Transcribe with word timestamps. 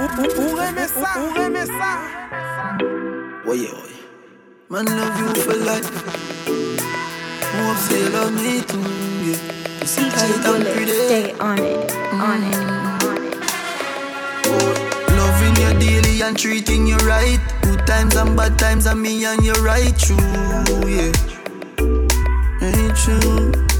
Ou 0.00 0.56
reme 0.56 0.86
sa, 0.88 1.20
ou 1.20 1.32
reme 1.34 1.66
sa 1.66 1.92
Oye, 3.46 3.68
oye 3.68 3.98
Man 4.70 4.86
love 4.86 5.18
you 5.20 5.42
for 5.42 5.54
life 5.54 5.90
More 7.56 7.76
say 7.76 8.08
love 8.08 8.32
me 8.32 8.62
too, 8.62 8.80
yeah 9.26 9.52
DJ 9.82 10.44
Bullet, 10.44 10.88
stay 10.88 11.32
on 11.40 11.58
it, 11.58 11.92
on 12.12 12.42
it, 12.44 12.54
mm. 12.54 13.02
on 13.08 13.24
it. 13.24 13.34
Loving 15.10 15.56
you 15.56 15.72
daily 15.80 16.22
and 16.22 16.38
treating 16.38 16.86
you 16.86 16.96
right. 16.98 17.40
Good 17.62 17.84
times 17.84 18.14
and 18.14 18.36
bad 18.36 18.56
times, 18.60 18.86
and 18.86 19.02
me 19.02 19.24
and 19.24 19.44
you 19.44 19.54
right 19.54 19.98
true, 19.98 20.16
yeah. 20.86 21.12
Ain't 22.62 22.96
true. 22.96 23.71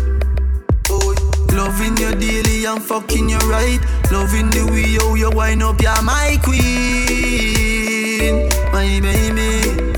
Loving 1.52 1.96
you 1.98 2.14
daily 2.14 2.64
and 2.64 2.82
fucking 2.82 3.28
you 3.28 3.38
right. 3.40 3.80
Loving 4.10 4.50
the 4.50 4.64
way 4.72 4.96
how 4.98 5.14
you 5.14 5.30
wind 5.30 5.62
up, 5.62 5.80
you're 5.80 6.02
my 6.02 6.38
queen, 6.42 7.78
my 8.72 9.00
baby. 9.00 9.92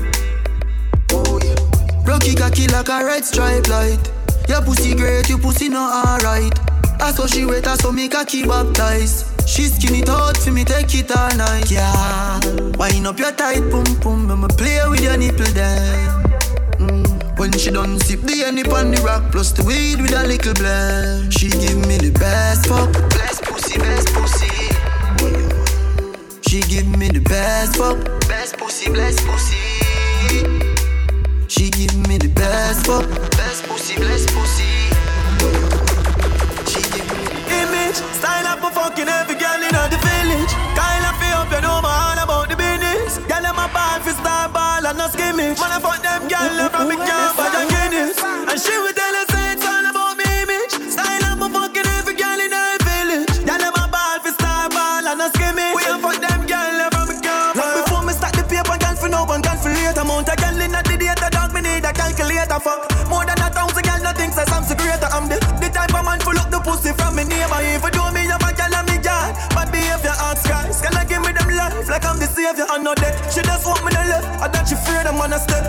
Rocky 2.05 2.35
cocky 2.35 2.67
like 2.67 2.89
a 2.89 3.05
red 3.05 3.23
stripe 3.23 3.67
light. 3.69 3.99
Your 4.47 4.61
pussy 4.61 4.95
great, 4.95 5.29
your 5.29 5.39
pussy 5.39 5.69
not 5.69 6.05
alright. 6.05 6.53
I 7.01 7.11
saw 7.11 7.25
she 7.25 7.45
wait, 7.45 7.67
I 7.67 7.75
saw 7.75 7.91
me 7.91 8.09
cocky 8.09 8.43
baptized. 8.45 9.25
She 9.47 9.63
skin 9.63 9.95
it 9.95 10.09
out 10.09 10.37
for 10.37 10.51
me, 10.51 10.63
take 10.65 10.93
it 10.95 11.15
all 11.15 11.35
night, 11.37 11.71
yeah. 11.71 12.39
Wind 12.77 13.07
up 13.07 13.19
your 13.19 13.31
tight 13.31 13.69
pum 13.71 13.85
pum, 14.01 14.31
I'ma 14.31 14.47
play 14.47 14.81
with 14.89 15.01
your 15.01 15.17
nipple 15.17 15.45
there. 15.53 16.24
When 17.45 17.53
she 17.59 17.69
done 17.69 17.99
sip 17.99 18.21
the 18.21 18.41
honey 18.41 18.63
on 18.73 18.89
the 18.89 18.99
rock, 19.05 19.31
plus 19.31 19.51
the 19.51 19.61
weed 19.61 20.01
with 20.01 20.17
a 20.17 20.25
little 20.25 20.55
blend. 20.55 21.31
She 21.31 21.53
give 21.53 21.77
me 21.85 22.01
the 22.01 22.09
best 22.09 22.65
fuck, 22.65 22.89
best 23.13 23.45
pussy, 23.45 23.77
best 23.77 24.09
pussy. 24.17 24.49
She 26.41 26.65
give 26.65 26.89
me 26.97 27.13
the 27.13 27.21
best 27.21 27.77
fuck, 27.77 28.01
best 28.25 28.57
pussy, 28.57 28.89
best 28.89 29.21
pussy. 29.29 29.61
She 31.45 31.69
give 31.69 31.93
me 32.09 32.17
the 32.17 32.33
best 32.33 32.87
fuck, 32.89 33.05
best 33.37 33.61
pussy, 33.69 33.93
best 34.01 34.25
pussy. 34.33 34.89
She 36.65 36.81
give 36.97 37.05
me 37.13 37.29
the 37.29 37.37
image, 37.61 38.01
style 38.17 38.49
up 38.49 38.57
for 38.65 38.73
fucking 38.73 39.05
every 39.05 39.37
girl 39.37 39.61
in 39.61 39.69
the 39.93 39.99
village. 40.01 40.53
Kind 40.73 41.05
of 41.05 41.13
feel 41.21 41.45
up, 41.45 41.53
you 41.53 41.61
know 41.61 41.77
my 41.77 41.93
all 41.93 42.17
about 42.25 42.49
the 42.49 42.57
business. 42.57 43.21
Girl, 43.29 43.45
I'm 43.45 43.61
a 43.61 43.69
ball 43.69 44.01
for 44.01 44.17
star 44.17 44.49
ball 44.85 44.91
and 44.91 44.97
no 44.97 45.07
skimmage. 45.07 45.59
Man, 45.59 45.71
I 45.71 45.79
fuck 45.79 46.01
them 46.01 46.27
girl 46.29 46.69
from 46.69 46.87
the 46.89 46.97
camp 46.97 47.37
by 47.37 47.49
the 47.49 47.61
Guinness, 47.73 48.17
and 48.21 48.59
she 48.61 48.73
would 48.77 48.95
tell 48.95 49.15
us 49.15 49.27
say 49.33 49.53
it's 49.53 49.65
all 49.65 49.85
about 49.85 50.17
me 50.17 50.25
image. 50.41 50.73
Style 50.93 51.25
up 51.25 51.37
for 51.41 51.49
fucking 51.49 51.87
every 51.97 52.13
girl 52.13 52.39
in 52.39 52.51
the 52.53 52.65
village. 52.85 53.33
Girl, 53.45 53.65
I'm 53.65 53.73
a 53.73 53.85
ball 53.89 54.19
for 54.21 54.33
star 54.37 54.69
ball 54.69 55.05
and 55.05 55.17
no 55.17 55.27
skimmage. 55.33 55.73
We 55.73 55.83
a 55.89 55.97
fuck 55.97 56.17
them 56.21 56.41
girl 56.45 56.77
from 56.93 57.07
the 57.09 57.17
camp. 57.21 57.57
Long 57.57 57.73
before 57.81 58.03
me 58.05 58.13
start 58.13 58.33
the 58.37 58.43
paper, 58.45 58.77
girl 58.77 58.95
for 58.95 59.09
now, 59.09 59.25
one 59.25 59.41
girl 59.41 59.57
for 59.57 59.73
later. 59.73 60.01
Amount 60.01 60.29
of 60.29 60.37
girl 60.37 60.61
in 60.61 60.71
the 60.71 60.97
data 60.97 61.35
need 61.65 61.85
a 61.85 61.91
calculator 61.93 62.59
fuck 62.59 62.81
More 63.09 63.25
than 63.25 63.39
a 63.41 63.49
thousand 63.49 63.83
girl 63.83 64.01
nothing 64.01 64.31
says 64.31 64.49
I'm 64.51 64.63
so 64.63 64.75
greater 64.75 65.09
I'm 65.11 65.27
the, 65.27 65.37
the 65.61 65.69
type 65.69 65.93
of 65.93 66.05
man 66.05 66.19
full 66.19 66.37
up 66.37 66.49
the 66.49 66.59
pussy 66.59 66.93
from 66.93 67.15
me 67.15 67.23
neighbor 67.25 67.61
If 67.61 67.84
she 75.37 75.64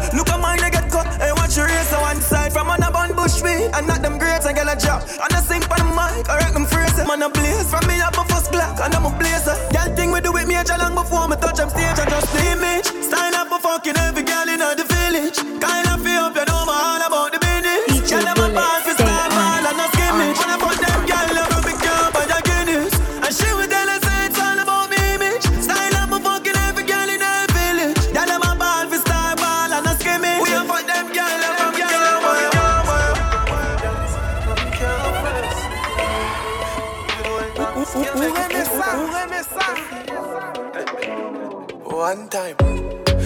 One 42.06 42.28
time. 42.28 42.54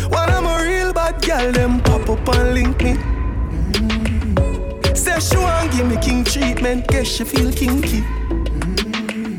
When 0.09 0.31
I'm 0.31 0.47
a 0.47 0.65
real 0.65 0.95
bad 0.95 1.21
girl, 1.21 1.53
them 1.53 1.83
pop 1.83 2.09
up 2.09 2.29
and 2.35 2.55
link 2.55 2.83
me. 2.83 2.95
Mm-hmm. 3.75 4.95
Say 4.95 5.21
she 5.21 5.37
want 5.37 5.71
give 5.73 5.87
me 5.87 5.99
king 5.99 6.25
treatment, 6.25 6.87
guess 6.89 7.07
she 7.07 7.25
feel 7.25 7.53
kinky. 7.53 8.01
Mm-hmm. 8.01 9.37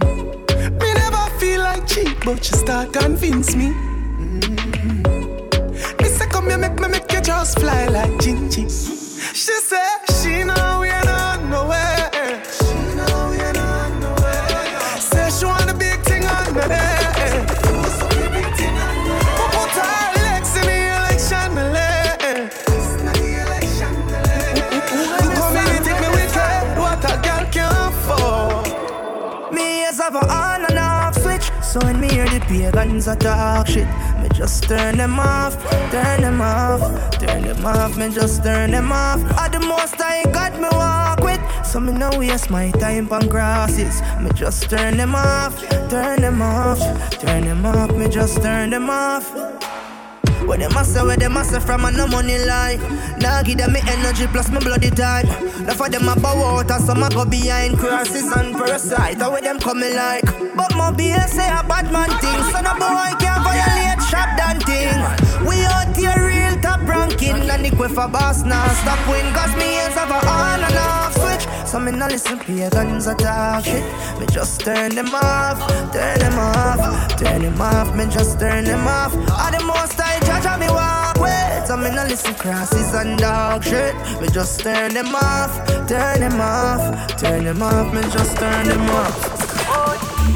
Me 0.77 0.93
never 0.93 1.39
feel 1.39 1.61
like 1.61 1.87
cheap, 1.87 2.23
but 2.23 2.45
she 2.45 2.53
start 2.53 2.93
convince 2.93 3.55
me. 3.55 3.69
Mm-hmm. 4.19 5.01
Me 6.03 6.07
say 6.07 6.27
come 6.27 6.47
here, 6.49 6.59
make 6.59 6.79
me 6.79 6.87
make 6.89 7.11
you 7.11 7.21
just 7.21 7.57
fly 7.59 7.87
like 7.87 8.11
Gingy. 8.21 9.00
So 31.71 31.79
when 31.85 32.01
me 32.01 32.09
hear 32.09 32.25
the 32.25 32.41
pagans 32.41 33.07
a 33.07 33.15
talk 33.15 33.65
shit, 33.65 33.87
me 34.21 34.27
just 34.33 34.63
turn 34.63 34.97
them 34.97 35.17
off, 35.17 35.55
turn 35.89 36.19
them 36.19 36.41
off, 36.41 36.81
turn 37.17 37.43
them 37.43 37.65
off. 37.65 37.95
Me 37.95 38.09
just 38.09 38.43
turn 38.43 38.71
them 38.71 38.91
off. 38.91 39.23
At 39.39 39.53
the 39.53 39.61
most 39.61 39.95
I 40.01 40.25
got 40.33 40.51
me 40.59 40.67
walk 40.69 41.21
with, 41.21 41.39
so 41.65 41.79
me 41.79 41.93
no 41.93 42.09
waste 42.19 42.49
my 42.49 42.71
time 42.71 43.09
on 43.13 43.29
crosses. 43.29 44.01
Me 44.19 44.31
just 44.35 44.69
turn 44.69 44.97
them 44.97 45.15
off, 45.15 45.61
turn 45.89 46.19
them 46.19 46.41
off, 46.41 46.79
turn 47.21 47.45
them 47.45 47.65
off. 47.65 47.95
Me 47.95 48.09
just 48.09 48.41
turn 48.41 48.71
them 48.71 48.89
off. 48.89 49.70
What 50.51 50.59
them 50.59 50.75
a 50.75 50.83
say, 50.83 51.01
where 51.01 51.15
them 51.15 51.37
a 51.37 51.45
say 51.45 51.61
from 51.61 51.85
a 51.85 51.91
no 51.91 52.07
money 52.07 52.37
line 52.37 52.77
Nah 53.21 53.41
give 53.41 53.57
them 53.57 53.71
me 53.71 53.79
energy 53.87 54.27
plus 54.27 54.51
my 54.51 54.59
bloody 54.59 54.89
time. 54.89 55.25
Now 55.63 55.75
for 55.75 55.87
them 55.87 56.09
a 56.09 56.19
bow 56.19 56.43
out 56.43 56.69
and 56.69 56.83
some 56.83 57.01
a 57.03 57.09
go 57.09 57.23
behind 57.23 57.79
Crosses 57.79 58.29
and 58.29 58.53
parasite, 58.53 59.19
how 59.19 59.31
where 59.31 59.41
them 59.41 59.59
coming 59.61 59.95
like? 59.95 60.25
But 60.53 60.75
my 60.75 60.91
BS 60.91 61.29
say 61.29 61.47
a 61.47 61.63
bad 61.63 61.89
man 61.93 62.09
thing. 62.19 62.43
So 62.51 62.59
no 62.59 62.73
boy 62.75 63.15
can't 63.23 63.41
violate 63.47 64.03
shop 64.11 64.27
than 64.35 64.59
thing 64.67 65.30
ranking 67.21 67.49
And 67.49 67.65
the 67.65 67.89
for 67.89 68.07
boss 68.07 68.43
now 68.43 68.67
stop 68.69 68.99
win 69.07 69.33
Cause 69.33 69.55
me 69.55 69.65
hands 69.75 69.95
have 69.95 70.09
a 70.09 70.27
on 70.27 70.63
and 70.63 70.77
off 70.77 71.13
switch. 71.13 71.67
So 71.67 71.79
me 71.79 71.91
no 71.91 72.07
listen 72.07 72.39
pagans 72.39 73.07
a 73.07 73.15
talk 73.15 73.65
shit. 73.65 73.83
Me 74.19 74.25
just 74.27 74.61
turn 74.61 74.95
them 74.95 75.13
off, 75.13 75.59
turn 75.91 76.19
them 76.19 76.39
off 76.39 77.17
Turn 77.17 77.41
them 77.41 77.61
off, 77.61 77.95
me 77.95 78.05
just 78.05 78.39
turn 78.39 78.65
them 78.65 78.87
off. 78.87 79.13
All 79.13 79.51
the 79.51 79.63
most 79.65 79.99
I 79.99 80.19
judge 80.21 80.45
on 80.45 80.59
me 80.59 80.67
walk 80.67 81.19
with 81.19 81.67
So 81.67 81.77
me 81.77 81.89
no 81.91 82.03
listen 82.03 82.35
crosses 82.35 82.93
and 82.93 83.17
dog 83.19 83.63
shit. 83.63 83.95
Me 84.21 84.27
just 84.29 84.59
turn 84.61 84.93
them 84.93 85.13
off, 85.15 85.67
turn 85.87 86.19
them 86.19 86.39
off 86.39 87.17
Turn 87.17 87.43
them 87.43 87.61
off, 87.61 87.93
me 87.93 88.01
just 88.11 88.37
turn 88.37 88.67
them 88.67 88.89
off. 88.89 89.51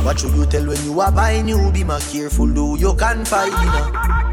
What 0.04 0.20
should 0.20 0.36
you 0.36 0.46
tell 0.46 0.68
when 0.68 0.84
you 0.84 1.00
are 1.00 1.12
buying? 1.12 1.48
You? 1.48 1.72
Be 1.72 1.84
more 1.84 2.00
careful, 2.00 2.48
do 2.48 2.78
you 2.80 2.94
can 2.94 3.26
find 3.26 3.52
dinner. 3.52 4.25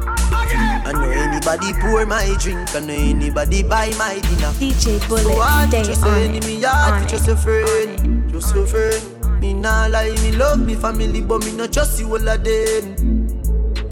I 1.32 1.40
know 1.40 1.52
anybody 1.52 1.73
pour 1.81 2.05
my 2.05 2.37
drink, 2.38 2.75
I 2.75 2.81
know 2.81 2.93
anybody 2.93 3.62
buy 3.62 3.90
my 3.96 4.19
dinner. 4.20 4.52
DJ 4.61 5.08
Bullet, 5.08 5.23
So 5.23 5.37
what 5.37 5.69
stay 5.69 5.82
just 5.82 6.02
on 6.02 6.12
say 6.12 6.37
it, 6.37 6.46
me 6.46 6.62
heart, 6.62 7.02
on 7.02 7.08
just 7.08 7.26
it, 7.26 7.31
a 7.31 7.37
on 7.37 7.43
friend, 7.43 8.31
just 8.31 8.55
a 8.55 8.67
friend. 8.67 9.40
Me 9.40 9.55
nah 9.55 9.87
lie, 9.87 10.11
me 10.23 10.32
love 10.32 10.61
me 10.61 10.75
family, 10.75 11.23
but 11.23 11.44
me 11.44 11.52
not 11.52 11.73
trust 11.73 11.99
you 12.00 12.08
all 12.08 12.29
of 12.29 12.44
them. 12.44 13.23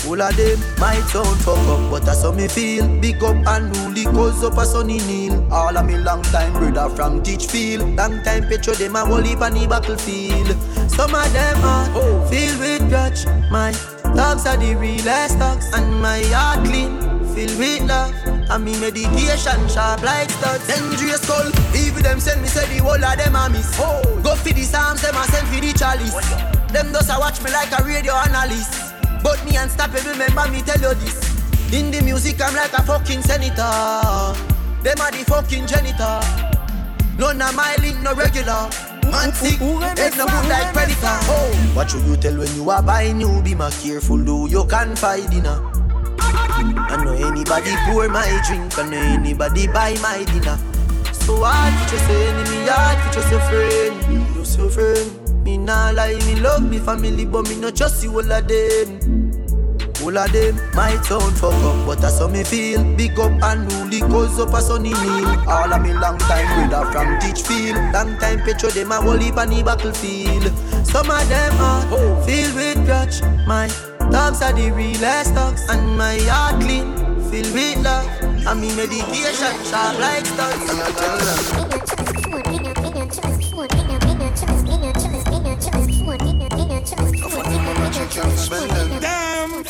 All 0.07 0.21
of 0.21 0.37
them 0.37 0.59
might 0.79 1.01
sound 1.09 1.41
fuck 1.41 1.57
up, 1.57 1.91
but 1.91 2.05
that's 2.05 2.23
how 2.23 2.33
me 2.33 2.47
feel. 2.47 2.87
Big 3.01 3.23
up 3.23 3.37
and 3.47 3.73
newly 3.73 4.05
cause 4.05 4.45
up 4.45 4.59
a 4.59 4.67
sunny 4.67 4.99
kneel. 4.99 5.51
All 5.53 5.77
of 5.77 5.87
me 5.87 5.97
long 5.97 6.23
time 6.23 6.53
brother 6.53 6.95
from 6.95 7.23
Teachfield. 7.23 7.97
Long 7.97 8.23
time 8.23 8.49
petro 8.49 8.75
them 8.75 8.97
a 8.97 9.05
whole 9.07 9.23
heap 9.23 9.41
on 9.41 9.55
the 9.55 9.67
battlefield. 9.67 10.49
Some 10.91 11.15
of 11.15 11.33
them 11.33 11.65
are 11.65 11.89
oh. 11.95 12.27
filled 12.29 12.59
with 12.61 12.89
grudge. 12.89 13.25
My 13.51 13.73
dogs 14.15 14.47
are 14.47 14.57
the 14.57 14.75
realest 14.75 15.39
dogs, 15.39 15.67
and 15.73 16.01
my 16.03 16.23
heart 16.35 16.67
clean, 16.67 16.99
filled 17.35 17.59
with 17.59 17.89
love. 17.89 18.15
And 18.51 18.65
me 18.65 18.79
medication 18.81 19.63
sharp 19.69 20.03
like 20.03 20.31
studs. 20.31 20.67
Dangerous 20.67 21.23
skull, 21.23 21.51
even 21.75 22.03
them 22.03 22.21
send 22.21 22.43
me 22.43 22.49
say 22.49 22.67
the 22.75 22.83
whole 22.83 22.99
of 22.99 23.17
them 23.17 23.37
a 23.37 23.49
miss. 23.49 23.77
Go 23.79 24.35
for 24.35 24.53
the 24.53 24.63
psalms, 24.63 25.03
them 25.03 25.15
a 25.15 25.25
send 25.31 25.47
for 25.49 25.61
the 25.61 25.73
chalice. 25.73 26.15
Them 26.73 26.93
does 26.93 27.11
a 27.11 27.19
watch 27.19 27.43
me 27.43 27.51
like 27.51 27.71
a 27.79 27.83
radio 27.85 28.15
analyst. 28.15 28.95
But 29.23 29.45
me 29.45 29.57
unstoppable, 29.57 30.11
remember 30.11 30.49
me 30.51 30.63
tell 30.63 30.81
you 30.81 30.95
this. 30.99 31.19
In 31.73 31.91
the 31.91 32.03
music, 32.03 32.41
I'm 32.41 32.55
like 32.55 32.73
a 32.73 32.83
fucking 32.83 33.23
senator. 33.23 34.35
Them 34.83 34.99
are 34.99 35.13
the 35.13 35.25
fucking 35.27 35.67
janitor. 35.67 36.21
None 37.19 37.43
of 37.43 37.55
my 37.55 37.77
link, 37.81 38.01
no 38.01 38.15
regular. 38.15 38.71
Man 39.11 39.33
sick, 39.35 39.59
head 39.59 40.17
no 40.17 40.27
good 40.27 40.49
like 40.49 40.73
predator. 40.73 41.19
Oh, 41.29 41.73
what 41.75 41.91
should 41.91 42.03
you 42.05 42.17
tell 42.17 42.37
when 42.39 42.55
you 42.55 42.71
are 42.71 42.83
buying 42.83 43.21
you? 43.21 43.43
Be 43.43 43.55
more 43.55 43.71
careful, 43.71 44.19
though 44.19 44.47
you 44.47 44.65
can 44.67 44.97
find 44.97 45.29
dinner. 45.31 45.70
I 46.35 47.03
know 47.05 47.13
anybody 47.13 47.73
pour 47.87 48.09
my 48.09 48.41
drink, 48.47 48.79
I 48.79 48.89
know 48.89 48.99
anybody 48.99 49.67
buy 49.67 49.97
my 50.03 50.25
dinner. 50.25 50.59
So 51.13 51.45
hard 51.45 51.73
to 51.73 51.91
just 51.91 52.07
say 52.07 52.29
enemy, 52.29 52.67
hard 52.69 52.99
to 53.13 53.21
just 53.21 53.33
a 53.33 53.41
friend. 53.49 54.35
You 54.35 54.45
so 54.45 54.69
friend. 54.69 55.45
Me 55.45 55.57
nah 55.57 55.91
lie, 55.91 56.19
me 56.27 56.37
love 56.41 56.69
me 56.69 56.79
family, 56.79 57.25
but 57.25 57.49
me 57.49 57.57
not 57.57 57.77
trust 57.77 58.03
you 58.03 58.11
all 58.13 58.33
of 58.33 58.49
them. 58.49 59.31
All 60.03 60.17
of 60.17 60.33
them 60.33 60.57
might 60.75 61.05
sound 61.05 61.37
fuck 61.37 61.53
up, 61.53 61.87
but 61.87 61.99
that's 61.99 62.19
how 62.19 62.29
me 62.29 62.43
feel. 62.43 62.83
Big 62.97 63.19
up 63.19 63.33
and 63.43 63.69
newly 63.69 64.01
cause 64.01 64.41
up 64.41 64.55
a 64.55 64.63
sunny 64.63 64.95
meal. 64.95 65.29
All 65.49 65.73
of 65.73 65.83
me 65.83 65.93
long 65.93 66.17
time 66.19 66.69
brother 66.69 66.91
from 66.91 67.19
Teachfield. 67.21 67.93
Long 67.93 68.19
time 68.19 68.41
petro 68.41 68.71
them 68.71 68.93
a 68.93 68.97
whole 68.97 69.19
heap 69.19 69.37
on 69.37 69.51
the 69.51 69.63
battlefield. 69.63 70.45
Some 70.87 71.11
of 71.11 71.29
them 71.29 71.53
are 71.61 71.85
oh. 71.93 72.23
filled 72.27 72.55
with 72.55 72.87
grudge. 72.87 73.21
My 73.47 73.69
dogs 74.11 74.43
are 74.43 74.53
the 74.53 74.71
realest 74.73 75.35
dogs, 75.35 75.69
and 75.69 75.97
my 75.97 76.19
heart 76.29 76.61
clean, 76.63 76.95
filled 77.31 77.53
with 77.55 77.83
love. 77.83 78.07
And 78.47 78.61
me 78.61 78.75
meditation 78.75 79.55
sharp 79.65 79.99
like 79.99 80.27
stars. 80.27 80.71
And 80.71 80.81
I 80.81 80.91
tell 80.93 81.19
them. 81.19 81.71
Damn 88.41 88.51
fucking 88.51 89.01
right. 89.03 89.30
Me 89.61 89.67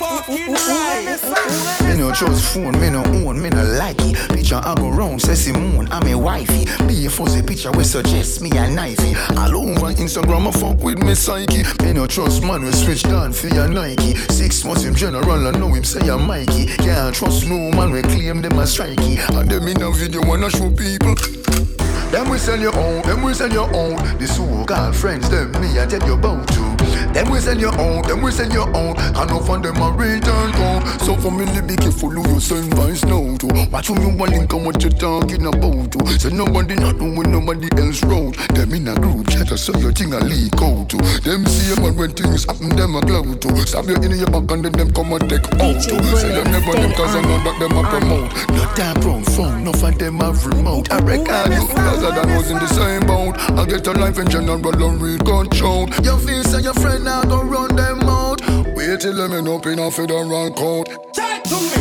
no 1.96 2.12
trust 2.12 2.54
phone, 2.54 2.78
me 2.80 2.90
no 2.90 3.02
own, 3.04 3.42
me 3.42 3.50
no 3.50 3.64
like 3.64 3.96
it. 4.00 4.16
Picture 4.30 4.60
I 4.62 4.74
go 4.76 4.88
round, 4.88 5.20
say 5.20 5.34
Simone, 5.34 5.88
I'm 5.90 6.06
a 6.06 6.14
wifey. 6.16 6.66
Be 6.86 7.06
a 7.06 7.10
fuzzy 7.10 7.42
picture 7.42 7.72
we 7.72 7.82
suggest 7.82 8.40
me 8.40 8.50
a 8.50 8.68
knifey. 8.68 9.16
All 9.36 9.56
over 9.56 9.92
Instagram, 9.94 10.46
I 10.46 10.52
fuck 10.52 10.80
with 10.80 10.98
me 10.98 11.16
psyche. 11.16 11.64
Me 11.82 11.92
no 11.92 12.06
trust 12.06 12.42
man, 12.44 12.62
we 12.62 12.70
switch 12.70 13.02
down 13.02 13.32
for 13.32 13.48
your 13.48 13.66
Nike. 13.66 14.14
Six 14.30 14.64
months 14.64 14.84
in 14.84 14.94
general, 14.94 15.48
I 15.48 15.50
know 15.50 15.74
him 15.74 15.82
say 15.82 16.08
I'm 16.08 16.24
Mikey. 16.24 16.66
Can't 16.66 17.12
trust 17.12 17.48
no 17.48 17.72
man, 17.72 17.90
we 17.90 18.02
claim 18.02 18.42
them 18.42 18.60
as 18.60 18.76
strikey. 18.76 19.18
And 19.36 19.50
them 19.50 19.66
in 19.66 19.82
a 19.82 19.90
video 19.90 20.22
wanna 20.24 20.50
show 20.50 20.70
people. 20.70 21.16
Them 22.10 22.28
we 22.28 22.38
sell 22.38 22.58
your 22.58 22.76
own, 22.76 23.02
them 23.02 23.22
we 23.22 23.34
sell 23.34 23.52
your 23.52 23.72
own. 23.74 23.96
The 24.18 24.26
so-called 24.26 24.96
friends, 24.96 25.30
them 25.30 25.52
me 25.60 25.78
I 25.78 25.86
tell 25.86 26.04
you 26.06 26.14
about 26.14 26.46
to. 26.48 26.60
Them 27.14 27.30
we 27.30 27.38
sell 27.38 27.56
your 27.56 27.78
own, 27.78 28.02
them 28.02 28.20
we 28.22 28.32
sell 28.32 28.50
your 28.50 28.68
own. 28.76 28.96
And 28.98 29.30
off 29.30 29.48
on 29.48 29.62
them 29.62 29.76
a 29.76 29.90
return 29.92 30.52
call. 30.52 30.80
So 30.98 31.16
for 31.16 31.30
me, 31.30 31.46
be 31.62 31.76
careful 31.76 32.10
who 32.10 32.34
you 32.34 32.40
send 32.40 32.74
vice 32.74 33.04
now 33.04 33.29
to. 33.40 33.48
Watch 33.72 33.88
who 33.88 34.00
you 34.00 34.16
want 34.16 34.32
link 34.32 34.52
and 34.52 34.64
what 34.64 34.82
you 34.84 34.90
talking 34.90 35.46
about 35.46 35.92
to. 35.92 36.06
So 36.18 36.28
nobody 36.28 36.74
not 36.76 36.96
know 36.96 37.10
when 37.10 37.32
nobody 37.32 37.68
else 37.80 38.02
wrote. 38.04 38.36
Them 38.54 38.72
in 38.74 38.88
a 38.88 38.94
group 38.94 39.28
chat, 39.28 39.48
so 39.58 39.76
your 39.78 39.92
thing 39.92 40.12
a 40.12 40.20
leak 40.20 40.54
out 40.60 40.88
to. 40.90 40.96
Them 41.24 41.46
see 41.46 41.74
them 41.74 41.84
and 41.84 41.96
when 41.96 42.12
things 42.12 42.44
happen, 42.44 42.76
them 42.76 42.96
a 42.96 43.00
glow 43.00 43.34
to. 43.34 43.66
Stab 43.66 43.88
you 43.88 43.96
in 43.96 44.12
your 44.12 44.30
back 44.30 44.50
and 44.52 44.64
then 44.64 44.72
them 44.72 44.92
come 44.92 45.12
and 45.12 45.28
take 45.28 45.46
out 45.58 45.80
to. 45.88 45.96
Say 46.16 46.28
them 46.28 46.52
never 46.52 46.72
them 46.72 46.92
cause 46.92 47.16
I 47.16 47.22
know 47.22 47.38
that 47.44 47.56
them 47.58 47.76
a 47.76 47.82
promote. 47.88 48.32
Not 48.54 48.76
that 48.76 49.00
brown 49.00 49.24
phone, 49.24 49.64
no 49.64 49.70
of 49.72 49.98
them 49.98 50.20
have 50.20 50.44
remote. 50.46 50.92
I 50.92 50.98
reckon 51.00 51.52
you 51.52 51.66
cause 51.66 52.04
I 52.04 52.14
done 52.14 52.36
was 52.36 52.50
in 52.50 52.58
the 52.58 52.68
same 52.68 53.06
boat. 53.06 53.36
I 53.58 53.64
get 53.64 53.86
a 53.86 53.92
life 53.92 54.18
in 54.18 54.28
general 54.28 54.60
and 54.84 55.00
read 55.00 55.24
control. 55.24 55.88
You 56.04 56.18
feel 56.18 56.44
say 56.44 56.60
your 56.60 56.74
friend 56.74 57.04
now 57.04 57.22
go 57.22 57.42
run 57.42 57.74
them 57.74 58.00
out. 58.02 58.29
Wait 58.80 58.98
till 58.98 59.14
them 59.14 59.34
end 59.34 59.46
up 59.46 59.66
in 59.66 59.78
a 59.78 59.90
federal 59.90 60.50
court. 60.52 60.88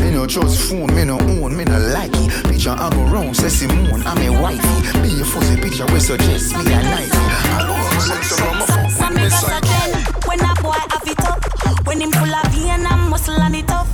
Me 0.02 0.12
no 0.12 0.28
trust 0.28 0.70
phone, 0.70 0.94
me 0.94 1.06
no 1.06 1.18
own, 1.18 1.56
me 1.56 1.64
no 1.64 1.80
like 1.96 2.12
it. 2.14 2.44
Picture 2.44 2.72
I 2.72 2.90
go 2.90 3.04
round, 3.04 3.38
say 3.38 3.48
Simone, 3.48 4.04
I'm 4.06 4.18
a 4.18 4.42
wifey. 4.42 5.00
Be 5.00 5.22
a 5.22 5.24
fuzzy 5.24 5.62
picture, 5.62 5.86
we 5.94 6.02
suggest 6.02 6.52
me 6.58 6.74
a 6.74 6.82
knifey. 6.84 7.24
I 7.56 7.68
love 7.70 8.04
sex, 8.04 8.36
so 8.36 8.44
I'm 8.44 8.62
a 8.62 8.66
fuck 8.68 8.92
Some 8.92 9.14
with 9.14 9.22
me 9.22 9.28
a 9.28 9.32
psyche. 9.32 9.68
tell 9.68 9.94
when 10.28 10.40
a 10.42 10.54
boy 10.62 10.72
have 10.92 11.08
it 11.08 11.24
up, 11.24 11.88
when 11.88 12.02
him 12.02 12.12
full 12.12 12.36
of 12.36 12.52
vein 12.52 12.86
and 12.86 13.10
muscle 13.10 13.34
and 13.34 13.56
it 13.56 13.66
tough. 13.66 13.88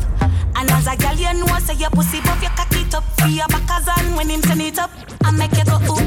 And 0.56 0.72
as 0.72 0.88
a 0.88 0.98
girl, 0.98 1.14
you 1.14 1.46
know 1.46 1.60
say 1.60 1.76
your 1.76 1.92
pussy 1.92 2.22
buff, 2.22 2.42
you 2.42 2.50
cock 2.58 2.74
it 2.74 2.96
up 2.96 3.04
for 3.20 3.28
your 3.28 3.48
backers 3.50 3.88
and 4.00 4.18
when 4.18 4.30
him 4.30 4.42
turn 4.42 4.62
it 4.62 4.80
up, 4.80 4.90
I 5.24 5.30
make 5.30 5.54
you 5.54 5.64
go 5.66 5.78
ooh 5.78 6.02
ooh 6.02 6.05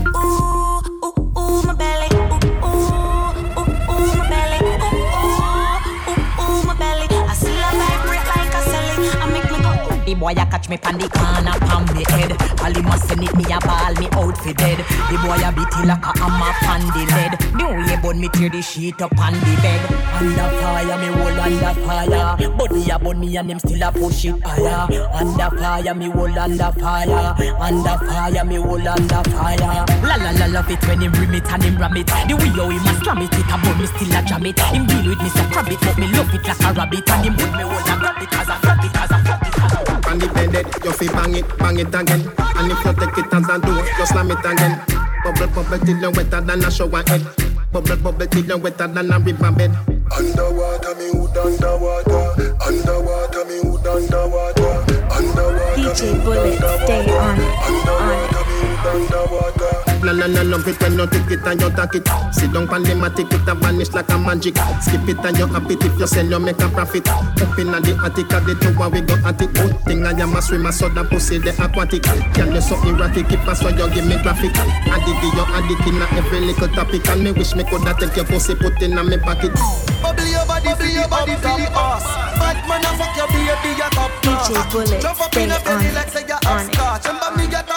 boy 10.19 10.32
a 10.32 10.44
catch 10.47 10.69
me 10.69 10.76
pon 10.76 10.99
the 10.99 11.09
corner 11.09 11.56
pon 11.67 11.85
me 11.94 12.05
head. 12.11 12.32
All 12.61 12.75
him 12.75 12.87
a 12.87 12.99
send 12.99 13.23
it 13.23 13.35
me 13.37 13.44
a 13.47 13.59
ball 13.62 13.94
me 13.94 14.06
out 14.12 14.37
for 14.37 14.53
dead. 14.53 14.79
The 15.09 15.17
boy 15.23 15.38
a 15.38 15.50
beat 15.55 15.75
like 15.87 16.05
a 16.05 16.12
hammer 16.19 16.53
pon 16.67 16.82
the 16.93 17.03
lead. 17.15 17.32
The 17.55 17.67
way 17.69 17.97
bun 18.03 18.20
me 18.20 18.29
tear 18.29 18.50
the 18.50 18.61
sheet 18.61 19.00
up 19.00 19.17
on 19.19 19.32
the 19.32 19.55
bed. 19.62 19.81
Under 20.19 20.49
fire 20.59 20.99
me 20.99 21.09
hold 21.15 21.38
under 21.38 21.75
fire. 21.87 22.37
Body 22.59 22.91
a 22.91 22.99
bun 22.99 23.20
me 23.20 23.37
and 23.37 23.50
him 23.50 23.59
still 23.59 23.82
a 23.82 23.93
push 23.93 24.25
it 24.25 24.43
higher. 24.44 25.09
Under 25.15 25.50
fire 25.56 25.94
me 25.94 26.11
hold 26.11 26.37
under 26.37 26.73
fire. 26.73 27.35
Under 27.61 27.97
fire 28.06 28.44
me 28.44 28.56
hold 28.56 28.87
under 28.87 29.23
fire. 29.31 29.85
La 30.03 30.17
la 30.17 30.31
la 30.35 30.47
love 30.47 30.71
it 30.71 30.82
when 30.87 31.00
him 31.00 31.12
rim 31.12 31.35
it 31.35 31.47
and 31.53 31.62
him 31.62 31.76
ram 31.79 31.97
it. 31.97 32.06
The 32.06 32.35
way 32.35 32.50
how 32.59 32.69
him 32.69 32.87
a 32.87 32.93
slam 33.05 33.23
it, 33.23 33.35
it 33.35 33.47
a 33.47 33.56
bun 33.59 33.79
me 33.79 33.87
still 33.87 34.17
a 34.17 34.23
jam 34.23 34.47
it. 34.47 34.59
Him 34.59 34.87
deal 34.87 35.09
with 35.11 35.23
me 35.23 35.29
so 35.31 35.44
crab 35.53 35.69
it, 35.69 35.81
but 35.81 35.99
me 35.99 36.06
love 36.09 36.35
it 36.35 36.44
like 36.44 36.61
a 36.61 36.73
rabbit. 36.75 37.11
And 37.11 37.25
him 37.25 37.35
put 37.37 37.53
me 37.53 37.62
hold 37.62 37.88
and 37.88 38.00
grab 38.00 38.23
it 38.23 38.32
as 38.35 38.49
a 38.49 38.59
grab 38.61 38.85
it 38.85 38.97
as 38.97 39.11
a 39.11 39.23
grab 39.23 39.43
it 39.43 39.47
a. 39.47 39.48
On 40.08 40.19
the 40.19 40.26
bed, 40.28 40.64
you 40.84 40.93
fi 40.93 41.06
bang 41.08 41.34
it, 41.37 41.58
bang 41.58 41.78
it 41.78 41.94
again. 41.94 42.25
And 42.56 42.72
if 42.72 42.82
you 42.82 42.93
take 42.96 43.19
it 43.19 43.28
as 43.31 43.49
a 43.49 43.58
do, 43.60 43.72
you 43.76 44.06
slam 44.06 44.31
it 44.31 44.40
again. 44.40 44.81
Bubble, 45.22 45.49
bubble 45.52 45.78
till 45.84 45.99
you 45.99 46.10
wetter 46.10 46.40
than 46.40 46.64
a 46.64 46.70
shower 46.70 47.02
head. 47.06 47.20
Bubble, 47.70 47.96
bubble 47.96 48.26
till 48.26 48.44
you 48.44 48.56
wetter 48.56 48.88
than 48.88 49.12
a 49.12 49.19
river 49.19 49.52
bed. 49.52 49.76
Underwater, 50.16 50.94
me 50.96 51.12
hood 51.12 51.37
underwater. 51.37 52.56
Underwater, 52.64 53.44
me 53.44 53.60
hood 53.60 53.87
underwater. 53.87 54.72
Underwater, 55.12 55.76
DJ 55.76 56.25
Bullet, 56.25 56.56
stay 56.56 57.04
on 57.12 57.38
it, 57.38 57.88
on 57.88 58.08
it. 58.08 58.87
underwater. 58.87 59.88
La 60.03 60.12
la 60.12 60.27
la 60.27 60.43
love 60.43 60.69
it 60.69 60.81
when 60.81 60.95
you 60.95 61.06
take 61.06 61.31
it 61.31 61.47
and 61.47 61.61
you 61.61 61.71
take 61.71 61.95
it. 61.99 62.09
Sit 62.33 62.53
down 62.53 62.69
pan 62.69 62.83
the 62.83 62.95
matic, 62.95 63.33
it 63.33 63.49
a 63.49 63.55
vanish 63.55 63.93
like 63.93 64.09
a 64.11 64.19
magic. 64.19 64.57
Skip 64.81 65.09
it 65.09 65.25
and 65.25 65.37
you 65.37 65.47
happy 65.47 65.75
if 65.75 65.99
you 65.99 66.07
sell, 66.07 66.25
you 66.25 66.38
make 66.38 66.61
a 66.61 66.69
profit. 66.69 67.09
Up 67.09 67.59
in 67.59 67.71
the 67.75 67.93
attic, 68.05 68.33
at 68.33 68.47
the 68.47 68.55
tower 68.55 68.88
we 68.88 69.00
go 69.02 69.14
at 69.26 69.43
it. 69.43 69.52
Good 69.55 69.75
thing 69.85 70.07
I 70.07 70.12
am 70.12 70.37
a 70.37 70.43
swimmer, 70.43 70.73
so 70.73 70.88
that 70.88 71.11
pussy 71.11 71.38
the 71.38 71.50
aquatic. 71.50 72.02
Can 72.35 72.55
you 72.55 72.61
so 72.61 72.76
erratic, 72.87 73.28
keep 73.28 73.47
us 73.49 73.61
so 73.61 73.69
you 73.69 73.90
give 73.90 74.07
me 74.07 74.17
graphic. 74.23 74.55
I 74.57 74.99
dig 75.02 75.23
you, 75.23 75.45
I 75.45 75.61
dig 75.67 75.87
in 75.87 76.00
every 76.17 76.40
little 76.47 76.69
topic, 76.69 77.07
and 77.09 77.25
me 77.25 77.33
wish 77.33 77.55
me 77.55 77.64
coulda 77.64 77.95
take 77.99 78.17
your 78.17 78.25
pussy, 78.25 78.55
put 78.55 78.81
in 78.83 78.97
a 78.97 79.02
me 79.05 79.19
pocket. 79.19 79.52
Bubble 80.00 80.26
your 80.31 80.47
body, 80.47 80.73
feel 80.78 80.95
your 80.95 81.09
body, 81.09 81.35
feel 81.43 81.59
the 81.59 81.69
ass. 81.75 82.07
Bad 82.38 82.59
man, 82.69 82.87
I 82.87 82.97
fuck 82.97 83.17
your 83.19 83.28
baby, 83.28 83.75
you 83.76 83.90
top 83.93 84.12
DJ 84.23 84.47
class. 84.47 84.73
Bullet, 84.73 85.00
Jump 85.02 85.21
up 85.21 85.33
stay 85.33 85.43
in 85.43 85.49
the 85.50 85.57
on 85.59 85.64
belly 85.64 85.87
it, 85.90 85.95
like 85.95 86.09
say 86.09 86.25
you 86.25 86.38
on 86.47 86.67
it. 86.71 86.78
Remember 87.05 87.31
me 87.37 87.45
get 87.50 87.67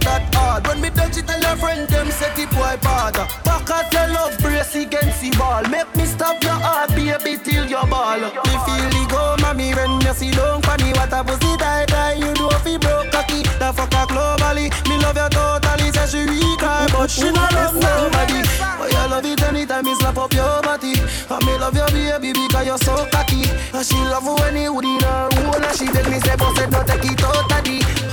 that 0.00 0.34
hard. 0.34 0.66
When 0.66 0.80
me 0.80 0.90
touch 0.90 1.16
it, 1.16 1.26
tell 1.26 1.42
her 1.42 1.56
friend 1.56 1.88
them 1.88 2.10
set 2.10 2.38
it 2.38 2.50
boy 2.50 2.76
bad. 2.82 3.14
Back 3.44 3.70
at 3.70 3.92
your 3.92 4.08
love 4.08 4.38
brace 4.38 4.74
against 4.74 5.20
the 5.20 5.30
ball. 5.36 5.62
Make 5.68 5.90
me 5.96 6.04
stop 6.04 6.42
your 6.42 6.58
heart, 6.58 6.90
baby, 6.90 7.38
till 7.42 7.66
your 7.66 7.86
ball. 7.86 8.20
Me 8.20 8.54
feel 8.66 8.88
the 8.90 9.02
go, 9.10 9.36
mommy, 9.40 9.74
when 9.74 10.00
you 10.00 10.14
see 10.14 10.30
don't 10.30 10.64
funny. 10.64 10.92
What 10.92 11.12
a 11.12 11.22
pussy 11.24 11.56
die 11.56 11.86
die, 11.86 12.14
you 12.14 12.32
do 12.34 12.48
fi 12.64 12.76
broke 12.78 13.10
cocky. 13.10 13.42
The 13.58 13.72
fucker 13.74 14.06
globally, 14.06 14.70
me 14.88 14.96
love 14.98 15.16
you 15.16 15.28
totally. 15.30 15.88
Say 15.92 16.06
she 16.06 16.22
weak, 16.26 16.60
but 16.60 17.10
she 17.10 17.30
not 17.30 17.52
love 17.52 17.74
nobody. 17.74 18.42
But 18.78 18.92
you 18.92 19.04
love 19.10 19.26
it 19.26 19.42
anytime 19.42 19.84
me 19.84 19.94
slap 19.94 20.18
up 20.18 20.32
your 20.32 20.62
body. 20.62 20.94
And 21.30 21.42
me 21.46 21.54
love 21.58 21.76
your 21.76 21.88
baby 22.20 22.32
because 22.32 22.66
you're 22.66 22.78
so 22.78 23.06
cocky. 23.10 23.48
And 23.72 23.84
she 23.84 23.96
love 24.08 24.26
when 24.26 24.56
you 24.56 24.72
would 24.74 24.84
in 24.84 25.00
her 25.00 25.28
hole. 25.32 25.56
And 25.56 25.76
she 25.76 25.86
tell 25.86 26.08
me 26.10 26.18
say, 26.20 26.36
boss, 26.36 26.58
no 26.70 26.82
take 26.84 27.04
it 27.04 27.22
out 27.24 27.48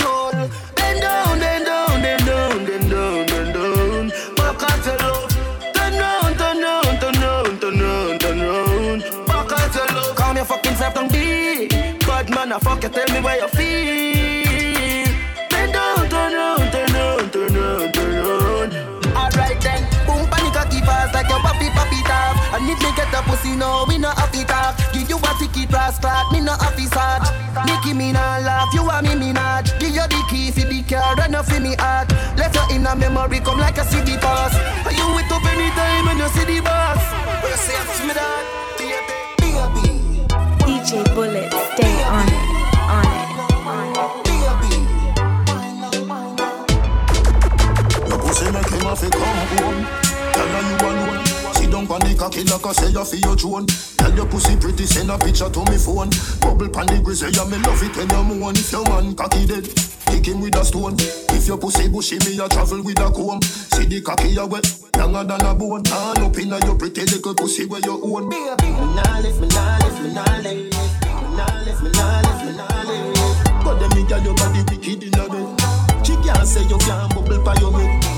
hole. 0.02 0.65
Then 0.96 1.02
down, 1.02 1.38
then 1.38 1.64
down, 1.64 2.00
then 2.00 2.18
down, 2.24 2.66
down, 2.88 3.26
then 3.26 3.52
down. 3.52 4.08
Back 4.34 4.62
at 4.62 4.86
love. 5.02 5.28
Turn 5.74 5.92
round, 6.00 6.38
turn 6.38 6.62
round, 6.62 7.00
turn 7.00 7.14
round, 7.20 7.60
turn 7.60 7.78
round, 7.80 8.20
turn 8.20 8.40
round. 8.40 9.02
Back 9.26 9.52
at 9.52 9.74
your 9.74 9.86
love. 9.94 10.16
Calm 10.16 10.36
your 10.36 10.44
fucking 10.46 10.74
self 10.76 10.94
down 10.94 11.08
deep. 11.08 11.70
Bad 12.00 12.30
man, 12.30 12.52
I 12.52 12.58
fuck 12.60 12.82
you, 12.82 12.88
tell 12.88 13.08
me 13.12 13.20
where 13.20 13.36
you 13.36 13.48
feel. 13.48 15.12
Then 15.50 15.72
down, 15.72 16.08
turn 16.08 16.32
round, 16.32 16.72
turn 16.72 16.92
round, 16.94 17.32
turn 17.32 17.54
round, 17.54 17.92
turn 17.94 18.14
round. 18.24 18.74
Alright 19.14 19.60
then, 19.60 19.82
boom 20.06 20.24
panic 20.30 20.54
cocky 20.54 20.80
fast 20.80 21.12
like 21.12 21.28
your 21.28 21.40
papi 21.40 21.68
papi 21.76 22.00
tap. 22.08 22.54
And 22.54 22.70
if 22.70 22.80
me 22.80 22.90
get 22.96 23.12
a 23.12 23.20
pussy 23.28 23.54
no, 23.54 23.84
we 23.86 23.98
no 23.98 24.08
happy 24.10 24.44
talk. 24.44 24.78
Give 24.94 25.10
you 25.10 25.18
a 25.18 25.30
ticket 25.38 25.68
pass 25.68 25.98
clock, 25.98 26.32
me 26.32 26.40
no 26.40 26.52
happy 26.52 26.86
search. 26.86 27.35
Nicki 27.66 27.92
me 27.92 28.12
nah 28.12 28.38
laugh, 28.38 28.72
you 28.72 28.82
are 28.88 29.02
me 29.02 29.14
me 29.14 29.32
not. 29.32 29.66
Give 29.78 29.90
you 29.90 30.06
the 30.06 30.22
key 30.30 30.50
for 30.50 30.66
the 30.66 30.82
car, 30.82 31.14
run 31.16 31.34
off 31.34 31.52
in 31.52 31.62
me 31.64 31.74
heart. 31.78 32.08
Let 32.36 32.54
your 32.54 32.66
inner 32.70 32.94
memory 32.94 33.40
come 33.40 33.58
like 33.58 33.78
a 33.78 33.84
city 33.84 34.16
boss. 34.16 34.54
Are 34.86 34.92
You 34.92 35.06
with 35.14 35.32
up 35.32 35.44
anytime 35.44 36.06
when 36.06 36.18
you 36.18 36.28
see 36.28 36.44
the 36.44 36.60
boss. 36.62 37.02
You 37.42 37.56
say 37.56 38.06
me 38.06 38.14
that. 38.14 38.56
DJ 40.86 41.02
Bullet, 41.14 41.52
stay 41.74 41.96
on 42.04 42.28
it, 42.28 42.34
on 42.86 43.06
it, 43.10 43.28
on 43.66 43.90
it. 43.90 44.86
mine, 46.06 46.36
pussy 48.20 48.46
make 48.52 48.70
come 50.78 51.25
down 51.76 51.86
pon 51.86 52.00
the 52.08 52.16
cocky 52.16 52.40
like 52.48 52.64
I 52.64 52.72
say 52.72 52.88
you 52.88 53.04
feel 53.04 53.20
your 53.20 53.36
drone. 53.36 53.66
Tell 54.00 54.08
your 54.16 54.24
pussy 54.24 54.56
pretty, 54.56 54.88
send 54.88 55.12
a 55.12 55.20
picture 55.20 55.52
to 55.52 55.60
me 55.68 55.76
phone. 55.76 56.08
Bubble 56.40 56.72
pon 56.72 56.88
the 56.88 57.04
grizzly, 57.04 57.28
yeah 57.36 57.44
me 57.44 57.60
love 57.60 57.84
it 57.84 57.92
when 57.92 58.08
you 58.08 58.24
moan. 58.24 58.56
If 58.56 58.72
your 58.72 58.80
man 58.88 59.12
cocky 59.12 59.44
dead, 59.44 59.68
kick 60.08 60.24
him 60.24 60.40
with 60.40 60.56
a 60.56 60.64
stone. 60.64 60.96
If 61.36 61.44
your 61.44 61.60
pussy 61.60 61.92
bushy, 61.92 62.16
me 62.24 62.40
a 62.40 62.48
travel 62.48 62.80
with 62.80 62.96
a 62.96 63.12
comb. 63.12 63.44
See 63.44 63.84
the 63.84 64.00
cocky 64.00 64.32
a 64.40 64.48
wet, 64.48 64.64
longer 64.96 65.28
than 65.28 65.44
a 65.44 65.52
bone. 65.52 65.84
All 65.92 66.16
up 66.16 66.38
inna 66.40 66.56
your 66.64 66.80
pretty 66.80 67.04
little 67.12 67.36
pussy 67.36 67.68
where 67.68 67.84
you 67.84 68.00
own. 68.00 68.24
Me 68.24 68.40
nah 68.96 69.20
lift, 69.20 69.36
me 69.36 69.48
nah 69.52 69.76
lift, 69.84 70.00
me 70.00 70.16
nah 70.16 70.24
lift. 70.40 70.72
Me 70.72 71.28
nah 71.36 71.60
lift, 71.60 71.80
me 71.84 71.90
nah 71.92 72.24
lift, 72.24 72.40
me 72.40 72.52
nah 72.56 72.88
lift. 72.88 73.20
But 73.60 73.76
them 73.84 73.92
me 73.92 74.08
girl 74.08 74.24
your 74.24 74.32
body 74.32 74.64
wicked 74.64 75.12
inna 75.12 75.28
bed. 75.28 75.44
She 76.08 76.16
can't 76.24 76.48
say 76.48 76.64
you 76.72 76.80
can't 76.88 77.12
bubble 77.12 77.36
pa 77.44 77.52
your 77.60 77.68
head. 77.76 78.15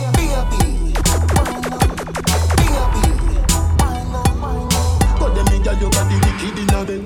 Your 5.80 5.90
body 5.90 6.16
wicked 6.16 6.58
inna 6.58 6.85
bed. 6.85 7.02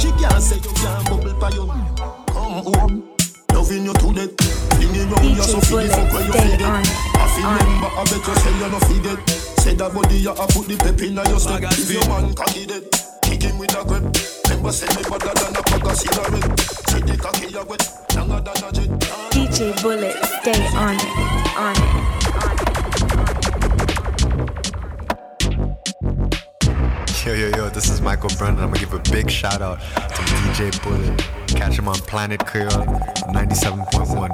She 0.00 0.10
can't 0.18 0.42
say 0.42 0.56
you 0.56 0.72
can't 0.74 1.04
bubble 1.08 1.34
pa 1.38 1.48
your 1.54 1.66
head. 1.72 1.96
Come 2.28 2.62
home. 2.66 3.08
Loving 3.52 3.84
you 3.86 3.94
to 3.94 4.08
death. 4.14 4.34
Fling 4.74 4.94
it 4.94 5.10
round 5.10 5.36
you 5.36 5.42
so 5.42 5.60
feel 5.60 5.78
the 5.78 5.88
fuck 5.88 6.12
where 6.12 6.24
you 6.26 6.32
Stay 6.32 6.56
feel 6.56 6.66
it. 6.66 6.88
I 7.14 7.26
feel 7.34 7.48
remember 7.48 7.90
I 7.94 8.02
bet 8.04 8.26
you 8.26 8.34
say 8.34 8.52
you 8.58 8.68
no 8.68 8.78
forget. 8.78 9.30
Say 9.58 9.74
that 9.74 9.94
body 9.94 10.16
you 10.18 10.30
a 10.30 10.46
put 10.50 10.66
the 10.66 10.76
pep 10.78 11.00
inna 11.02 11.22
your 11.28 11.40
step. 11.40 11.62
If 11.62 11.90
your 11.90 12.06
man 12.08 12.34
cocky 12.34 12.66
dead, 12.66 12.84
kick 13.22 13.42
him 13.42 13.58
with 13.58 13.74
a 13.74 13.84
grip. 13.84 14.04
Remember 14.48 14.72
say 14.72 14.88
me 14.94 15.02
better 15.06 15.34
than 15.34 15.56
a 15.56 15.62
pack 15.62 15.84
of 15.84 15.96
cigarette. 15.96 16.60
See 16.90 17.02
the 17.02 17.16
cocky 17.18 17.46
you 17.50 17.64
wet, 17.66 17.82
longer 18.16 18.40
than 18.40 18.64
a 18.64 18.72
jet. 18.72 18.90
DJ 19.30 19.82
Bullet, 19.82 20.16
stay 20.40 20.66
on 20.74 20.94
it, 20.94 21.58
on 21.58 21.76
it. 21.76 22.17
Yo, 27.28 27.34
yo, 27.34 27.48
yo, 27.58 27.68
this 27.68 27.90
is 27.90 28.00
Michael 28.00 28.30
Brennan. 28.38 28.58
I'm 28.64 28.70
gonna 28.70 28.80
give 28.80 28.94
a 28.94 28.98
big 29.12 29.30
shout 29.30 29.60
out 29.60 29.80
to 29.80 30.22
DJ 30.32 30.72
Bullet. 30.82 31.12
Catch 31.46 31.78
him 31.78 31.86
on 31.86 31.96
Planet 32.08 32.40
Kreyol 32.40 32.86
97.1. 33.28 34.32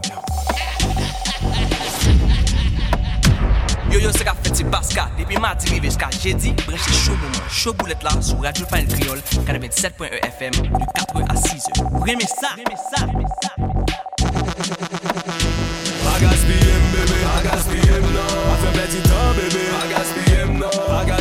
Yo 3.91 3.99
yo 3.99 4.13
se 4.13 4.23
ka 4.23 4.35
feti 4.35 4.63
baska 4.63 5.11
Depi 5.19 5.37
mati 5.41 5.71
rive 5.71 5.91
ska 5.91 6.07
jedi 6.07 6.55
Breche 6.65 6.93
show 6.93 7.17
mouman 7.17 7.51
Show 7.51 7.73
boulet 7.73 8.01
la 8.05 8.11
sou 8.23 8.41
Radio 8.41 8.65
Planet 8.67 8.95
Kreyol 8.95 9.19
97.1 9.45 10.21
FM 10.39 10.53
Du 10.53 10.87
4 10.95 11.23
à 11.29 11.37
6 11.37 11.51
heures 11.51 12.03
Reme 12.07 12.21
sa 12.21 12.55
Reme 12.55 12.77
sa 12.79 13.07
Reme 13.07 13.27
sa 13.43 13.51
I 16.07 16.21
got 16.21 16.35
SPM, 16.37 16.83
baby. 16.95 17.19
I 17.25 17.43
got 17.43 17.59
SPM 17.59 18.03
now. 18.15 18.53
I 18.53 18.57
feel 18.61 18.73
better 18.73 19.03
time, 19.03 19.35
baby. 19.37 19.67
I 19.67 19.91
got 19.91 20.07
SPM 20.07 20.49
now. 20.61 20.95
I 20.95 21.05
got 21.05 21.21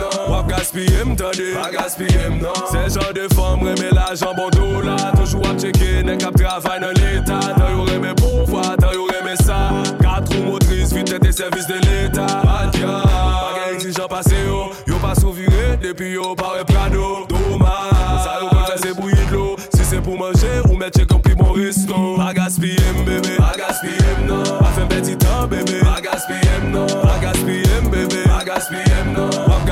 nan 0.00 0.30
Wap 0.32 0.48
gaspye 0.50 1.04
mtande, 1.06 1.52
pa 1.54 1.68
gaspye 1.74 2.26
m 2.28 2.40
nan 2.42 2.60
Se 2.72 2.86
jan 2.96 3.12
de 3.16 3.28
fom 3.34 3.64
reme 3.66 3.92
la 3.96 4.10
jan 4.14 4.34
bon 4.36 4.50
do 4.56 4.82
la 4.86 4.96
Toujou 5.16 5.44
ap 5.50 5.60
cheke 5.60 6.02
nek 6.06 6.24
ap 6.26 6.38
travay 6.40 6.80
nan 6.82 6.96
l'Etat 6.98 7.54
Tan 7.58 7.76
yo 7.76 7.86
reme 7.90 8.14
pouva, 8.20 8.74
tan 8.80 8.94
yo 8.96 9.06
reme 9.12 9.36
sa 9.44 9.60
Kat 10.02 10.28
rou 10.32 10.48
motris, 10.48 10.94
vitet 10.96 11.26
e 11.26 11.32
servis 11.32 11.68
de 11.70 11.78
l'Etat 11.86 12.44
Madya, 12.46 13.00
pa 13.06 13.52
gen 13.58 13.76
exijan 13.76 14.08
pase 14.10 14.38
yo 14.46 14.70
Yo 14.88 15.00
pa 15.02 15.14
souvire, 15.18 15.76
depi 15.82 16.14
yo 16.16 16.34
pare 16.34 16.64
prado 16.64 17.26
Doma, 17.30 17.76
sa 18.24 18.38
yo 18.40 18.50
kontra 18.50 18.78
se 18.80 18.94
bouye 18.98 19.26
d'lo 19.30 19.56
Si 19.74 19.84
se 19.84 20.00
pou 20.00 20.16
manje, 20.18 20.50
ou 20.68 20.76
met 20.78 20.94
che 20.94 21.04
kompi 21.06 21.34
bon 21.34 21.52
resto. 21.56 22.16
Pa 22.16 22.32
gaspye 22.36 22.76
m 22.94 23.04
bebe, 23.06 23.36
pa 23.38 23.52
gaspye 23.58 23.96
m 24.20 24.26
nan 24.28 24.46
A 24.60 24.70
fe 24.76 24.86
mbeti 24.86 25.16
tan 25.20 25.48
bebe, 25.50 25.80
pa 25.82 25.98
gaspye 26.04 26.58
m 26.62 26.70
nan 26.74 26.90
Pa 27.02 27.18
gaspye 27.22 27.62
m 27.82 27.90
bebe, 27.90 28.22
pa 28.28 28.42
gaspye 28.46 28.84
m 29.06 29.14
nan 29.16 29.29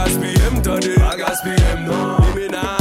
I 0.08 0.10
got 0.10 0.22
SPM, 0.22 0.62
tony. 0.64 0.96
I 0.96 1.16
got 1.18 1.32
SPM, 1.32 1.84
no. 1.86 2.16
Give 2.24 2.34
me 2.36 2.48
now. 2.48 2.78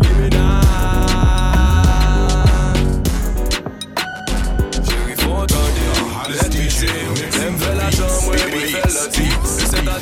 Give 0.00 0.16
me 0.18 0.28
now. 0.30 0.60
Chérie, 4.88 5.16
faut 5.18 5.32
entendre. 5.32 6.30
Let 6.30 6.54
me 6.54 6.70
see. 6.70 6.86
Même 7.40 7.58
fait 7.58 7.74
la 7.74 7.90
chambre, 7.90 8.30
oui, 8.30 8.38
oui, 8.54 8.72
fait 8.72 8.88
le 8.88 9.10
type. 9.10 9.44
C'est 9.44 9.84
ta 9.84 9.98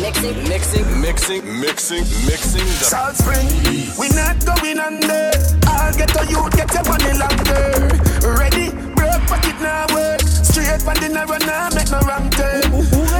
Mixing, 0.00 0.48
mixing, 0.48 0.84
mixing, 1.00 1.44
mixing, 1.60 2.04
mixing. 2.26 2.66
Salt 2.82 3.16
Spring, 3.16 3.48
we 3.98 4.08
not 4.10 4.36
going 4.44 4.78
under. 4.78 5.30
I'll 5.66 5.94
get 5.94 6.08
to 6.10 6.26
you, 6.26 6.48
get 6.50 6.72
your 6.74 6.84
money 6.84 7.12
longer. 7.16 7.88
Ready, 8.38 8.70
broke 8.94 9.26
pocket 9.26 9.60
now 9.60 9.86
work. 9.94 10.19
Straight 10.70 10.82
from 10.82 11.02
the 11.02 11.08
narrow 11.08 11.38
now, 11.50 11.68
make 11.74 11.90
no 11.90 11.98
wrong 12.06 12.30
turn. 12.30 12.62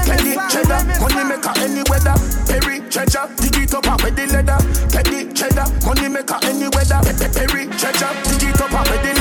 Teddy 0.06 0.38
cheddar, 0.54 0.86
money 1.02 1.24
maker 1.26 1.50
any 1.58 1.82
weather. 1.90 2.14
Perry 2.46 2.78
treasure, 2.86 3.26
dig 3.42 3.58
it 3.58 3.74
up 3.74 3.90
with 4.04 4.14
the 4.14 4.26
leather. 4.30 4.58
Teddy 4.86 5.26
cheddar, 5.34 5.66
money 5.84 6.06
maker 6.06 6.38
any 6.46 6.68
weather. 6.70 7.02
Pe- 7.02 7.18
pe- 7.18 7.34
Perry 7.34 7.66
treasure, 7.74 8.14
dig 8.38 8.54
it 8.54 8.60
up 8.60 8.70
with 8.70 9.02
the 9.02 9.10
leather. 9.18 9.19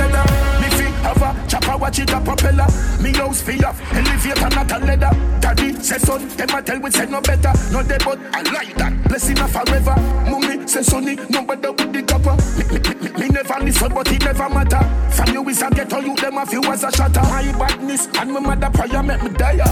Watch 1.80 2.00
it 2.00 2.12
a 2.12 2.20
propeller. 2.20 2.68
Me 3.02 3.14
house 3.14 3.42
fi 3.42 3.58
off, 3.64 3.80
elevator 3.94 4.50
not 4.56 4.72
a 4.72 4.78
leather. 4.86 5.12
Daddy 5.40 5.74
say 5.82 5.98
son, 5.98 6.28
them 6.30 6.50
a 6.50 6.62
tell 6.62 6.80
we 6.80 6.92
say 6.92 7.06
no 7.06 7.22
better. 7.22 7.54
No 7.72 7.82
dead 7.82 8.04
but 8.04 8.20
I 8.34 8.42
like 8.52 8.76
that. 8.76 8.94
Blessing 9.08 9.40
a 9.40 9.48
forever. 9.48 9.96
Mummy 10.30 10.68
say 10.68 10.84
sonny, 10.84 11.16
no 11.30 11.44
better 11.44 11.72
with 11.72 11.94
the 11.94 12.04
copper. 12.04 12.36
Me, 12.58 12.64
me, 12.68 12.80
me, 13.02 13.20
me 13.20 13.28
never 13.30 13.64
listen, 13.64 13.94
but 13.94 14.12
it 14.12 14.24
never 14.24 14.50
matter. 14.50 14.84
From 15.12 15.34
you 15.34 15.48
is 15.50 15.62
a 15.62 15.70
ghetto, 15.70 16.00
you 16.00 16.16
them 16.16 16.38
a 16.38 16.46
few 16.46 16.64
as 16.66 16.84
a 16.84 16.92
shatter. 16.92 17.22
My 17.22 17.52
badness 17.58 18.08
and 18.18 18.34
my 18.34 18.40
mother 18.40 18.70
prayer 18.70 19.04
make 19.04 19.24
me 19.24 19.30
die. 19.30 19.64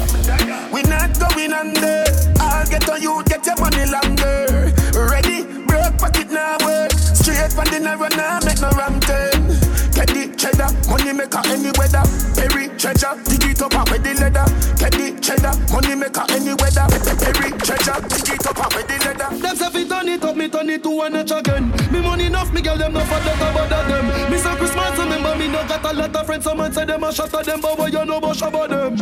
We 0.72 0.82
not 0.84 1.20
going 1.20 1.54
under. 1.54 2.04
I'll 2.40 2.66
get 2.68 2.90
on 2.90 3.02
you, 3.02 3.24
get 3.26 3.46
your 3.46 3.58
money 3.60 3.86
longer. 3.86 4.74
Ready, 4.94 5.44
broke 5.66 5.98
pocket 5.98 6.32
now 6.32 6.58
work. 6.64 6.92
Straight 6.92 7.52
from 7.52 7.66
the 7.66 7.80
narrow 7.80 8.08
now, 8.16 8.40
make 8.46 8.62
no 8.62 8.70
wrong 8.72 9.00
turn. 9.02 9.67
Teddy 9.98 10.30
cheddar, 10.38 10.70
money 10.94 11.10
maker 11.12 11.42
any 11.50 11.74
weather. 11.74 12.06
Perry 12.38 12.70
treasure, 12.78 13.18
dig 13.26 13.50
it 13.50 13.62
up 13.64 13.74
with 13.90 14.04
the 14.06 14.14
leather. 14.14 14.46
Teddy 14.78 15.18
cheddar, 15.20 15.58
money 15.74 15.96
maker 15.96 16.24
any 16.30 16.54
weather. 16.54 16.86
Perry 17.18 17.50
treasure, 17.58 17.98
dig 18.06 18.30
it 18.30 18.46
up 18.46 18.62
with 18.78 18.86
the 18.86 18.94
leather. 19.02 19.26
Them 19.42 19.56
say 19.56 19.70
fi 19.74 19.88
turn 19.90 20.08
it 20.08 20.24
up, 20.24 20.36
me 20.36 20.50
turn 20.50 20.70
it 20.70 20.84
to 20.84 20.92
one 20.92 21.14
notch 21.14 21.32
again. 21.32 21.72
Me 21.92 22.00
money 22.00 22.28
enough, 22.28 22.54
me 22.54 22.62
girl 22.62 22.78
them 22.78 22.94
no 22.94 23.00
for 23.10 23.20
that 23.26 23.40
bother 23.42 23.84
them. 23.90 24.06
Me 24.32 24.38
say 24.38 24.56
Christmas 24.58 25.00
remember 25.00 25.36
me 25.36 25.48
no 25.48 25.66
got 25.68 25.84
a 25.84 25.92
lot 25.92 26.16
of 26.16 26.26
friends. 26.28 26.44
Someone 26.44 26.72
say 26.72 26.86
them 26.86 27.04
a 27.04 27.08
at 27.08 27.46
them, 27.46 27.60
but 27.60 27.76
what 27.80 27.92
you 27.92 28.06
know 28.06 28.18
about 28.18 28.36
shabba 28.38 28.68
them? 28.70 28.96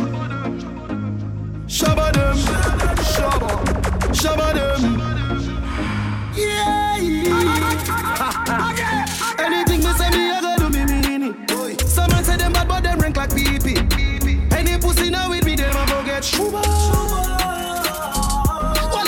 Shabba 1.68 2.10
them, 2.14 2.36
shabba, 3.04 3.50
shabba 4.16 4.54
them. 4.54 4.80
Yeah, 6.34 6.96
yeah. 6.96 7.76
pussy 14.96 15.10
now 15.10 15.30
with 15.30 15.44
me, 15.44 15.56
them 15.56 15.76
a 15.76 15.86
go 15.86 16.02
get 16.04 16.24
shuba. 16.24 16.60
Well, 16.60 16.62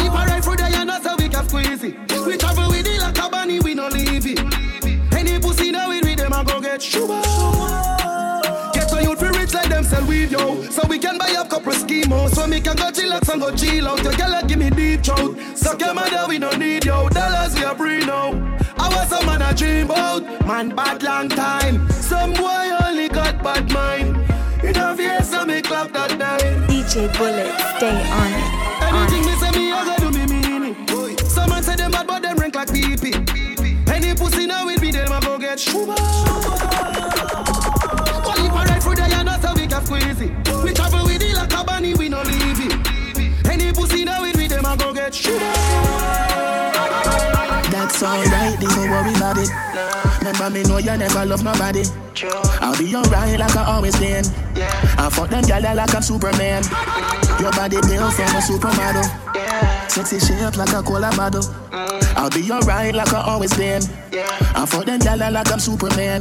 if 0.00 0.12
I 0.12 0.26
ride 0.26 0.44
through 0.44 0.56
there, 0.56 0.70
you 0.70 0.84
know 0.84 1.00
so 1.02 1.16
we 1.16 1.28
can 1.28 1.48
squeeze. 1.48 1.82
We 1.82 2.36
travel 2.36 2.68
with 2.68 2.86
it 2.86 3.00
like 3.00 3.18
a 3.18 3.28
bunny, 3.28 3.60
we 3.60 3.74
no 3.74 3.88
leave 3.88 4.26
it. 4.26 4.38
Any 5.14 5.38
pussy 5.38 5.70
now 5.70 5.88
with 5.88 6.04
me, 6.04 6.14
them 6.14 6.32
a 6.32 6.44
go 6.44 6.60
get 6.60 6.82
shuba. 6.82 7.22
Get 8.74 8.92
a 8.92 9.02
youth 9.02 9.20
fi 9.20 9.28
rich 9.28 9.54
like 9.54 9.68
them 9.68 9.84
sell 9.84 10.04
weed, 10.06 10.30
yo. 10.30 10.62
So 10.70 10.86
we 10.88 10.98
can 10.98 11.18
buy 11.18 11.34
up 11.38 11.48
couple 11.50 11.72
schemos. 11.72 12.34
So 12.34 12.46
me 12.46 12.60
can 12.60 12.76
go 12.76 12.90
chillax 12.90 13.28
and 13.32 13.40
go 13.40 13.54
chill 13.54 13.88
out. 13.88 14.02
Your 14.02 14.12
girl 14.12 14.42
give 14.46 14.58
me 14.58 14.70
deep 14.70 15.04
throat. 15.04 15.38
Suck 15.54 15.80
your 15.80 15.94
mother, 15.94 16.26
we 16.28 16.38
no 16.38 16.50
need 16.50 16.84
yo. 16.84 17.08
Dollars 17.08 17.54
we 17.54 17.62
a 17.62 17.74
free 17.74 18.00
now. 18.00 18.32
I 18.76 18.88
was 18.94 19.08
some 19.08 19.26
man 19.26 19.42
a 19.42 19.54
dream 19.54 19.86
about. 19.86 20.22
Man 20.46 20.74
bad 20.74 21.02
long 21.02 21.28
time. 21.28 21.90
Some 21.90 22.32
boy 22.34 22.70
only 22.84 23.08
got 23.08 23.42
bad 23.42 23.70
mind. 23.72 24.07
DJ 26.98 27.16
Bullet, 27.16 27.54
stay 27.76 27.94
on 28.10 28.32
it, 28.32 28.82
on 28.82 29.06
Anything 29.06 29.22
it. 29.22 29.26
me 29.26 29.34
say 29.38 29.50
me, 29.56 29.70
I 29.70 29.84
go 29.84 30.10
do 30.10 30.18
me 30.18 30.26
mean 30.26 30.74
it. 30.74 31.20
Someone 31.30 31.62
say 31.62 31.76
them 31.76 31.92
bad, 31.92 32.08
but 32.08 32.22
them 32.22 32.36
rank 32.38 32.56
like 32.56 32.72
pee 32.72 32.96
pee. 32.96 33.14
Any 33.86 34.14
pussy 34.16 34.46
now 34.46 34.66
with 34.66 34.82
me, 34.82 34.90
them 34.90 35.12
a 35.12 35.20
go 35.20 35.38
get 35.38 35.60
shuba. 35.60 35.94
Well, 35.94 35.96
if 38.34 38.52
I 38.52 38.64
ride 38.68 38.82
through 38.82 38.96
there, 38.96 39.08
you 39.08 39.22
know 39.22 39.38
so 39.40 39.54
we 39.54 39.68
can 39.68 39.86
squeeze 39.86 40.20
it. 40.20 40.32
We 40.64 40.72
travel 40.74 41.04
with 41.04 41.22
it 41.22 41.36
like 41.36 41.52
a 41.52 41.62
bunny, 41.62 41.94
we 41.94 42.08
no 42.08 42.22
leave 42.22 42.66
it. 42.66 43.46
Any 43.48 43.72
pussy 43.72 44.04
now 44.04 44.22
with 44.22 44.36
me, 44.36 44.48
them 44.48 44.64
a 44.64 44.76
go 44.76 44.92
get 44.92 45.14
shuba. 45.14 45.38
That's 47.70 48.02
alright, 48.02 48.58
don't 48.58 48.90
worry 48.90 49.14
about 49.14 49.38
it. 49.38 49.50
Remember 50.18 50.50
me 50.50 50.62
know 50.64 50.78
you 50.78 50.96
never 50.96 51.24
love 51.24 51.44
nobody. 51.44 51.84
I'll 52.60 52.76
be 52.76 52.92
alright 52.96 53.38
like 53.38 53.54
I 53.56 53.64
always 53.66 53.96
been. 54.00 54.24
I 54.98 55.08
fuck 55.10 55.30
them 55.30 55.44
gyal 55.44 55.74
like 55.74 55.94
I'm 55.94 56.02
Superman. 56.02 56.62
Your 57.40 57.52
body 57.52 57.78
built 57.86 58.12
from 58.14 58.34
a 58.34 58.40
supermodel. 58.42 59.06
Sexy 59.90 60.18
shape 60.18 60.56
like 60.56 60.72
a 60.72 60.82
cola 60.82 61.10
bottle. 61.16 61.44
I'll 62.16 62.30
be 62.30 62.50
alright 62.50 62.94
like 62.94 63.12
I 63.12 63.22
always 63.22 63.54
been. 63.56 63.82
I 64.54 64.66
fuck 64.66 64.84
them 64.86 65.00
gyal 65.00 65.32
like 65.32 65.50
I'm 65.52 65.60
Superman. 65.60 66.20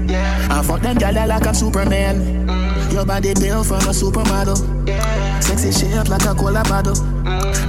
I 0.09 0.63
fuck 0.65 0.81
them 0.81 0.97
gyal 0.97 1.27
like 1.27 1.45
I'm 1.45 1.53
Superman. 1.53 2.47
Your 2.91 3.05
body 3.05 3.33
built 3.33 3.67
from 3.67 3.77
a 3.77 3.93
supermodel. 3.93 4.57
Sexy 5.43 5.71
shape 5.71 6.09
like 6.09 6.25
a 6.25 6.33
cola 6.33 6.63
bottle. 6.63 6.95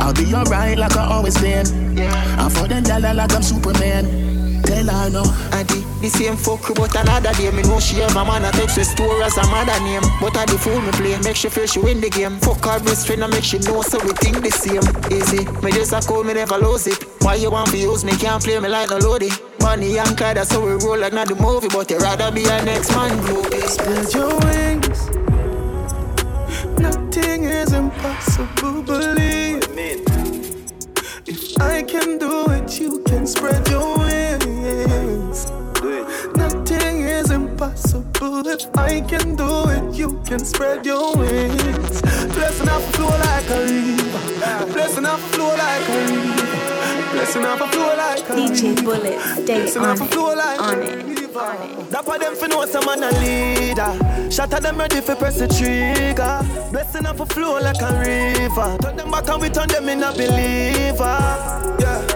I'll 0.00 0.12
be 0.12 0.34
alright 0.34 0.76
like 0.78 0.96
I 0.96 1.04
always 1.06 1.38
been. 1.38 1.96
Yeah. 1.96 2.36
I 2.38 2.48
fuck 2.48 2.68
them 2.68 2.84
gyal 2.84 3.14
like 3.14 3.32
I'm 3.32 3.42
Superman. 3.42 4.31
Tell 4.64 4.86
her 4.86 5.10
no. 5.10 5.22
I 5.52 5.62
did 5.62 5.84
the 6.00 6.08
same 6.08 6.36
fuck 6.36 6.74
but 6.74 6.94
another 6.94 7.32
day. 7.34 7.50
Me 7.50 7.62
know 7.62 7.80
she 7.80 7.96
have 8.00 8.16
a 8.16 8.24
man 8.24 8.42
that 8.42 8.54
takes 8.54 8.76
the 8.76 8.84
store 8.84 9.22
as 9.22 9.36
a 9.36 9.44
mother 9.48 9.78
name. 9.84 10.02
But 10.20 10.36
I 10.36 10.46
the 10.46 10.58
fool 10.58 10.80
me 10.80 10.90
play, 10.92 11.18
make 11.22 11.36
she 11.36 11.48
feel 11.48 11.66
she 11.66 11.80
win 11.80 12.00
the 12.00 12.10
game. 12.10 12.38
Fuck 12.40 12.64
her 12.64 12.80
best 12.80 13.06
friend 13.06 13.22
and 13.24 13.32
make 13.32 13.44
she 13.44 13.58
know 13.58 13.82
so 13.82 13.98
we 14.04 14.12
think 14.18 14.42
the 14.42 14.50
same. 14.50 14.82
Easy, 15.10 15.44
me 15.62 15.72
just 15.72 15.92
a 15.92 16.00
call 16.00 16.24
me 16.24 16.34
never 16.34 16.58
lose 16.58 16.86
it. 16.86 17.02
Why 17.22 17.36
you 17.36 17.50
want 17.50 17.70
to 17.70 17.78
use 17.78 18.04
me? 18.04 18.12
Can't 18.16 18.42
play 18.42 18.58
me 18.58 18.68
like 18.68 18.90
no 18.90 18.98
loady. 18.98 19.30
Money 19.60 19.98
and 19.98 20.16
Clyde, 20.16 20.36
that's 20.36 20.52
how 20.52 20.60
we 20.60 20.72
roll 20.84 20.98
like 20.98 21.12
not 21.12 21.28
the 21.28 21.34
movie. 21.36 21.68
But 21.68 21.90
you 21.90 21.98
rather 21.98 22.30
be 22.32 22.44
a 22.44 22.64
next 22.64 22.90
man 22.94 23.16
movie. 23.24 23.60
Spread 23.66 24.12
your 24.12 24.34
wings. 24.40 25.08
Nothing 26.78 27.44
is 27.44 27.72
impossible, 27.72 28.82
believe 28.82 29.68
me. 29.74 30.02
If 31.26 31.60
I 31.60 31.82
can 31.82 32.18
do 32.18 32.46
it, 32.50 32.80
you 32.80 33.02
can 33.04 33.26
spread 33.26 33.68
your 33.68 33.98
wings. 33.98 34.41
Nothing 36.36 37.00
is 37.00 37.30
impossible. 37.30 38.46
If 38.46 38.76
I 38.76 39.00
can 39.00 39.36
do 39.36 39.68
it, 39.68 39.94
you 39.94 40.20
can 40.24 40.44
spread 40.44 40.86
your 40.86 41.16
wings. 41.16 42.02
Blessing 42.34 42.68
off 42.68 42.84
flow 42.94 43.08
like 43.08 43.50
a 43.50 43.60
river. 43.64 44.72
Blessing 44.72 45.06
off 45.06 45.20
flow 45.32 45.48
like 45.48 45.88
a 45.88 45.98
river. 46.10 47.12
Blessing 47.12 47.44
off 47.44 47.72
flow 47.72 47.96
like 47.96 48.28
a 48.30 48.34
river. 48.34 48.54
DJ 48.54 48.84
Bullet, 48.84 49.20
stay 49.42 49.78
on 49.78 50.00
it, 50.00 50.60
on 50.60 50.82
it. 50.82 51.12
That 51.90 52.04
for 52.04 52.18
them 52.18 52.34
fi 52.34 52.46
know 52.46 52.64
some 52.66 52.84
man 52.86 53.02
a 53.02 53.10
leader. 53.20 54.30
Shot 54.30 54.52
at 54.52 54.62
them 54.62 54.78
ready 54.78 55.00
for 55.00 55.14
press 55.16 55.38
the 55.38 55.48
trigger. 55.48 56.40
Blessing 56.70 57.06
up 57.06 57.20
a 57.20 57.26
flow 57.26 57.60
like 57.60 57.80
a 57.80 57.98
river. 57.98 58.78
Turn 58.80 58.96
them 58.96 59.10
back 59.10 59.28
and 59.28 59.42
we 59.42 59.48
turn 59.48 59.68
them 59.68 59.88
in 59.88 60.02
a 60.02 60.12
believer. 60.12 61.18
Yeah. 61.80 62.11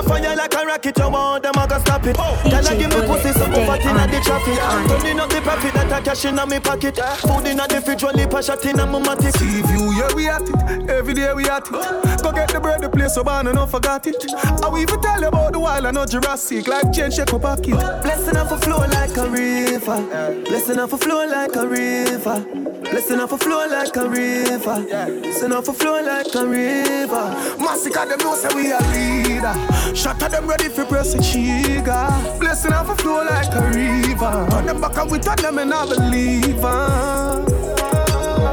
A 0.00 0.02
fire 0.02 0.34
like 0.34 0.54
a 0.54 0.64
rocket, 0.64 0.96
you 0.96 1.10
want 1.10 1.42
them, 1.42 1.52
I 1.56 1.66
got 1.66 1.82
stop 1.82 2.06
it. 2.06 2.16
Oh, 2.18 2.40
Can 2.48 2.66
I 2.66 2.74
give 2.74 2.88
me 2.88 3.04
pussy 3.04 3.36
something 3.36 3.66
fat 3.68 3.84
in 3.84 4.10
the 4.10 4.20
traffic? 4.24 4.56
I'm 4.56 4.88
Turning 4.88 5.20
up 5.20 5.28
the 5.28 5.40
profit 5.42 5.69
I 5.92 6.00
cash 6.00 6.24
in 6.24 6.36
me 6.48 6.60
pocket. 6.60 6.96
Food 6.96 7.46
in 7.46 7.56
the 7.56 7.82
fridge, 7.84 8.04
only 8.04 8.26
pass 8.26 8.46
shot 8.46 8.64
in 8.64 8.78
a 8.78 8.86
matic. 8.86 9.36
See 9.38 9.62
view, 9.62 9.92
yeah 9.92 10.14
we 10.14 10.28
at 10.28 10.42
it. 10.42 10.90
Every 10.90 11.14
day 11.14 11.32
we 11.34 11.48
at 11.48 11.66
it. 11.66 12.22
Go 12.22 12.32
get 12.32 12.48
the 12.48 12.60
bread, 12.60 12.82
the 12.82 12.88
place 12.88 13.14
so 13.14 13.24
man 13.24 13.46
and 13.46 13.56
not 13.56 13.70
forgot 13.70 14.06
it. 14.06 14.16
I 14.34 14.68
will 14.68 14.78
even 14.78 15.00
tell 15.00 15.20
you 15.20 15.28
about 15.28 15.52
the 15.52 15.58
wild 15.58 15.86
and 15.86 15.94
not 15.94 16.10
Jurassic. 16.10 16.68
Like 16.68 16.92
change 16.92 17.14
shake 17.14 17.32
up 17.32 17.42
pocket. 17.42 17.74
Blessing 18.02 18.36
off 18.36 18.52
a 18.52 18.58
flow 18.58 18.78
like 18.78 19.16
a 19.16 19.28
river. 19.28 20.44
Blessing 20.44 20.78
off 20.78 20.92
a 20.92 20.98
flow 20.98 21.26
like 21.26 21.56
a 21.56 21.66
river. 21.66 22.70
Blessing 22.90 23.20
off 23.20 23.32
a 23.32 23.38
flow 23.38 23.66
like 23.68 23.96
a 23.96 24.08
river. 24.08 24.82
Blessing 25.20 25.52
up 25.52 25.68
a 25.68 25.72
flow 25.72 26.02
like 26.02 26.34
a 26.34 26.46
river. 26.46 27.56
Massacre 27.58 28.06
them 28.06 28.18
know 28.18 28.34
say 28.34 28.48
we 28.54 28.72
a 28.72 28.78
leader. 28.90 29.94
Shot 29.94 30.22
at 30.22 30.32
them 30.32 30.46
ready 30.46 30.68
for 30.68 30.84
press 30.84 31.14
the 31.14 31.22
trigger. 31.22 32.08
Blessing 32.38 32.72
off 32.72 32.88
a 32.88 32.96
flow 32.96 33.24
like 33.24 33.54
a 33.54 33.62
river. 33.70 34.46
On 34.56 34.66
them 34.66 34.80
back 34.80 34.96
and 34.96 35.10
we 35.10 35.18
turn 35.18 35.36
them 35.36 35.58
and 35.58 35.72
I 35.80 35.86
believe. 35.88 36.60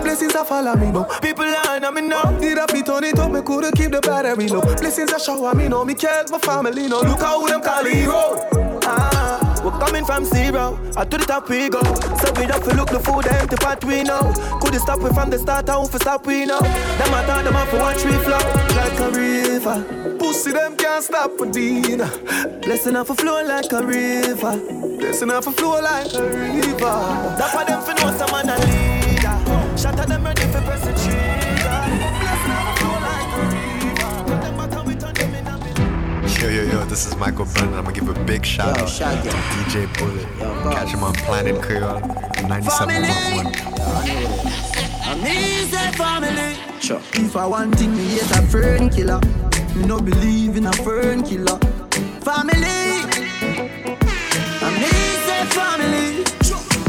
Blessings 0.02 0.36
are 0.36 0.46
follow 0.46 0.76
me, 0.76 0.92
no. 0.92 1.04
People 1.22 1.46
line 1.46 1.84
on 1.84 1.94
me 1.94 2.02
now. 2.02 2.32
Did 2.40 2.58
I 2.58 2.68
fit 2.68 2.88
on 2.88 3.04
it 3.04 3.20
up, 3.20 3.32
me 3.32 3.42
coulda 3.42 3.72
keep 3.74 3.92
the 3.92 4.00
battery 4.00 4.48
low. 4.48 4.62
Blessings 4.62 5.12
are 5.12 5.20
shower 5.20 5.54
me, 5.54 5.68
no. 5.68 5.84
Me 5.84 5.94
care 5.94 6.24
my 6.32 6.40
family, 6.40 6.88
no. 6.88 7.02
Look 7.02 7.20
how 7.20 7.46
them 7.46 7.62
call 7.62 7.84
hero. 7.84 8.48
Ah. 8.84 9.27
We're 9.67 9.80
coming 9.80 10.06
from 10.06 10.23
zero, 10.23 10.80
I 10.95 11.03
to 11.03 11.17
the 11.17 11.25
top 11.25 11.49
we 11.49 11.67
go. 11.67 11.84
So 11.84 12.32
we 12.39 12.47
don't 12.47 12.65
look 12.77 12.88
the 12.88 13.01
food 13.03 13.27
empty 13.27 13.58
pot 13.58 13.84
we 13.84 14.01
know. 14.01 14.32
Couldn't 14.62 14.80
stop 14.80 15.01
we 15.01 15.10
from 15.10 15.30
the 15.30 15.38
start, 15.38 15.67
how 15.67 15.84
for 15.84 15.99
stop 15.99 16.25
we 16.25 16.45
know. 16.45 16.62
Them 16.62 17.13
I 17.13 17.25
thought 17.25 17.43
them 17.43 17.53
off 17.53 17.67
for 17.67 17.75
watch 17.75 18.06
we 18.06 18.13
flow 18.13 18.39
like 18.80 18.97
a 18.97 19.12
river. 19.12 20.15
Pussy 20.19 20.53
them 20.53 20.77
can't 20.77 21.03
stop 21.03 21.38
for 21.38 21.51
dinner. 21.51 22.10
Blessing 22.62 22.95
off 22.95 23.10
a 23.10 23.15
flow 23.15 23.43
like 23.43 23.69
a 23.73 23.86
river. 23.86 24.56
Blessing 24.99 25.32
off 25.32 25.47
a 25.47 25.51
flow 25.51 25.82
like 25.82 26.13
a 26.13 26.23
river. 26.23 26.95
That's 27.38 27.53
why 27.53 27.65
them 27.65 27.82
for 27.82 27.91
know 27.91 28.10
some 28.15 28.32
man 28.32 28.47
a 28.47 28.56
leader. 28.63 29.77
Shot 29.77 29.97
them 29.97 30.37
Yo, 36.41 36.50
yo, 36.50 36.63
yo, 36.63 36.86
this 36.86 37.08
is 37.08 37.15
Michael 37.17 37.45
Brennan. 37.45 37.73
I'm 37.73 37.84
gonna 37.84 37.95
give 37.95 38.08
a 38.10 38.13
big 38.26 38.45
shout 38.45 38.78
Yo, 38.78 38.84
out 38.84 38.89
shout 38.89 39.23
to 39.23 39.30
out. 39.30 39.36
DJ 39.65 39.88
Bullet. 39.97 40.28
Yo, 40.39 40.71
Catch 40.71 40.89
him 40.91 41.04
on 41.04 41.13
Planet 41.13 41.56
Kreyol 41.56 42.00
97.1. 42.47 43.56
Easy 45.26 45.78
family. 45.97 46.56
Sure. 46.80 47.02
If 47.13 47.36
I 47.36 47.45
want 47.47 47.76
thing, 47.78 47.95
me 47.95 48.04
hate 48.06 48.32
a 48.32 48.41
fern 48.43 48.89
killer. 48.89 49.19
Me 49.76 49.86
no 49.86 50.00
believe 50.00 50.58
in 50.58 50.67
a 50.67 50.73
fern 50.73 51.23
killer. 51.23 51.58
Family. 52.21 53.02
I'm 54.62 54.78
easy 54.84 55.45
family. 55.58 56.23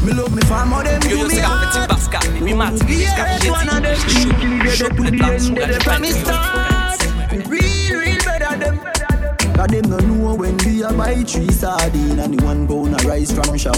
Me 0.05 0.13
love 0.13 0.35
me 0.35 0.43
family, 0.43 0.85
them 0.85 1.01
Yo, 1.03 1.09
do 1.09 1.17
yo, 1.17 1.25
me 1.27 1.31
c'est 1.35 1.41
qu'à 1.41 1.49
petit 1.49 1.79
hard. 1.79 1.89
Pascal, 1.89 2.21
et 2.37 2.41
puis 2.45 2.55
Matt, 2.55 2.75
Yeah, 2.89 3.15
Pascal, 3.17 3.41
j'ai 3.43 3.51
one 3.51 3.69
of 3.69 3.83
them. 3.83 3.97
dit, 4.09 4.23
chaud, 4.77 4.85
chaud 4.89 4.95
pour 4.95 5.05
les 5.07 5.13
plans, 5.13 5.39
sur 5.39 5.55
la 5.55 5.67
They 5.67 5.81
from 5.81 6.03
me 6.03 6.11
start. 6.13 7.01
Real, 7.49 7.99
real 7.99 8.19
better 8.25 8.59
them. 8.59 8.79
Cause 9.59 9.67
them 9.71 9.91
no 9.91 9.99
know 9.99 10.37
when 10.37 10.57
we 10.59 10.85
a 10.85 10.93
buy 10.93 11.17
three 11.25 11.51
sardine 11.51 12.21
and 12.21 12.39
the 12.39 12.45
one 12.45 12.69
pound 12.69 12.95
a 12.95 13.09
rice 13.09 13.33
from 13.33 13.59
shop. 13.59 13.75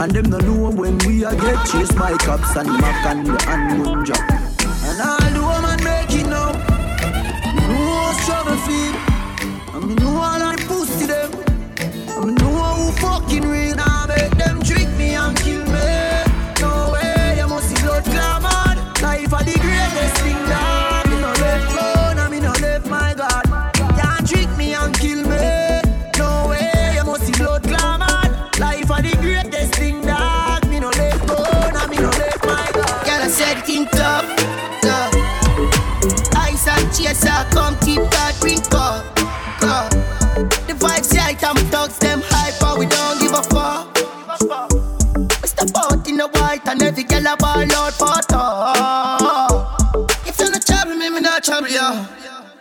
And 0.00 0.12
them 0.12 0.30
no 0.30 0.38
know 0.38 0.70
when 0.70 0.96
we 1.04 1.24
a 1.24 1.36
get 1.36 1.66
chased 1.66 1.94
by 1.94 2.16
cops 2.16 2.56
and 2.56 2.66
the 2.66 2.72
mac 2.72 3.04
and 3.04 3.26
the 3.26 3.44
handgun 3.44 4.02
job. 4.02 4.16
And 4.16 4.98
all 4.98 5.20
the 5.20 5.42
woman 5.44 5.84
make 5.84 6.08
it 6.16 6.26
now. 6.26 6.54
How 7.52 8.12
struggle 8.22 8.56
feel. 8.64 8.96
And 9.76 9.88
me 9.88 9.94
know 9.96 10.16
all 10.16 10.40
of 10.40 10.56
the 10.56 10.64
pussy 10.66 11.04
them. 11.04 11.30
And 12.16 12.24
me 12.24 12.32
know 12.40 12.56
who 12.80 12.92
fucking 12.92 13.46
real. 13.46 13.76
Now 13.76 14.06
make 14.06 14.30
them 14.38 14.62
trick 14.62 14.79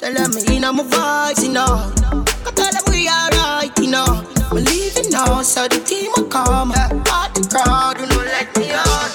Tell 0.10 0.26
them 0.26 0.34
me 0.34 0.58
in 0.58 0.62
my 0.64 0.82
vibes, 0.82 1.44
you 1.44 1.54
know. 1.54 1.94
Go 2.42 2.50
tell 2.50 2.74
them 2.74 2.82
we 2.90 3.08
alright, 3.08 3.70
you 3.78 3.92
know. 3.92 4.26
We 4.52 4.62
leaving 4.62 5.12
now, 5.12 5.44
so 5.44 5.68
the 5.68 5.78
team 5.86 6.10
will 6.18 6.26
come. 6.26 6.72
Part 7.06 7.36
the 7.38 7.46
crowd, 7.46 7.98
do 8.00 8.08
not 8.10 8.26
let 8.26 8.50
me 8.58 8.74
out. 8.74 9.14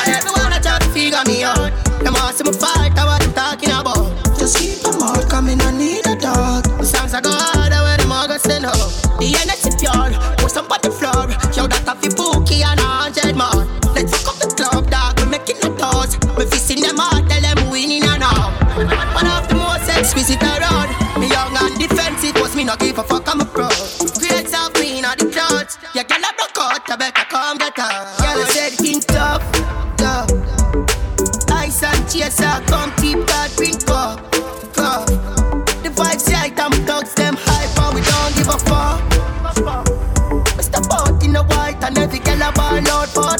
And 0.00 0.16
everyone 0.16 0.56
a 0.56 0.58
try 0.58 0.78
to 0.78 0.88
figure 0.96 1.20
me 1.28 1.44
out. 1.44 1.68
Them 2.00 2.14
want 2.16 2.36
see 2.36 2.44
me 2.44 2.56
fight, 2.56 2.96
I 2.96 3.04
what 3.04 3.20
I'm 3.20 3.34
talking 3.34 3.68
about. 3.68 4.16
Just 4.40 4.56
keep 4.56 4.80
them 4.80 5.02
all 5.02 5.20
coming, 5.28 5.60
I 5.60 5.76
need 5.76 6.06
a 6.06 6.16
dog. 6.16 6.64
The 6.64 6.86
songs 6.88 7.12
I 7.12 7.20
go 7.20 7.28
harder 7.36 7.84
when 7.84 8.00
them 8.00 8.10
all 8.10 8.26
go 8.26 8.38
send 8.38 8.64
up. 8.64 8.80
The 9.20 9.36
energy 9.44 9.59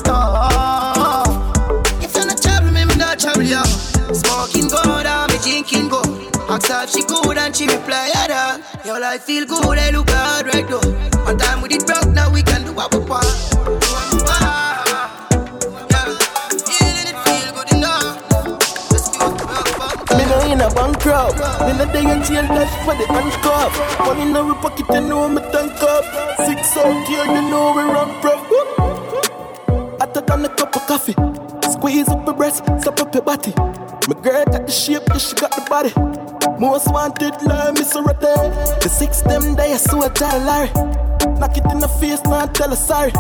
talk. 0.05 1.27
If 2.03 2.15
you're 2.15 2.27
not 2.27 2.41
trouble, 2.43 2.71
me, 2.73 2.85
me 2.85 2.97
not 2.97 3.19
trouble 3.19 3.43
you. 3.43 3.65
Smoking 4.15 4.71
and 4.73 5.33
me 5.33 5.39
drinking 5.39 5.89
good. 5.89 6.37
Ask 6.49 6.69
her 6.69 6.85
if 6.85 6.91
she 6.91 7.03
good, 7.05 7.39
and 7.39 7.55
she 7.55 7.67
reply, 7.67 8.11
yeah, 8.13 8.27
that. 8.27 8.85
Your 8.85 8.99
life 9.01 9.23
feel 9.23 9.47
good, 9.47 9.79
I 9.79 9.91
look 9.91 10.11
hard 10.11 10.47
right 10.47 10.67
though. 10.69 10.81
One 11.25 11.39
time 11.39 11.63
we 11.63 11.69
did 11.69 11.87
broke, 11.87 12.09
now 12.09 12.33
we 12.33 12.43
can 12.43 12.65
do 12.65 12.73
what 12.73 12.93
we 12.95 13.01
want. 13.01 13.27
In 20.51 20.61
a 20.61 20.75
bankrupt 20.75 21.39
Me 21.65 21.73
no 21.79 21.85
day 21.93 22.01
in 22.01 22.25
jail, 22.25 22.43
that's 22.43 22.75
for 22.85 22.95
the 22.95 23.07
handcuff 23.07 23.73
Money 24.01 24.23
in 24.23 24.37
our 24.37 24.55
pocket, 24.57 24.85
you 24.91 25.01
know 25.09 25.29
me 25.29 25.41
tank 25.53 25.81
up 25.81 26.05
Six 26.45 26.77
out 26.77 27.07
here, 27.07 27.25
you 27.25 27.43
know 27.49 27.73
we 27.77 27.83
run 27.83 28.11
rough 28.21 28.51
coffee. 30.91 31.15
Squeeze 31.71 32.09
up 32.09 32.27
your 32.27 32.35
breast, 32.35 32.65
suck 32.83 33.01
up 33.01 33.15
your 33.15 33.23
body. 33.23 33.53
My 34.09 34.21
girl 34.21 34.45
got 34.47 34.67
the 34.67 34.73
shape, 34.73 35.05
she 35.21 35.37
got 35.37 35.55
the 35.55 35.65
body. 35.71 35.93
Most 36.59 36.91
wanted, 36.91 37.41
like 37.43 37.75
Miss 37.75 37.95
Rete. 37.95 38.35
The 38.83 38.89
six 38.89 39.23
them 39.23 39.55
day, 39.55 39.73
I 39.73 39.77
saw 39.77 40.01
a 40.05 40.11
Larry 40.49 40.71
Knock 41.41 41.57
it 41.57 41.65
in 41.73 41.79
the 41.79 41.89
face, 41.89 42.23
now 42.25 42.45
tell 42.45 42.69
her 42.69 42.77
sorry 42.77 43.13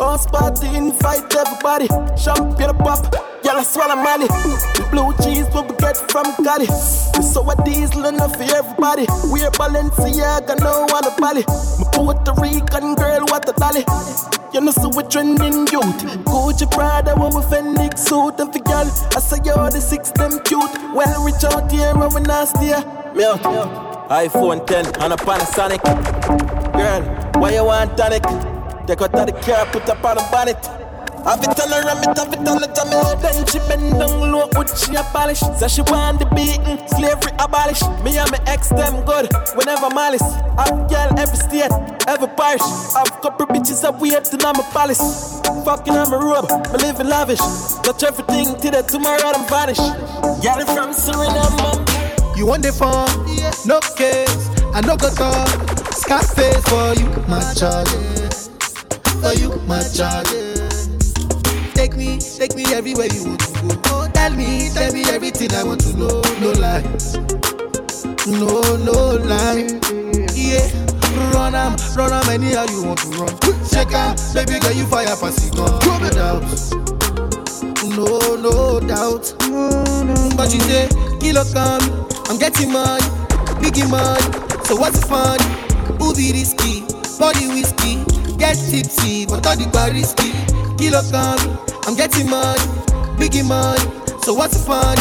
House 0.00 0.26
party, 0.26 0.66
invite 0.74 1.28
everybody 1.36 1.88
Champagne 2.16 2.72
pop, 2.80 3.04
y'all 3.44 3.62
swallow 3.62 3.96
Molly 3.96 4.28
The 4.28 4.88
blue 4.90 5.12
cheese, 5.20 5.44
what 5.52 5.68
we 5.68 5.76
get 5.76 5.96
from 6.10 6.24
Cali 6.40 6.64
We 6.64 7.22
saw 7.22 7.44
a 7.44 7.54
diesel 7.64 8.06
enough 8.06 8.34
for 8.36 8.48
everybody 8.48 9.04
We're 9.28 9.50
Balenciaga, 9.52 10.58
no 10.58 10.88
one 10.88 11.04
a 11.04 11.12
Bali 11.20 11.44
My 11.76 11.84
Puerto 11.92 12.32
Rican 12.40 12.94
girl, 12.94 13.28
what 13.28 13.46
a 13.46 13.52
dolly 13.52 13.84
you 14.54 14.62
know, 14.62 14.70
so 14.70 14.88
we 14.88 15.02
trending 15.02 15.66
youth. 15.66 16.00
Gucci 16.24 16.70
Prada, 16.70 17.14
when 17.14 17.34
we 17.34 17.42
Fenix 17.42 18.04
suit. 18.04 18.40
And 18.40 18.50
for 18.50 18.58
girl, 18.60 18.86
I 19.14 19.20
say 19.20 19.36
all 19.50 19.70
the 19.70 19.82
six 19.82 20.10
them 20.12 20.40
cute. 20.44 20.70
Well, 20.94 21.24
reach 21.24 21.44
out 21.44 21.70
here 21.70 21.92
and 21.92 22.14
we 22.14 22.20
nasty. 22.22 22.68
Me 23.14 23.24
out. 23.24 24.08
iPhone 24.08 24.66
10 24.66 24.86
and 25.02 25.12
a 25.12 25.16
Panasonic. 25.16 25.82
Girl, 26.72 27.25
why 27.38 27.54
you 27.54 27.64
want 27.64 27.96
tonic? 27.96 28.22
Take 28.86 29.02
out 29.02 29.14
of 29.14 29.26
the 29.26 29.32
car, 29.44 29.66
put 29.66 29.88
up 29.88 30.04
on 30.04 30.16
the 30.16 30.28
bonnet. 30.30 30.86
Have 31.26 31.42
it 31.42 31.58
her 31.58 31.82
ram 31.82 31.98
it, 32.06 32.16
have 32.16 32.32
it 32.32 32.46
on 32.46 32.62
the 32.62 32.70
tummy 32.70 32.94
Then 33.18 33.44
she 33.50 33.58
bend 33.66 33.98
down 33.98 34.30
low, 34.30 34.46
would 34.54 34.70
she 34.78 34.94
abolish 34.94 35.40
Say 35.58 35.66
she 35.66 35.82
want 35.90 36.20
the 36.20 36.26
beaten, 36.30 36.78
slavery 36.86 37.34
abolish. 37.40 37.82
Me 38.06 38.16
and 38.16 38.30
my 38.30 38.38
ex 38.46 38.68
them 38.68 39.04
good, 39.04 39.26
whenever 39.58 39.90
malice. 39.90 40.22
Have 40.22 40.86
girl 40.86 41.10
every 41.18 41.36
state, 41.36 41.74
every 42.06 42.28
parish. 42.38 42.62
I've 42.94 43.10
couple 43.20 43.46
bitches 43.46 43.82
that 43.82 43.98
waiting 43.98 44.44
on 44.44 44.54
my 44.54 44.62
palace. 44.70 45.42
Fucking 45.64 45.94
on 45.94 46.10
my 46.10 46.16
robe, 46.16 46.46
me 46.70 46.78
living 46.78 47.08
lavish. 47.08 47.42
Touch 47.82 48.04
everything 48.04 48.54
till 48.62 48.70
the 48.70 48.82
tomorrow 48.86 49.34
I'm 49.34 49.42
vanish. 49.50 49.82
Girl 50.46 50.62
from 50.70 50.94
Suriname 50.94 52.38
You 52.38 52.46
want 52.46 52.62
the 52.62 52.70
fun? 52.70 53.10
No 53.66 53.80
case, 53.98 54.46
I 54.72 54.80
no 54.86 54.96
go 54.96 55.10
talk. 55.10 55.75
Scarface 55.96 56.62
for 56.68 56.92
you, 57.00 57.08
my 57.26 57.40
charge. 57.54 57.88
For 59.22 59.32
you, 59.34 59.56
my 59.66 59.82
charge. 59.82 60.28
Take 61.74 61.96
me, 61.96 62.18
take 62.20 62.54
me 62.54 62.64
everywhere 62.74 63.06
you 63.12 63.24
want 63.24 63.40
to 63.40 63.52
go. 63.62 63.80
Oh, 63.86 64.08
tell 64.12 64.30
me, 64.32 64.68
tell 64.74 64.92
me 64.92 65.02
everything 65.04 65.52
I 65.52 65.64
want 65.64 65.80
to 65.82 65.96
know. 65.96 66.20
No 66.38 66.52
lies, 66.60 67.16
no, 68.26 68.60
no 68.84 69.16
lie. 69.24 69.66
Yeah, 70.34 70.68
run 71.32 71.54
am, 71.54 71.76
run 71.96 72.12
am 72.12 72.28
anyhow 72.28 72.66
you 72.70 72.84
want 72.84 72.98
to 73.00 73.08
run. 73.16 73.34
Check 73.70 73.92
am, 73.92 74.16
baby 74.34 74.60
girl 74.60 74.72
you 74.72 74.86
fire 74.86 75.06
pass 75.16 75.46
it. 75.46 75.54
No 75.54 75.66
doubt, 76.10 76.44
no, 77.96 78.36
no 78.36 78.80
doubt. 78.80 79.34
But 80.36 80.52
you 80.52 80.60
say, 80.60 80.88
kilo 81.20 81.44
come, 81.52 82.06
I'm 82.28 82.38
getting 82.38 82.70
money, 82.70 83.02
biggie 83.64 83.90
money. 83.90 84.20
So 84.66 84.76
what's 84.76 85.00
the 85.00 85.06
fun? 85.06 85.65
Who 85.98 86.14
be 86.14 86.32
risky? 86.32 86.82
Body 87.18 87.46
whiskey, 87.48 88.04
get 88.36 88.56
tipsy, 88.56 89.26
but 89.26 89.46
all 89.46 89.56
the 89.56 89.68
bar 89.72 89.90
risky. 89.90 90.32
Kilo 90.76 91.00
come, 91.10 91.58
I'm 91.86 91.96
getting 91.96 92.28
money, 92.28 92.60
biggie 93.16 93.46
money. 93.46 93.80
So 94.22 94.34
what's 94.34 94.56
the 94.58 94.64
fun? 94.64 94.96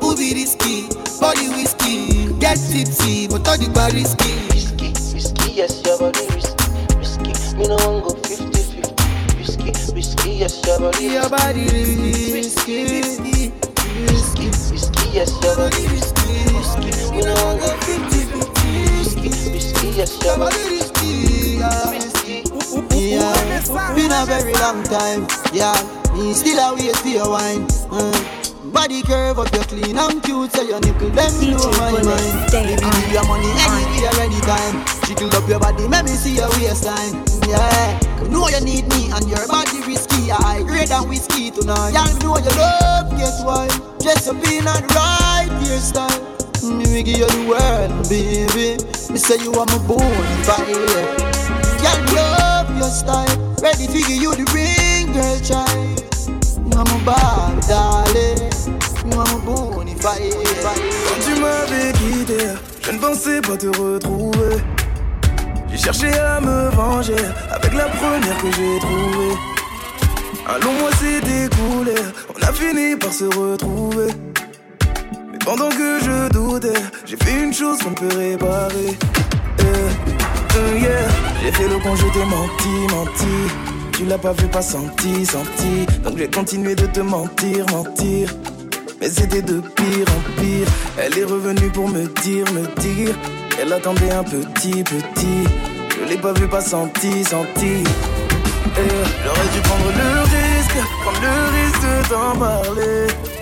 Who 0.00 0.16
be 0.16 0.32
risky? 0.34 0.88
Body 1.20 1.48
whiskey, 1.50 2.32
get 2.38 2.56
tipsy, 2.56 3.28
but 3.28 3.46
all 3.46 3.58
the 3.58 3.68
bar 3.74 3.90
risky. 3.92 4.32
Risky, 4.56 4.88
risky, 5.12 5.52
yes, 5.52 5.82
your 5.84 5.98
body 5.98 6.24
risky, 6.32 6.64
risky. 6.96 7.32
Me 7.56 7.68
no 7.68 7.76
one 7.76 8.00
go 8.00 8.14
50-50. 8.24 9.36
Risky, 9.38 9.92
risky, 9.92 10.30
yes, 10.40 10.64
your 10.66 10.80
body 10.80 11.04
Your 11.04 11.28
body 11.28 11.64
risky, 11.68 12.84
risky, 12.88 13.52
risky, 14.08 14.46
risky, 14.72 15.06
yes, 15.12 15.30
your 15.44 15.56
body 15.56 15.86
risky, 15.92 16.32
risky. 16.56 17.12
Me 17.12 17.20
no 17.20 17.34
one 17.44 17.58
go 17.60 17.68
50-50. 17.84 18.49
Risky, 19.48 19.96
your 19.96 20.06
yeah. 22.92 23.94
Been 23.94 24.12
a 24.12 24.26
very 24.26 24.52
long 24.54 24.82
time. 24.84 25.26
Yeah, 25.52 25.74
me 26.14 26.34
still 26.34 26.58
a 26.58 26.74
wait 26.74 27.04
your 27.06 27.30
wine. 27.30 27.66
Mm. 27.88 28.72
Body 28.72 29.02
curve 29.02 29.38
up, 29.38 29.52
you 29.52 29.60
clean 29.60 29.98
and 29.98 30.22
cute, 30.22 30.52
so 30.52 30.62
your 30.62 30.80
nipple 30.80 31.08
them 31.10 31.32
blow 31.40 31.72
my 31.72 31.90
mind. 31.90 32.52
Baby, 32.52 32.76
give 32.76 33.12
your 33.12 33.26
money 33.26 33.48
anywhere, 33.48 34.20
anytime. 34.20 34.84
Jiggle 35.06 35.34
up 35.34 35.48
your 35.48 35.58
body, 35.58 35.88
make 35.88 36.04
me 36.04 36.10
see 36.10 36.36
your 36.36 36.48
waistline. 36.50 37.24
Yeah, 37.48 37.98
you 38.22 38.28
know 38.28 38.48
you 38.48 38.60
need 38.60 38.86
me 38.88 39.10
and 39.10 39.28
your 39.28 39.46
body 39.48 39.80
risky. 39.86 40.30
I 40.30 40.62
grade 40.66 40.88
than 40.88 41.08
whiskey 41.08 41.50
tonight. 41.50 41.92
Y'all 41.92 42.12
know 42.20 42.36
you 42.36 42.56
love, 42.56 43.10
guess 43.16 43.42
why? 43.42 43.66
Dress 44.00 44.28
up 44.28 44.36
in 44.36 44.68
and 44.68 44.94
right 44.94 45.48
hairstyle. 45.64 46.39
Me 46.62 47.02
give 47.02 47.18
you 47.18 47.26
the 47.26 47.46
world, 47.48 48.08
baby. 48.08 48.76
Me 49.10 49.18
say 49.18 49.38
you 49.42 49.52
are 49.54 49.66
my 49.66 49.78
bone 49.88 49.98
fire. 50.44 50.66
Y'all 51.82 52.14
love 52.14 52.76
your 52.76 52.90
style. 52.90 53.54
Ready 53.62 53.86
to 53.86 53.98
give 53.98 54.22
you 54.22 54.34
the 54.34 54.44
ring, 54.52 55.12
girl, 55.12 55.40
child. 55.40 56.04
You 56.28 56.78
are 56.78 56.84
my 56.84 57.04
Barbie, 57.04 57.66
darling. 57.66 58.52
You 59.06 59.18
are 59.18 59.26
my 59.26 59.44
bonify. 59.44 60.20
Quand 61.08 61.20
tu 61.24 61.40
m'avais 61.40 61.92
quitté, 61.92 62.38
je 62.82 62.90
ne 62.92 62.98
pensais 62.98 63.40
pas 63.40 63.56
te 63.56 63.68
retrouver. 63.68 64.62
J'ai 65.70 65.78
cherché 65.78 66.12
à 66.18 66.40
me 66.40 66.68
venger 66.70 67.24
avec 67.50 67.72
la 67.72 67.88
première 67.88 68.36
que 68.38 68.50
j'ai 68.52 68.78
trouvée. 68.80 69.36
Un 70.46 70.58
long 70.58 70.72
mois 70.74 70.92
s'est 70.92 71.44
écoulé, 71.44 71.94
on 72.34 72.42
a 72.42 72.52
fini 72.52 72.96
par 72.96 73.12
se 73.12 73.24
retrouver. 73.24 74.08
Pendant 75.50 75.68
que 75.68 75.98
je 75.98 76.28
doutais, 76.28 76.80
j'ai 77.04 77.16
fait 77.16 77.42
une 77.42 77.52
chose 77.52 77.76
qu'on 77.80 77.92
peut 77.92 78.16
réparer. 78.16 78.96
Euh, 79.64 80.78
yeah. 80.78 81.08
J'ai 81.42 81.50
fait 81.50 81.66
le 81.66 81.76
con, 81.80 81.96
je 81.96 82.06
t'ai 82.12 82.24
menti, 82.24 82.94
menti. 82.94 83.52
Tu 83.90 84.04
l'as 84.04 84.16
pas 84.16 84.32
vu, 84.32 84.46
pas 84.46 84.62
senti, 84.62 85.26
senti. 85.26 85.86
Donc 86.04 86.18
j'ai 86.18 86.28
continué 86.28 86.76
de 86.76 86.86
te 86.86 87.00
mentir, 87.00 87.66
mentir. 87.72 88.32
Mais 89.00 89.08
c'était 89.08 89.42
de 89.42 89.60
pire 89.60 90.06
en 90.16 90.40
pire. 90.40 90.68
Elle 90.96 91.18
est 91.18 91.24
revenue 91.24 91.70
pour 91.70 91.88
me 91.88 92.06
dire, 92.22 92.46
me 92.52 92.80
dire. 92.80 93.16
Elle 93.60 93.72
attendait 93.72 94.12
un 94.12 94.22
petit, 94.22 94.84
petit. 94.84 95.48
Je 95.98 96.08
l'ai 96.08 96.18
pas 96.18 96.32
vu, 96.32 96.46
pas 96.46 96.60
senti, 96.60 97.24
senti. 97.24 97.82
Eh, 98.76 98.90
J'aurais 99.24 99.48
dû 99.52 99.60
prendre 99.62 99.90
le 99.98 100.20
risque, 100.20 100.78
prendre 101.02 101.20
le 101.20 101.34
risque 101.58 101.82
de 101.82 102.08
t'en 102.08 102.38
parler. 102.38 103.39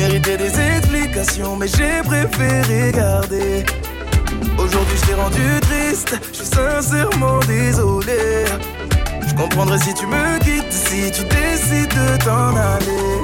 Tu 0.00 0.06
méritais 0.06 0.38
des 0.38 0.58
explications, 0.58 1.56
mais 1.56 1.68
j'ai 1.68 2.00
préféré 2.02 2.90
garder. 2.90 3.66
Aujourd'hui, 4.56 4.96
je 4.96 5.06
t'ai 5.06 5.14
rendu 5.14 5.60
triste, 5.60 6.18
je 6.32 6.36
suis 6.36 6.46
sincèrement 6.46 7.38
désolé. 7.40 8.46
Je 9.28 9.34
comprendrais 9.34 9.78
si 9.78 9.92
tu 9.92 10.06
me 10.06 10.38
quittes, 10.38 10.72
si 10.72 11.10
tu 11.10 11.22
décides 11.24 11.90
de 11.90 12.24
t'en 12.24 12.56
aller. 12.56 13.20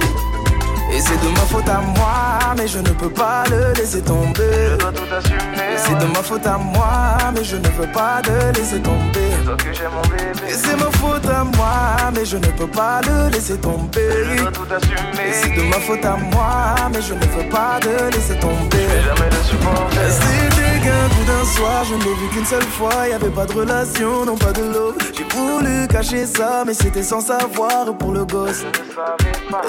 Et 0.92 1.00
c'est 1.00 1.18
de 1.24 1.28
ma 1.30 1.46
faute 1.48 1.68
à 1.68 1.80
moi, 1.80 2.54
mais 2.58 2.68
je 2.68 2.78
ne 2.78 2.90
peux 2.90 3.10
pas 3.10 3.44
le 3.48 3.72
laisser 3.72 4.02
tomber. 4.02 4.68
Je 4.72 4.76
dois 4.76 4.92
tout 4.92 5.14
assumer. 5.14 5.72
Et 5.74 5.78
c'est 5.78 5.98
de 5.98 6.12
ma 6.12 6.22
faute 6.22 6.46
à 6.46 6.58
moi, 6.58 7.16
mais 7.34 7.44
je 7.44 7.56
ne 7.56 7.68
veux 7.68 7.90
pas 7.90 8.20
le 8.28 8.52
laisser 8.52 8.80
tomber. 8.80 9.25
Toi 9.46 9.56
que 9.56 9.72
j'aime 9.72 9.92
mon 9.92 10.02
bébé. 10.08 10.48
Et 10.48 10.52
c'est 10.52 10.76
ma 10.76 10.90
faute 10.90 11.26
à 11.26 11.44
moi, 11.44 12.10
mais 12.14 12.24
je 12.24 12.36
ne 12.36 12.46
peux 12.58 12.66
pas 12.66 13.00
le 13.06 13.30
laisser 13.30 13.56
tomber. 13.56 14.08
Je 14.24 14.42
dois 14.42 14.52
tout 14.52 14.66
assumer. 14.74 15.28
Et 15.28 15.32
c'est 15.32 15.54
de 15.54 15.62
ma 15.62 15.78
faute 15.78 16.04
à 16.04 16.16
moi, 16.16 16.74
mais 16.92 17.00
je 17.00 17.14
ne 17.14 17.20
veux 17.20 17.48
pas 17.48 17.78
le 17.84 18.10
laisser 18.10 18.36
tomber. 18.38 18.86
Je 18.90 19.08
jamais 19.08 19.30
le 19.30 19.42
supporter. 19.44 20.10
C'était 20.10 20.78
qu'un 20.84 21.08
coup 21.14 21.24
d'un 21.26 21.44
soir, 21.44 21.84
je 21.84 21.94
ne 21.94 22.02
l'ai 22.02 22.14
vu 22.14 22.28
qu'une 22.32 22.44
seule 22.44 22.70
fois. 22.78 23.08
Y 23.08 23.12
avait 23.12 23.30
pas 23.30 23.46
de 23.46 23.52
relation, 23.52 24.24
non 24.24 24.36
pas 24.36 24.52
de 24.52 24.62
love. 24.62 24.96
J'ai 25.16 25.24
voulu 25.24 25.86
cacher 25.88 26.26
ça, 26.26 26.64
mais 26.66 26.74
c'était 26.74 27.04
sans 27.04 27.20
savoir 27.20 27.96
pour 27.98 28.12
le 28.12 28.24
gosse. 28.24 28.64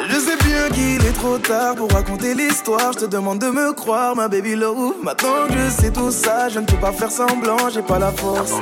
Je 0.10 0.16
sais 0.16 0.38
bien 0.44 0.70
qu'il 0.74 1.06
est 1.06 1.18
trop 1.18 1.38
tard 1.38 1.76
pour 1.76 1.92
raconter 1.92 2.34
l'histoire. 2.34 2.94
Je 2.94 3.00
te 3.00 3.06
demande 3.06 3.40
de 3.40 3.50
me 3.50 3.74
croire, 3.74 4.16
ma 4.16 4.28
baby 4.28 4.56
love. 4.56 4.96
Maintenant 5.04 5.48
que 5.48 5.54
je 5.54 5.70
sais 5.70 5.92
tout 5.92 6.12
ça, 6.12 6.50
je 6.50 6.60
ne 6.60 6.66
peux 6.66 6.78
pas 6.78 6.92
faire 6.92 7.12
semblant, 7.12 7.70
j'ai 7.72 7.84
pas 7.84 8.00
la 8.00 8.12
force. 8.12 8.54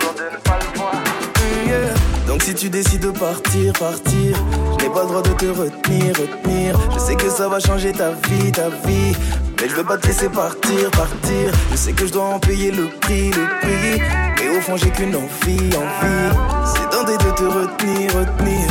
Donc 2.35 2.43
si 2.43 2.53
tu 2.53 2.69
décides 2.69 2.99
de 2.99 3.11
partir, 3.11 3.71
partir, 3.79 4.35
je 4.77 4.83
n'ai 4.83 4.91
pas 4.91 5.03
le 5.03 5.07
droit 5.07 5.21
de 5.21 5.29
te 5.35 5.45
retenir, 5.45 6.13
retenir. 6.17 6.77
Je 6.93 6.99
sais 6.99 7.15
que 7.15 7.29
ça 7.29 7.47
va 7.47 7.61
changer 7.61 7.93
ta 7.93 8.09
vie, 8.09 8.51
ta 8.51 8.67
vie. 8.85 9.15
Mais 9.61 9.69
je 9.69 9.73
veux 9.73 9.85
pas 9.85 9.97
te 9.97 10.07
laisser 10.07 10.27
partir, 10.27 10.91
partir. 10.91 11.53
Je 11.71 11.77
sais 11.77 11.93
que 11.93 12.05
je 12.05 12.11
dois 12.11 12.25
en 12.25 12.39
payer 12.39 12.71
le 12.71 12.89
prix, 12.99 13.31
le 13.31 13.47
prix. 13.61 14.01
Et 14.43 14.49
au 14.49 14.59
fond, 14.59 14.75
j'ai 14.75 14.89
qu'une 14.89 15.15
envie, 15.15 15.69
envie. 15.77 16.35
C'est 16.65 16.89
tenter 16.89 17.13
de 17.13 17.31
te 17.37 17.43
retenir, 17.43 18.13
retenir. 18.13 18.67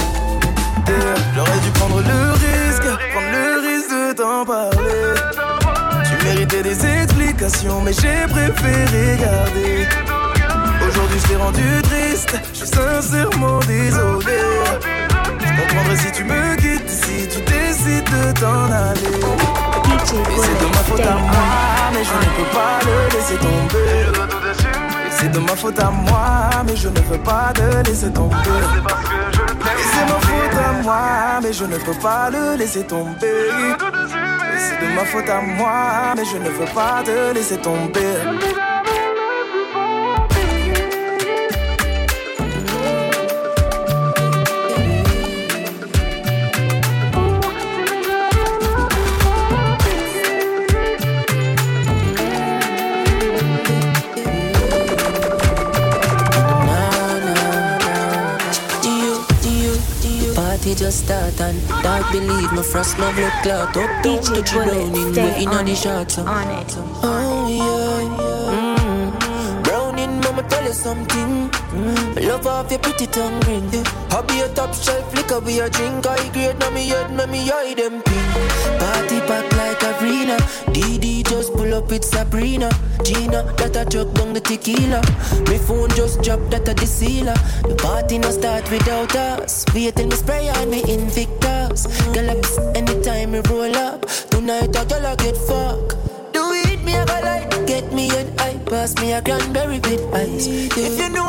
J'aurais 1.35 1.61
dû 1.61 1.70
prendre 1.70 2.03
le 2.03 2.33
risque, 2.33 2.83
prendre 2.83 3.33
le 3.33 3.66
risque 3.66 3.90
de 3.90 4.12
t'en 4.12 4.44
parler. 4.44 5.14
Tu 6.05 6.27
méritais 6.27 6.62
des 6.62 6.85
explications, 6.85 7.81
mais 7.81 7.94
j'ai 7.94 8.31
préféré 8.31 9.16
garder. 9.18 10.23
Aujourd'hui, 10.94 11.18
je 11.18 11.26
t'ai 11.26 11.37
rendu 11.37 11.83
triste, 11.83 12.37
je 12.52 12.59
suis 12.59 12.68
sincèrement 12.68 13.59
désolé. 13.66 14.38
Je 15.40 15.61
comprendrais 15.61 15.96
si 15.96 16.12
tu 16.12 16.22
me 16.22 16.54
quittes, 16.54 16.88
si 16.88 17.26
tu 17.26 17.40
décides 17.40 18.04
de 18.04 18.38
t'en 18.38 18.70
aller. 18.70 19.18
Et 19.74 20.38
c'est 20.38 20.59
de 20.61 20.66
ma 20.66 20.83
faute 20.87 21.00
à 21.00 21.16
moi, 21.16 21.90
mais 21.92 22.04
je 22.04 22.14
ne 22.14 22.30
peux 22.37 22.50
pas 22.54 22.78
le 22.85 23.16
laisser 23.16 23.37
tomber. 23.38 24.07
C'est 25.11 25.33
de 25.33 25.38
ma 25.40 25.57
faute 25.57 25.80
à 25.80 25.90
moi, 25.90 26.62
mais 26.64 26.76
je 26.76 26.88
ne 26.88 27.00
veux 27.00 27.18
pas 27.18 27.52
te 27.52 27.88
laisser 27.88 28.12
tomber. 28.12 28.37
Et 28.37 29.87
c'est 29.90 30.07
ma 30.12 30.20
faute 30.20 30.59
à 30.64 30.83
moi, 30.83 31.40
mais 31.42 31.52
je 31.52 31.64
ne 31.64 31.76
peux 31.76 31.98
pas 32.00 32.30
le 32.30 32.57
laisser 32.57 32.85
tomber. 32.85 33.50
C'est 34.59 34.87
de 34.87 34.94
ma 34.94 35.04
faute 35.04 35.28
à 35.28 35.40
moi, 35.40 36.14
mais 36.16 36.24
je 36.24 36.37
ne 36.37 36.50
veux 36.50 36.72
pas 36.72 37.02
te 37.04 37.35
laisser 37.35 37.57
tomber. 37.57 38.14
And 61.40 61.68
dark 61.83 62.11
believe 62.12 62.53
my 62.53 62.62
frost 62.62 62.99
my 62.99 63.12
blood 63.14 63.33
clot 63.42 63.77
up 63.77 64.03
down 64.03 64.23
touch 64.23 64.53
you 64.53 64.64
down 64.64 64.94
in 64.94 65.12
the 65.12 65.42
in 65.42 65.49
on 65.49 65.64
the 65.64 65.75
shots 65.75 66.18
on 66.18 66.49
it. 66.61 66.75
Oh 67.03 67.49
yeah, 67.49 68.79
mm. 68.79 69.64
Browning, 69.64 70.20
mama 70.20 70.42
tell 70.49 70.64
you 70.64 70.73
something. 70.73 71.51
Mm. 71.51 72.29
Love 72.29 72.47
off 72.47 72.70
your 72.70 72.81
pretty 72.81 73.07
tongue 73.07 73.40
ring. 73.40 73.68
I 74.11 74.23
be 74.23 74.40
a 74.40 74.49
top 74.55 74.75
shelf 74.75 75.14
liquor, 75.14 75.40
be 75.40 75.59
a 75.59 75.68
drink. 75.68 76.07
I 76.07 76.29
grade 76.33 76.59
now 76.59 76.70
me 76.70 76.88
head, 76.88 77.11
me 77.11 77.27
me 77.27 77.51
eye 77.51 77.75
them 77.75 78.03
pink. 78.03 78.33
Party 78.79 79.20
pack 79.29 79.53
like 79.57 79.83
arena. 80.01 80.37
Just 80.73 80.93
up 81.74 81.90
with 81.90 82.04
Sabrina. 82.04 82.70
Gina, 83.02 83.42
that 83.58 83.76
I 83.76 83.84
truck 83.84 84.12
down 84.14 84.32
the 84.32 84.40
tequila. 84.40 85.02
My 85.48 85.58
phone 85.58 85.90
just 85.90 86.22
dropped 86.22 86.50
that 86.52 86.64
the 86.64 86.87
sealer. 86.87 87.34
The 87.68 87.74
party 87.74 88.18
no 88.18 88.30
start 88.30 88.70
without 88.70 89.14
us. 89.16 89.64
Wait 89.74 89.96
till 89.96 90.06
me 90.06 90.16
spray 90.16 90.48
on 90.48 90.70
me 90.70 90.80
Invictus. 90.87 91.87
Girl, 92.14 92.30
I 92.30 92.34
piss 92.37 92.58
anytime 92.74 93.32
we 93.32 93.40
roll 93.50 93.76
up. 93.76 94.06
Tonight 94.30 94.76
I 94.76 94.84
girl 94.84 95.06
I 95.06 95.16
get 95.16 95.37
fuck. 95.37 95.96
Do 96.32 96.42
it, 96.52 96.82
me 96.84 96.94
I 96.96 97.04
go 97.04 97.20
like 97.20 97.66
Get 97.66 97.92
me 97.92 98.10
an 98.10 98.28
eye, 98.38 98.60
pass 98.66 98.94
me 99.00 99.12
a 99.12 99.22
cranberry 99.22 99.80
with 99.80 100.04
ice. 100.14 100.46
If 100.46 100.98
you 100.98 101.08
know 101.08 101.26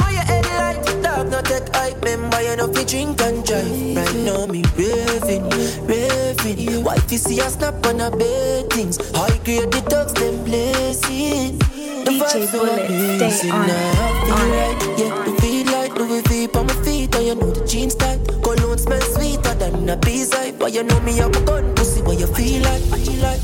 dog 1.16 1.32
not 1.32 1.46
take 1.46 1.76
hype. 1.76 2.02
Remember 2.04 2.42
you 2.42 2.56
know 2.56 2.72
fi 2.74 2.84
drink 2.84 3.22
and 3.22 3.46
drive. 3.46 3.96
Right 3.96 4.16
now 4.28 4.46
me 4.46 4.64
raving, 4.76 5.50
raving. 5.88 6.84
Wife 6.84 7.12
you 7.12 7.18
see 7.18 7.40
a 7.40 7.50
snap 7.50 7.86
on 7.86 8.02
a 8.02 8.12
bed 8.12 8.70
things. 8.70 8.98
High 9.16 9.38
grade 9.44 9.72
the 9.72 9.82
dogs 9.90 10.14
them 10.14 10.44
blazing. 10.44 11.58
The 12.06 12.12
DJ 12.12 12.52
Bullet, 12.52 13.32
stay 13.32 13.50
on 13.50 13.68
now. 13.68 14.36
On 14.36 14.48
it, 14.48 14.54
right, 14.54 15.00
yeah. 15.00 15.24
The 15.26 15.42
feel 15.42 15.66
like 15.72 15.96
Louis 15.96 16.22
V 16.28 16.48
on 16.54 16.68
my 16.68 16.74
feet, 16.84 17.16
and 17.16 17.26
you 17.26 17.36
know 17.36 17.52
the 17.52 17.66
jeans 17.66 17.96
tight. 17.96 18.20
Cologne 18.44 18.78
smell 18.78 19.02
sweeter 19.02 19.56
than 19.56 19.90
a 19.90 19.98
bee's 19.98 20.34
eye. 20.34 20.52
But 20.52 20.74
you 20.74 20.84
know 20.84 21.00
me 21.02 21.18
have 21.18 21.36
a 21.36 21.42
gun, 21.46 21.74
pussy. 21.76 22.02
What 22.02 22.20
you 22.20 22.28
feel 22.28 22.62
like? 22.62 22.84
What 22.92 23.00
you 23.08 23.20
like? 23.22 23.42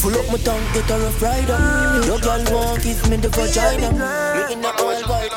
Full 0.00 0.14
up 0.14 0.26
my 0.32 0.38
tongue, 0.38 0.64
get 0.72 0.90
a 0.90 0.98
rough 0.98 1.22
rider. 1.22 1.56
Ah. 1.58 2.06
Your 2.06 2.18
girl 2.18 2.42
won't 2.50 2.82
give 2.82 3.10
me 3.10 3.16
the 3.16 3.28
vagina. 3.28 3.90
Me 3.92 4.54
in 4.54 4.60
the 4.60 4.72
all 4.82 5.00
white 5.08 5.29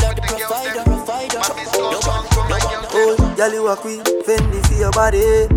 provider. 0.48 0.84
provider. 0.84 1.40
No 1.40 2.00
one, 2.04 2.26
no 2.50 2.58
one. 2.58 2.86
Oh, 2.96 3.34
girl, 3.38 3.54
you 3.54 3.68
a 3.68 3.76
queen, 3.76 4.04
Fendi 4.04 4.68
for 4.68 4.74
your 4.76 4.92
body, 4.92 5.48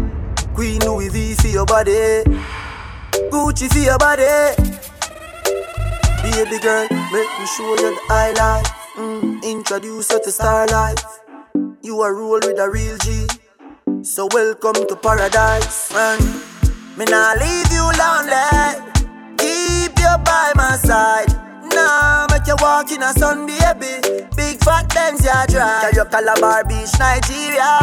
Queen 0.54 0.80
Louis 0.80 1.08
V 1.08 1.34
for 1.34 1.48
your 1.48 1.66
body, 1.66 2.22
Gucci 3.30 3.68
for 3.72 3.78
your 3.78 3.98
body. 3.98 4.24
Baby 6.22 6.58
girl, 6.60 6.86
make 7.12 7.30
me 7.38 7.46
show 7.56 7.70
you 7.70 7.94
the 7.94 8.00
high 8.08 8.32
life. 8.32 8.66
Mm, 8.96 9.42
introduce 9.42 10.10
you 10.10 10.20
to 10.22 10.30
star 10.32 10.66
life. 10.68 11.04
You 11.82 12.00
are 12.00 12.14
roll 12.14 12.40
with 12.42 12.58
a 12.58 12.68
real 12.70 12.96
G, 12.98 13.26
so 14.02 14.28
welcome 14.32 14.86
to 14.86 14.96
paradise, 14.96 15.92
man. 15.92 16.18
Me 16.96 17.04
nah 17.04 17.34
leave 17.38 17.70
you 17.72 17.84
lonely. 18.00 18.82
Keep 19.36 19.98
you 19.98 20.14
by 20.24 20.52
my 20.56 20.76
side. 20.82 21.28
Nah, 21.74 22.26
make 22.46 22.58
you 22.58 22.64
walk 22.64 22.90
in 22.92 23.02
a 23.02 23.12
sun, 23.12 23.46
baby. 23.46 24.26
Big 24.36 24.62
fat 24.62 24.92
Benz, 24.94 25.24
ya 25.24 25.46
drive. 25.46 25.82
Carry 25.82 25.96
your 25.96 26.04
Calabar 26.06 26.64
Beach, 26.64 26.92
Nigeria. 26.98 27.78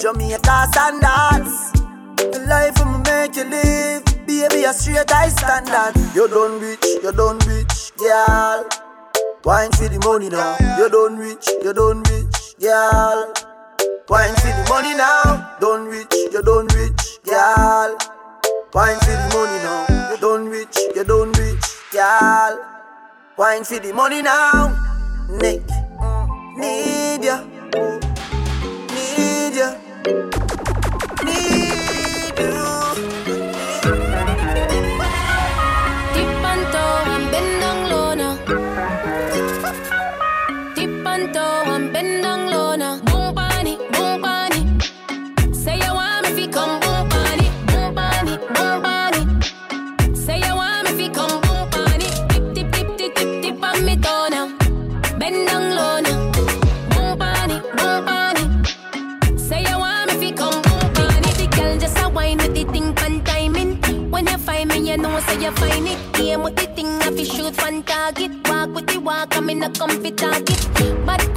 Jamaica 0.00 0.68
sandals. 0.72 1.72
The 2.16 2.44
life 2.48 2.80
I'ma 2.80 2.98
make 2.98 3.36
you 3.36 3.44
live. 3.44 4.04
Baby, 4.26 4.64
a 4.64 4.72
straight 4.72 5.10
high 5.10 5.28
standard. 5.28 5.94
You 6.14 6.28
done 6.28 6.60
rich, 6.60 6.84
you 7.02 7.12
done 7.12 7.38
rich, 7.46 7.92
girl. 7.96 8.64
Wine 9.44 9.70
for 9.72 9.88
the 9.88 10.00
money 10.04 10.28
now. 10.28 10.56
You 10.78 10.88
done 10.88 11.16
rich, 11.16 11.48
you 11.62 11.72
done 11.72 12.02
rich, 12.02 12.56
girl. 12.60 13.32
Wine 14.08 14.34
for 14.34 14.52
the 14.52 14.66
money 14.68 14.94
now. 14.94 15.56
Done 15.60 15.86
rich, 15.86 16.12
you 16.32 16.42
done 16.42 16.66
rich, 16.68 17.18
girl. 17.24 17.96
Wine 18.72 18.98
for 19.00 19.12
the 19.12 19.28
money 19.32 19.58
now. 19.62 20.10
You 20.10 20.16
done 20.18 20.48
rich, 20.48 20.76
you 20.94 21.04
done 21.04 21.32
rich, 21.32 21.64
girl. 21.92 22.73
Wine 23.36 23.64
for 23.64 23.80
the 23.80 23.92
money 23.92 24.22
now. 24.22 24.70
Nick, 25.28 25.62
need 26.56 27.24
ya, 27.24 27.42
need 28.94 29.56
ya, 29.56 29.74
a 69.64 69.70
comfy 69.70 70.10
target. 70.10 70.60
But 71.06 71.33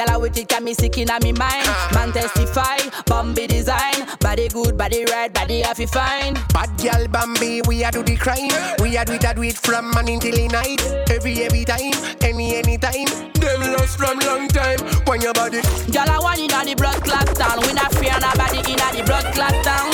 Bad 0.00 0.08
gal 0.08 0.20
with 0.22 0.38
it 0.38 0.48
got 0.48 0.62
me 0.62 0.72
sick 0.72 0.96
inna 0.96 1.18
me 1.20 1.32
mind. 1.32 1.68
Man 1.92 2.10
testify, 2.10 2.78
Bambi 3.04 3.46
design. 3.46 4.06
Body 4.20 4.48
good, 4.48 4.78
body 4.78 5.04
right, 5.10 5.30
body 5.30 5.60
happy 5.60 5.84
fine. 5.84 6.32
Bad 6.54 6.70
gal 6.78 7.06
Bambi, 7.08 7.60
we 7.68 7.84
a 7.84 7.90
do 7.90 8.02
the 8.02 8.16
crime. 8.16 8.48
We 8.80 8.96
a 8.96 9.04
do 9.04 9.12
it, 9.12 9.24
a 9.24 9.34
do 9.34 9.42
it 9.42 9.58
from 9.58 9.90
morning 9.90 10.18
till 10.18 10.40
night. 10.48 10.80
Every 11.10 11.42
every 11.42 11.66
time, 11.66 11.92
any 12.22 12.56
any 12.56 12.78
time. 12.78 13.12
Them 13.34 13.60
lost 13.76 13.98
from 13.98 14.18
long 14.20 14.48
time. 14.48 14.80
When 15.04 15.20
your 15.20 15.34
body, 15.34 15.60
Gal 15.92 16.08
I 16.08 16.18
want 16.18 16.40
inna 16.40 16.64
the 16.64 16.74
blood 16.76 17.04
clot 17.04 17.36
town. 17.36 17.60
We 17.60 17.74
not 17.74 17.92
fear 17.96 18.16
nobody 18.16 18.72
inna 18.72 18.88
the 18.96 19.04
blood 19.04 19.28
clot 19.34 19.52
town. 19.60 19.92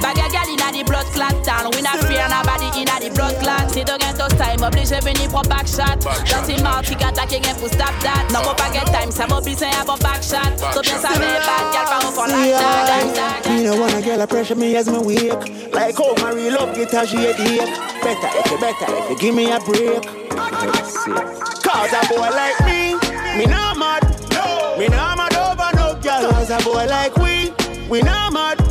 Bag 0.00 0.16
a 0.16 0.42
inna 0.48 0.72
the 0.72 0.82
blood 0.86 1.06
clot 1.12 1.44
town. 1.44 1.70
We 1.76 1.82
not 1.82 2.00
fear 2.08 2.24
nobody 2.24 2.41
Si 3.72 3.82
do 3.84 3.96
gen 3.96 4.14
to 4.16 4.28
time, 4.36 4.62
oblige 4.62 5.00
vini 5.00 5.26
pro 5.28 5.42
back 5.48 5.66
shot. 5.66 5.96
Dirty 6.28 6.62
mouth, 6.62 6.84
ki 6.84 6.94
atake 7.00 7.40
gen 7.42 7.56
pou 7.56 7.68
stop 7.68 7.94
that. 8.04 8.28
Non 8.32 8.44
mo 8.44 8.52
pa 8.52 8.68
get 8.72 8.86
time, 8.92 9.10
sa 9.10 9.26
mo 9.26 9.40
bisen 9.40 9.72
a 9.72 9.84
bon 9.84 9.98
back 10.00 10.22
shot. 10.22 10.52
So 10.74 10.82
bien 10.82 11.00
save 11.00 11.40
bad 11.48 11.64
gal 11.72 11.86
pa 11.88 11.98
ou 12.04 12.12
for 12.12 12.28
like 12.28 12.52
that. 12.52 13.40
Me 13.48 13.64
no 13.64 13.80
wanna 13.80 14.02
girl 14.02 14.20
a 14.20 14.26
pressure 14.26 14.54
me 14.54 14.76
as 14.76 14.88
me 14.88 14.98
wake. 14.98 15.72
Like 15.72 15.96
how 15.96 16.12
my 16.20 16.32
real 16.32 16.52
love 16.54 16.76
get 16.76 16.92
a 16.92 17.06
shade 17.06 17.36
Better 18.04 18.30
if 18.38 18.50
you 18.50 18.58
better 18.60 18.86
if 18.92 19.10
you 19.10 19.16
give 19.18 19.34
me 19.34 19.50
a 19.50 19.58
break. 19.60 20.04
Cause 21.64 21.92
a 21.96 22.02
boy 22.12 22.28
like 22.28 22.60
me, 22.68 22.94
me 23.38 23.46
not 23.46 23.78
mad. 23.78 24.04
Me 24.78 24.88
not 24.88 25.16
mad 25.16 25.34
over 25.34 25.70
no 25.76 25.98
girl. 26.00 26.30
Cause 26.30 26.50
a 26.50 26.58
boy 26.62 26.84
like 26.86 27.16
we, 27.16 27.52
we 27.88 28.02
not 28.02 28.32
mad. 28.32 28.61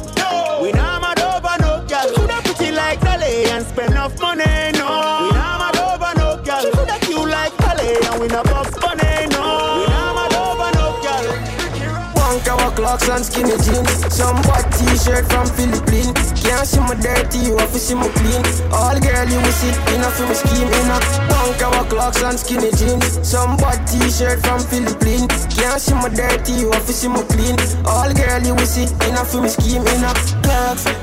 Our 12.92 13.00
and 13.16 13.24
skinny 13.24 13.56
jeans. 13.64 14.14
Some 14.14 14.36
white 14.52 14.68
t-shirt 14.76 15.24
from 15.32 15.48
Philippines. 15.48 16.12
Can't 16.36 16.68
see 16.68 16.82
my 16.82 16.94
dirty, 16.96 17.38
you 17.38 17.56
have 17.56 17.72
to 17.72 17.80
see 17.80 17.96
my 17.96 18.10
clean. 18.10 18.44
All 18.74 19.00
girl 19.00 19.28
you 19.32 19.40
will 19.40 19.56
see, 19.56 19.72
enough 19.96 20.18
for 20.18 20.28
me 20.28 20.36
scheme, 20.36 20.68
enough. 20.68 21.08
Punk 21.30 21.62
our 21.64 21.86
clocks 21.86 22.22
and 22.22 22.38
skinny 22.38 22.70
jeans. 22.72 23.26
Some 23.26 23.56
white 23.64 23.88
t-shirt 23.88 24.46
from 24.46 24.60
Philippines. 24.60 25.32
Can't 25.56 25.80
see 25.80 25.94
my 25.94 26.10
dirty, 26.10 26.52
you 26.52 26.72
have 26.72 26.86
to 26.86 26.92
see 26.92 27.08
my 27.08 27.24
clean. 27.32 27.56
All 27.88 28.12
girl 28.12 28.44
you 28.44 28.56
will 28.56 28.68
see, 28.68 28.84
enough 29.08 29.32
for 29.32 29.40
me 29.40 29.48
scheme, 29.48 29.88
enough. 29.88 30.41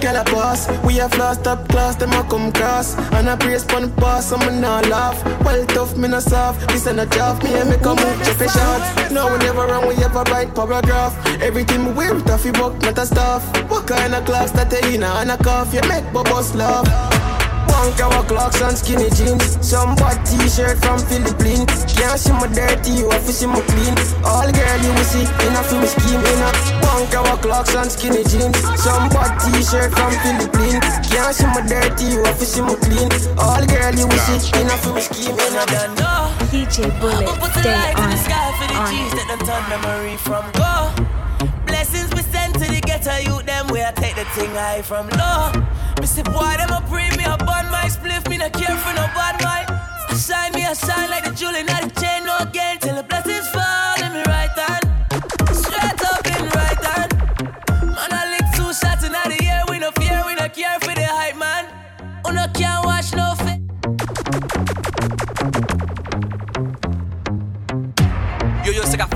Girl 0.01 0.17
a 0.17 0.25
boss. 0.25 0.69
We 0.85 0.95
have 0.95 1.17
lost 1.19 1.47
up 1.47 1.69
class, 1.69 1.97
them 1.97 2.13
a 2.13 2.23
come 2.25 2.53
cross. 2.53 2.97
And 3.13 3.29
I 3.29 3.37
praise 3.37 3.65
pon 3.65 3.83
the 3.83 3.89
boss, 3.89 4.33
I'm 4.33 4.61
not 4.61 4.89
laugh. 4.89 5.25
Well 5.45 5.67
tough, 5.67 5.97
me 5.97 6.09
not 6.09 6.23
soft. 6.23 6.69
This 6.69 6.87
ain't 6.87 7.01
a 7.01 7.07
job, 7.07 7.43
me 7.43 7.55
and 7.55 7.71
me 7.71 7.77
come 7.77 7.97
move 7.97 8.39
the 8.39 8.49
shots. 8.49 9.11
No, 9.13 9.33
we 9.33 9.39
never 9.39 9.67
run, 9.67 9.89
we 9.89 9.95
ever 10.05 10.23
write 10.31 10.55
paragraph. 10.55 11.15
Everything 11.43 11.87
we 11.87 11.93
wear, 11.93 12.15
toughy 12.21 12.53
book, 12.53 12.79
not 12.83 12.99
a 12.99 13.07
stuff. 13.07 13.43
What 13.71 13.87
kind 13.87 14.15
of 14.15 14.25
clocks 14.25 14.53
that 14.53 14.71
they 14.71 14.95
in 14.95 15.03
and 15.03 15.31
a 15.31 15.37
cuff? 15.39 15.73
You 15.75 15.81
make 15.89 16.13
bubbles 16.13 16.55
laugh. 16.55 17.18
Punk 17.79 18.01
our 18.03 18.25
clocks 18.27 18.61
and 18.61 18.77
skinny 18.77 19.09
jeans. 19.15 19.55
Some 19.63 19.95
bad 19.95 20.19
t-shirt 20.27 20.83
from 20.83 20.99
Philippines. 20.99 21.71
Can't 21.87 22.19
see 22.19 22.35
my 22.35 22.51
dirty, 22.51 22.91
you 22.91 23.07
have 23.09 23.23
to 23.23 23.31
see 23.33 23.47
my 23.47 23.63
clean. 23.71 23.95
All 24.27 24.51
girl 24.51 24.79
you 24.83 24.91
will 24.91 25.07
see, 25.07 25.23
enough 25.47 25.71
for 25.71 25.79
me 25.79 25.87
scheme, 25.87 26.19
enough. 26.19 26.59
Punk 26.83 27.15
our 27.15 27.39
clocks 27.39 27.77
and 27.79 27.87
skinny 27.87 28.25
jeans. 28.27 28.59
Some 28.83 29.07
bad 29.15 29.39
t-shirt 29.39 29.95
from 29.95 30.11
Philippines. 30.27 30.83
Can't 31.07 31.31
see 31.31 31.47
my 31.55 31.63
dirty, 31.63 32.19
you 32.19 32.25
have 32.27 32.39
to 32.43 32.47
see 32.51 32.67
my 32.67 32.75
clean. 32.83 33.15
All 33.39 33.63
girl 33.63 33.95
you 33.95 34.11
will 34.11 34.23
see, 34.27 34.43
enough 34.59 34.83
for 34.83 34.99
me 34.99 35.01
scheme, 35.01 35.39
enough. 35.39 35.71
DJ 36.51 36.91
Bullet, 36.99 37.31
stay 37.63 37.95
on 37.95 38.11
it. 38.11 38.19
sky 38.19 38.51
for 38.59 38.67
the 38.67 38.75
On 38.75 38.91
G's 38.91 39.13
it. 39.13 39.23
that 39.23 39.39
done 39.39 39.43
turn 39.47 39.63
memory 39.71 40.17
from 40.19 40.43
go. 40.59 40.91
Blessings 41.65 42.11
we 42.11 42.23
send 42.27 42.55
to 42.55 42.67
the 42.67 42.81
ghetto 42.81 43.15
youth, 43.23 43.47
them 43.47 43.69
where 43.69 43.87
I 43.87 43.93
take 43.93 44.17
the 44.17 44.25
thing 44.35 44.51
high 44.51 44.83
from 44.83 45.07
low. 45.15 45.53
Me 46.01 46.07
say, 46.07 46.23
boy, 46.23 46.55
them 46.59 46.71
a 46.71 46.81
pre 46.89 47.11
me, 47.19 47.25
a 47.89 47.91
my 47.91 48.09
spliff, 48.09 48.29
me 48.29 48.37
not 48.39 48.53
care 48.53 48.77
for 48.77 48.95
no 48.95 49.07
bad 49.15 49.43
mind. 49.43 49.67
I 50.09 50.15
shine 50.17 50.53
me, 50.53 50.65
I 50.65 50.73
sign 50.73 51.11
like 51.11 51.25
the 51.25 51.33
jewel 51.33 51.55
in 51.55 51.67
the 51.67 52.01
chain, 52.01 52.25
no 52.25 52.37
again, 52.39 52.79
till 52.79 52.99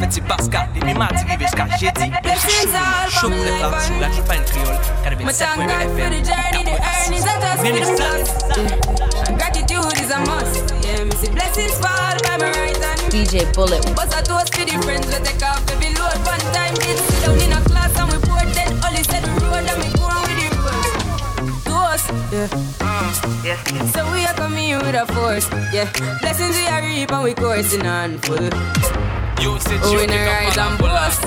Yo 0.02 0.08
yo 0.08 0.10
se 0.10 0.20
ka 0.20 0.26
feti 0.26 0.28
baska 0.28 0.68
mati 0.98 1.24
rive 1.28 1.48
ska 1.48 1.66
jedi 1.80 2.10
Blessings 2.22 2.74
all 2.74 3.08
Show 3.10 3.20
from 3.20 3.30
pou 3.30 3.44
la 3.44 3.68
life 3.70 3.86
sou 3.86 4.00
la 4.00 4.08
Planet 4.26 4.50
Kreyol 4.50 4.76
My 5.24 5.32
thank 5.32 5.56
God 5.56 5.82
for 5.94 6.10
the 6.10 6.20
journey, 6.26 6.64
the 6.64 6.74
earnings, 6.74 7.26
and 7.26 7.42
just 7.42 7.62
for 7.62 7.72
the 8.50 9.34
Gratitude 9.38 10.00
is 10.02 10.10
a 10.10 10.18
must. 10.26 10.74
Yeah, 10.82 11.04
me 11.04 11.12
see 11.12 11.30
blessings 11.30 11.78
fall 11.78 12.16
by 12.24 12.36
my 12.38 12.50
right 12.50 12.76
hand. 12.76 13.12
DJ 13.12 13.46
Bullet. 13.54 13.82
But 13.94 14.14
I 14.14 14.22
toast 14.22 14.54
for 14.54 14.64
the 14.64 14.76
friends 14.82 15.06
we 15.06 15.14
take 15.22 15.42
off 15.42 15.62
every 15.70 15.94
load. 15.94 16.18
One 16.26 16.42
time 16.50 16.74
did 16.74 16.98
sit 16.98 17.22
down 17.22 17.38
in 17.38 17.52
a 17.52 17.60
class 17.70 17.94
and 18.00 18.10
we 18.10 18.18
poured 18.26 18.50
dead. 18.54 18.70
Only 18.84 19.02
said 19.04 19.22
the 19.22 19.32
road 19.38 19.62
and 19.70 19.78
we 19.82 19.88
go 19.94 20.02
on 20.10 20.22
with 20.26 20.38
the 20.42 20.48
road. 20.58 20.92
Toast, 21.62 22.06
mm, 22.34 23.44
yeah. 23.44 23.86
So 23.94 24.10
we 24.12 24.26
are 24.26 24.34
coming 24.34 24.74
with 24.78 24.94
a 24.94 25.06
force, 25.14 25.48
yeah. 25.72 25.86
Blessings 26.20 26.56
we 26.56 26.66
are 26.66 26.82
reap 26.82 27.12
and 27.12 27.22
we 27.22 27.34
coursing 27.34 27.86
on 27.86 28.18
full. 28.18 29.21
Yo 29.42 29.58
se 29.58 29.76
Joe 29.82 29.96
we 29.96 30.06
ki 30.06 30.14
no 30.14 30.22
rise 30.24 30.54
kam 30.54 30.72
and 30.72 30.78
boast. 30.78 31.22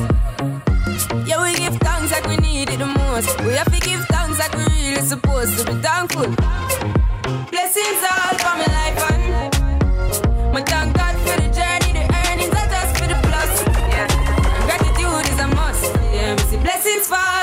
Yeah, 1.27 1.41
we 1.43 1.53
give 1.55 1.75
thanks 1.83 2.11
like 2.11 2.25
we 2.27 2.37
need 2.37 2.69
it 2.69 2.79
the 2.79 2.85
most. 2.85 3.41
We 3.41 3.53
have 3.59 3.69
to 3.69 3.79
give 3.87 4.05
thanks 4.05 4.39
like 4.39 4.55
we 4.55 4.63
really 4.63 5.01
supposed 5.01 5.57
to 5.59 5.65
be 5.65 5.73
thankful. 5.81 6.29
Blessings 7.51 8.01
all 8.11 8.33
for 8.39 8.55
my 8.61 8.67
life 8.79 8.99
and 9.11 10.53
my 10.53 10.61
thank 10.61 10.95
God 10.95 11.15
for 11.25 11.35
the 11.41 11.49
journey, 11.57 11.91
the 11.97 12.03
earnings, 12.31 12.53
not 12.53 12.69
just 12.69 12.95
for 12.97 13.07
the 13.11 13.19
plus. 13.27 13.53
Yeah, 13.91 14.07
gratitude 14.65 15.25
is 15.31 15.39
a 15.39 15.47
must. 15.47 15.83
Yeah, 16.13 16.35
me 16.35 16.43
see 16.49 16.57
blessings 16.57 17.07
fall 17.07 17.34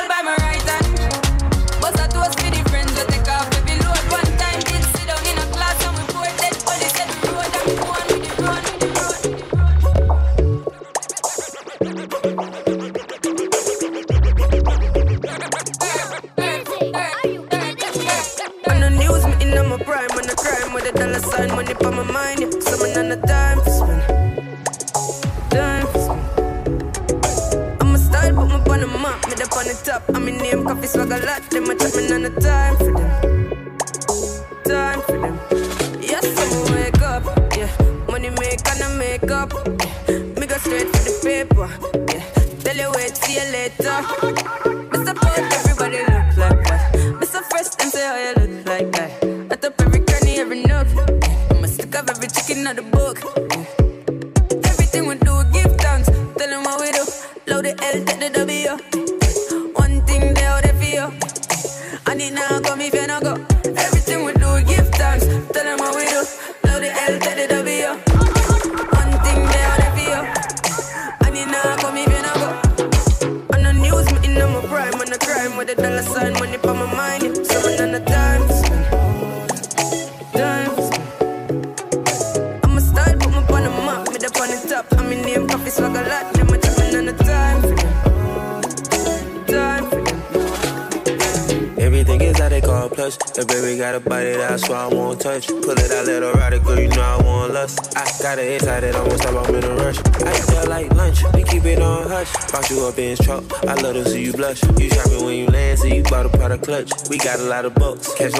We 107.12 107.18
got 107.18 107.40
a 107.40 107.42
lot 107.42 107.66
of 107.66 107.74
books. 107.74 108.10
catch 108.14 108.32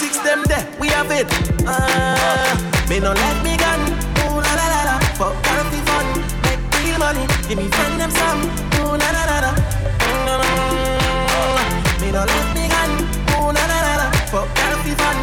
six 0.00 0.18
them 0.18 0.42
there, 0.44 0.66
we 0.80 0.88
have 0.88 1.10
it. 1.10 1.26
Uh, 1.66 2.54
me 2.88 3.00
no 3.00 3.12
like 3.12 3.40
me 3.42 3.56
gun. 3.56 3.80
Ooh 4.24 4.40
la 4.40 4.52
la 4.60 4.66
la 4.74 4.80
la. 4.88 4.96
Fuck 5.18 5.34
therapy 5.44 5.80
fun. 5.88 6.06
Make 6.44 6.62
real 6.78 6.98
money. 6.98 7.26
Give 7.48 7.58
me 7.58 7.68
friend 7.68 8.00
them 8.00 8.10
some. 8.10 8.42
Ooh 8.80 8.96
la 8.96 9.08
la 9.16 9.22
la 9.30 9.38
la. 9.44 9.52
No, 10.26 10.34
no, 10.40 10.44
no. 10.44 11.46
Me 12.00 12.08
no 12.12 12.22
like 12.24 12.50
me 12.56 12.64
gun. 12.74 12.90
Ooh 13.34 13.52
la 13.56 13.64
la 13.70 13.78
la 13.86 13.94
la. 14.00 14.06
Fuck 14.32 14.48
therapy 14.56 14.94
fun. 15.00 15.16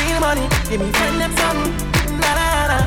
Real 0.00 0.20
money. 0.20 0.46
Give 0.68 0.80
me 0.80 0.90
friend 0.92 1.20
them 1.20 1.32
some. 1.40 1.60
La 2.20 2.32
la 2.38 2.48
la. 2.70 2.78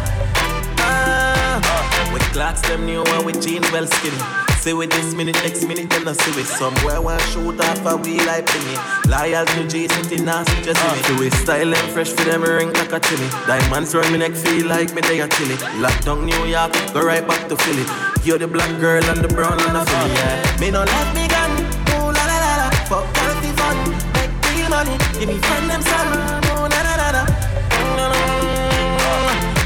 Ah. 0.80 2.10
With 2.14 2.24
clocks 2.34 2.62
them 2.62 2.86
new 2.86 3.04
and 3.04 3.26
with 3.26 3.42
jeans 3.42 3.70
well 3.72 3.88
skinny. 3.88 4.47
See 4.68 4.74
with 4.74 4.92
this 4.92 5.16
minute, 5.16 5.36
next 5.36 5.64
minute, 5.64 5.90
then 5.90 6.06
I 6.06 6.12
see 6.12 6.36
with 6.36 6.46
somewhere 6.46 7.02
one 7.02 7.18
shoot 7.32 7.58
off 7.58 7.86
a 7.86 7.96
wheel 7.96 8.26
like 8.26 8.46
penny. 8.48 8.76
Loyal 9.08 9.46
to 9.46 9.66
G 9.66 9.88
City, 9.88 10.22
nasty 10.22 10.62
just 10.62 10.82
see 10.82 10.92
me. 10.92 11.04
See 11.04 11.16
with 11.24 11.34
style 11.36 11.74
and 11.74 11.90
fresh 11.94 12.12
for 12.12 12.26
them 12.26 12.44
ring 12.44 12.74
like 12.74 12.92
a 12.92 13.00
chili. 13.00 13.30
Diamonds 13.48 13.96
round 13.96 14.12
me 14.12 14.18
neck 14.18 14.34
feel 14.34 14.68
like 14.68 14.94
me 14.94 15.00
they 15.08 15.22
a 15.22 15.28
chilly. 15.30 15.56
Lock 15.80 15.98
down 16.04 16.26
New 16.26 16.44
York, 16.44 16.74
go 16.94 17.00
right 17.00 17.26
back 17.26 17.48
to 17.48 17.56
Philly. 17.56 17.86
You're 18.26 18.40
the 18.40 18.48
black 18.50 18.68
girl 18.82 19.02
and 19.06 19.24
the 19.24 19.30
brown 19.30 19.56
and 19.56 19.72
the 19.72 19.86
Philly, 19.88 20.12
yeah. 20.20 20.60
Me 20.60 20.70
no 20.70 20.84
let 20.84 21.16
me 21.16 21.30
gun, 21.32 21.52
ooh 21.96 22.12
la 22.12 22.24
la 22.28 22.38
la 22.44 22.54
la. 22.60 22.70
Fuck 22.92 23.08
healthy 23.24 23.56
fun, 23.56 23.78
make 24.20 24.36
real 24.52 24.68
money. 24.68 25.00
Give 25.16 25.32
me 25.32 25.40
friend 25.48 25.72
them 25.72 25.80
some, 25.80 26.12
ooh 26.12 26.68
no, 26.68 26.76
no, 26.76 27.08
no. 27.16 27.24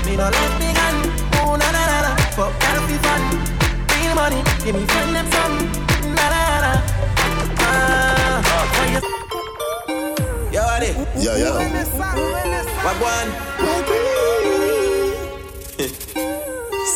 Me 0.05 0.13
no 0.13 0.29
like 0.29 0.55
me 0.61 0.69
gun, 0.77 0.95
ooh 1.41 1.57
la 1.57 1.69
la 1.73 1.89
la 1.89 1.97
la. 2.05 2.11
Fuck 2.37 2.53
healthy 2.61 3.01
fun, 3.01 3.50
money. 4.21 4.41
Give 4.63 4.75
me 4.75 4.85
friend 4.85 5.15
them 5.15 5.27
some, 5.35 5.57
la 6.17 6.25
la 6.33 6.43
la. 6.63 6.73
Ah, 7.65 8.37
why 8.73 8.87
you 8.93 9.01
Yo, 10.55 10.61
Adi. 10.75 10.89
Yo, 11.25 11.33
yo. 11.43 11.51
What 12.85 12.97
one? 13.13 13.29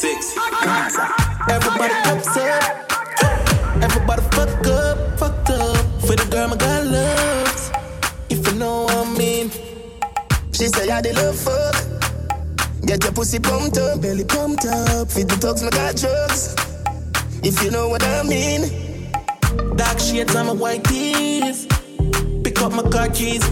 Six. 0.02 0.18
Everybody 1.56 1.96
upset. 2.12 2.64
Everybody 3.86 4.22
fuck 4.36 4.68
up, 4.80 4.98
fuck 5.20 5.50
up. 5.50 5.86
For 6.06 6.16
the 6.22 6.28
girl 6.30 6.48
my 6.50 6.58
girl 6.58 6.84
loves. 6.96 7.64
If 8.30 8.46
you 8.46 8.54
know 8.60 8.84
what 8.84 9.08
I 9.08 9.18
mean. 9.18 9.50
She 10.52 10.68
say 10.68 10.90
I 10.90 11.02
did 11.02 11.16
love 11.16 11.38
fuck. 11.48 11.76
Get 12.86 13.04
your 13.04 13.14
pussy 13.14 13.40
pumped 13.40 13.78
up, 13.80 14.02
belly 14.02 14.26
pumped 14.26 14.66
up. 14.66 15.12
Feed 15.12 15.28
the 15.28 15.38
dogs, 15.38 15.64
my 15.64 15.72
got 15.72 15.96
drugs. 15.96 16.65
If 17.48 17.62
you 17.64 17.70
know 17.70 17.88
what 17.90 18.04
I 18.04 18.24
mean. 18.24 18.62
Dark 19.78 20.00
shades 20.00 20.36
on 20.36 20.48
my 20.48 20.54
white 20.54 20.84
tees. 20.84 21.68
Pick 22.44 22.60
up 22.62 22.72
my 22.72 22.82
car 22.90 23.08
keys. 23.10 23.44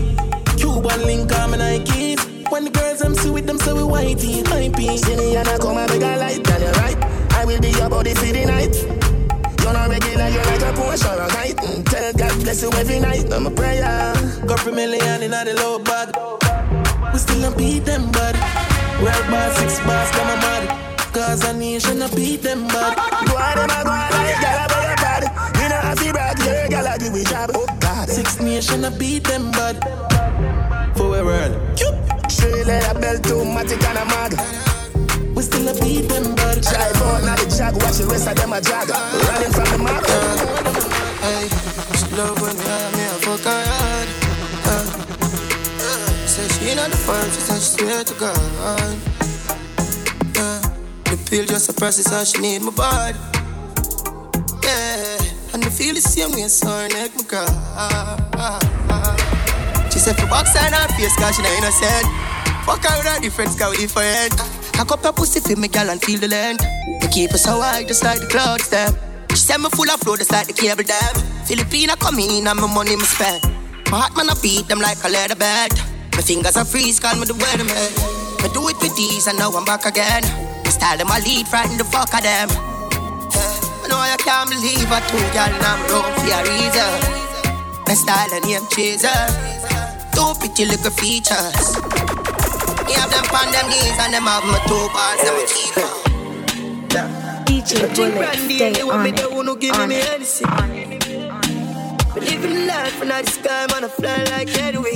Cuban 0.58 1.06
link 1.06 1.32
on 1.38 1.52
my 1.52 1.58
Nikes. 1.58 2.50
When 2.52 2.64
the 2.66 2.72
girls 2.72 3.02
I'm 3.02 3.14
see 3.14 3.30
with 3.30 3.46
them, 3.46 3.60
so 3.60 3.76
we 3.76 3.82
whitey, 3.84 4.41
hypey. 4.41 4.98
See 4.98 5.16
me 5.16 5.36
and 5.36 5.48
I 5.48 5.60
come 5.60 5.78
and 5.78 5.88
beg 5.88 6.02
a 6.02 6.18
light, 6.18 6.44
tell 6.44 6.60
you 6.60 6.72
right. 6.82 6.98
I 7.34 7.46
will 7.46 7.62
be 7.62 7.70
your 7.70 7.88
body 7.88 8.16
for 8.16 8.26
the 8.26 8.46
night. 8.46 8.76
You're 9.62 9.74
not 9.74 9.89
regular, 9.89 10.28
you're 10.28 10.44
like 10.44 10.62
a 10.62 10.74
Porsche 10.74 11.06
or 11.14 11.22
a 11.22 11.28
night. 11.28 11.58
Mm, 11.58 11.86
Tell 11.86 12.14
God 12.14 12.41
bless 12.41 12.64
you 12.64 12.72
every 12.72 13.00
night. 13.00 13.32
I'm 13.32 13.46
a 13.46 13.52
prayer. 13.52 14.14
Got 14.48 14.60
for 14.60 14.72
million 14.72 15.22
in 15.22 15.32
the 15.32 15.54
low 15.62 15.78
bag. 15.78 16.10
We 17.14 17.20
still 17.20 17.41
don't 17.41 17.56
beat 17.56 17.86
them 17.86 18.12
bad. 18.12 18.36
World 19.04 19.28
bar 19.30 19.52
six 19.54 19.80
bars, 19.86 20.10
come 20.12 20.30
on 20.30 20.39
mad. 20.39 20.83
Cause 21.14 21.45
I 21.45 21.51
a 21.51 21.53
nation 21.53 22.01
I 22.01 22.07
beat 22.16 22.41
them 22.41 22.68
bad. 22.68 22.97
Go 23.28 23.38
on, 23.38 23.55
them 23.55 23.70
a 23.70 23.84
go 23.86 23.91
on 23.93 24.09
like 24.09 24.41
gala 24.41 24.66
by 24.66 24.82
your 24.82 24.97
bad. 24.97 25.24
You 25.61 25.70
know 25.70 25.80
I 25.84 25.93
feel 25.93 26.11
brag, 26.11 26.39
yeah, 26.39 26.68
gala 26.68 26.97
give 26.97 27.14
me 27.14 27.24
job. 27.24 27.51
Oh 27.53 27.68
God. 27.80 28.09
Six 28.09 28.41
nation 28.41 28.84
I 28.84 28.89
beat 28.97 29.24
them 29.24 29.51
bad. 29.51 29.78
For 30.97 31.11
we 31.11 31.22
world. 31.22 31.53
Straight 32.30 32.66
leather 32.66 32.99
belt, 32.99 33.24
too 33.24 33.45
matic 33.45 33.86
and 33.86 34.01
a 34.01 34.05
mag. 34.09 34.34
We 35.36 35.43
still 35.43 35.70
a 35.70 35.74
beat 35.80 36.09
them 36.09 36.34
bad. 36.34 36.64
Drive 36.64 37.01
out, 37.05 37.24
now 37.24 37.36
the 37.36 37.45
jag, 37.45 37.76
watch 37.78 37.97
the 38.01 38.07
rest 38.09 38.28
of 38.28 38.36
them 38.36 38.53
a 38.53 38.59
jag. 38.59 38.89
Running 38.89 39.53
from 39.53 39.70
the 39.70 39.78
mob. 39.86 40.05
Hey, 41.22 41.45
love 42.18 42.41
when 42.41 42.57
you 42.57 42.64
have 42.74 42.91
me, 42.97 43.05
I 43.05 43.22
fuck 43.22 43.45
her 43.45 43.64
hard. 43.70 44.09
Uh, 44.66 44.86
say 46.26 46.47
she 46.57 46.74
not 46.74 46.89
the 46.89 46.97
first, 46.97 47.36
she 47.36 47.41
said 47.41 47.61
she 47.61 47.86
swear 47.86 48.03
to 48.03 48.14
God. 48.16 49.12
The 51.14 51.30
pill 51.30 51.45
just 51.45 51.66
suppresses 51.70 52.09
how 52.09 52.24
she 52.24 52.41
need 52.41 52.64
my 52.64 52.74
body. 52.74 53.14
Yeah, 54.66 55.53
and 55.53 55.61
the 55.61 55.70
feel 55.70 55.93
the 55.93 56.01
same 56.01 56.34
way, 56.34 56.49
so 56.49 56.66
her 56.66 56.89
neck 56.89 57.14
my 57.14 57.22
cry. 57.30 57.45
She 59.93 60.01
said 60.01 60.18
for 60.18 60.26
box 60.26 60.57
her 60.57 60.72
not 60.74 60.89
face, 60.97 61.14
cause 61.14 61.38
she 61.38 61.45
not 61.45 61.53
innocent. 61.53 62.09
Fuck 62.66 62.82
her 62.89 62.97
with 62.97 63.05
her 63.05 63.22
different, 63.22 63.53
cause 63.53 63.78
we 63.78 63.86
different. 63.86 64.34
Cock 64.74 64.89
up 64.89 65.05
her 65.05 65.14
pussy 65.14 65.38
for 65.38 65.53
me, 65.53 65.68
girl, 65.68 65.93
and 65.93 66.01
feel 66.01 66.18
the 66.18 66.28
length. 66.28 66.66
Me 66.89 67.07
keep 67.14 67.30
her 67.30 67.38
so 67.38 67.61
high, 67.61 67.84
just 67.84 68.03
like 68.03 68.18
the 68.18 68.26
clouds, 68.26 68.70
them. 68.74 68.97
She 69.30 69.38
said 69.38 69.61
me 69.61 69.70
full 69.70 69.86
of 69.93 70.01
flow, 70.01 70.18
just 70.18 70.32
like 70.32 70.47
the 70.47 70.53
cable 70.53 70.82
dam. 70.82 71.14
Filipina 71.45 71.93
come 71.93 72.18
in 72.18 72.47
and 72.47 72.57
my 72.57 72.66
money 72.66 72.97
me 72.97 73.05
spend. 73.05 73.45
My 73.93 74.01
heart 74.01 74.18
man 74.18 74.34
I 74.34 74.36
beat 74.41 74.66
them 74.66 74.82
like 74.82 74.97
a 75.05 75.09
leather 75.14 75.38
bed. 75.38 75.78
My 76.18 76.26
fingers 76.26 76.57
are 76.57 76.66
freeze, 76.66 76.99
call 76.99 77.14
me 77.22 77.30
the 77.30 77.38
weatherman. 77.38 78.41
Me 78.41 78.49
do 78.49 78.66
it 78.68 78.82
with 78.82 78.97
these 78.97 79.28
and 79.28 79.38
now 79.38 79.51
I'm 79.51 79.64
back 79.64 79.86
again. 79.86 80.43
My 80.84 80.90
style 80.90 80.98
them 80.98 81.12
I 81.16 81.20
lead, 81.24 81.48
frighten 81.48 81.78
the 81.78 81.86
fuck 81.86 82.14
of 82.14 82.20
them. 82.24 82.50
Yeah, 82.52 83.40
I 83.80 83.88
know 83.88 84.04
I 84.04 84.18
can't 84.20 84.50
believe 84.52 84.92
I 84.92 85.00
two 85.08 85.16
girl 85.32 85.48
and 85.48 85.64
I'm 85.64 85.80
wrong 85.88 86.12
for 86.12 86.28
a 86.28 86.44
reason. 86.44 86.92
My 87.88 87.96
style 87.96 88.28
and 88.36 88.44
name 88.44 88.68
chaser. 88.68 89.08
Two 90.12 90.36
pretty 90.44 90.68
little 90.68 90.92
features. 90.92 91.80
Me 92.84 93.00
have 93.00 93.08
them 93.16 93.24
on 93.32 93.48
them 93.56 93.64
knees 93.72 93.96
and 93.96 94.12
them 94.12 94.28
have 94.28 94.44
my 94.44 94.60
two 94.68 94.76
balls 94.92 95.24
and 95.24 95.40
my 95.40 95.48
teeth. 95.48 95.80
DJ 97.48 97.88
Bullet, 97.96 98.36
stay 98.44 98.82
on 98.84 99.08
it. 99.08 99.24
wanna 99.32 99.56
give 99.56 99.80
On 99.80 99.88
me 99.88 99.96
it. 99.96 100.10
anything. 100.12 100.52
Living 102.28 102.68
life 102.68 103.02
and 103.02 103.14
I 103.14 103.22
the 103.22 103.32
sky, 103.32 103.68
man, 103.72 103.86
I 103.86 103.88
fly 103.88 104.20
like 104.36 104.52
anyway. 104.60 104.96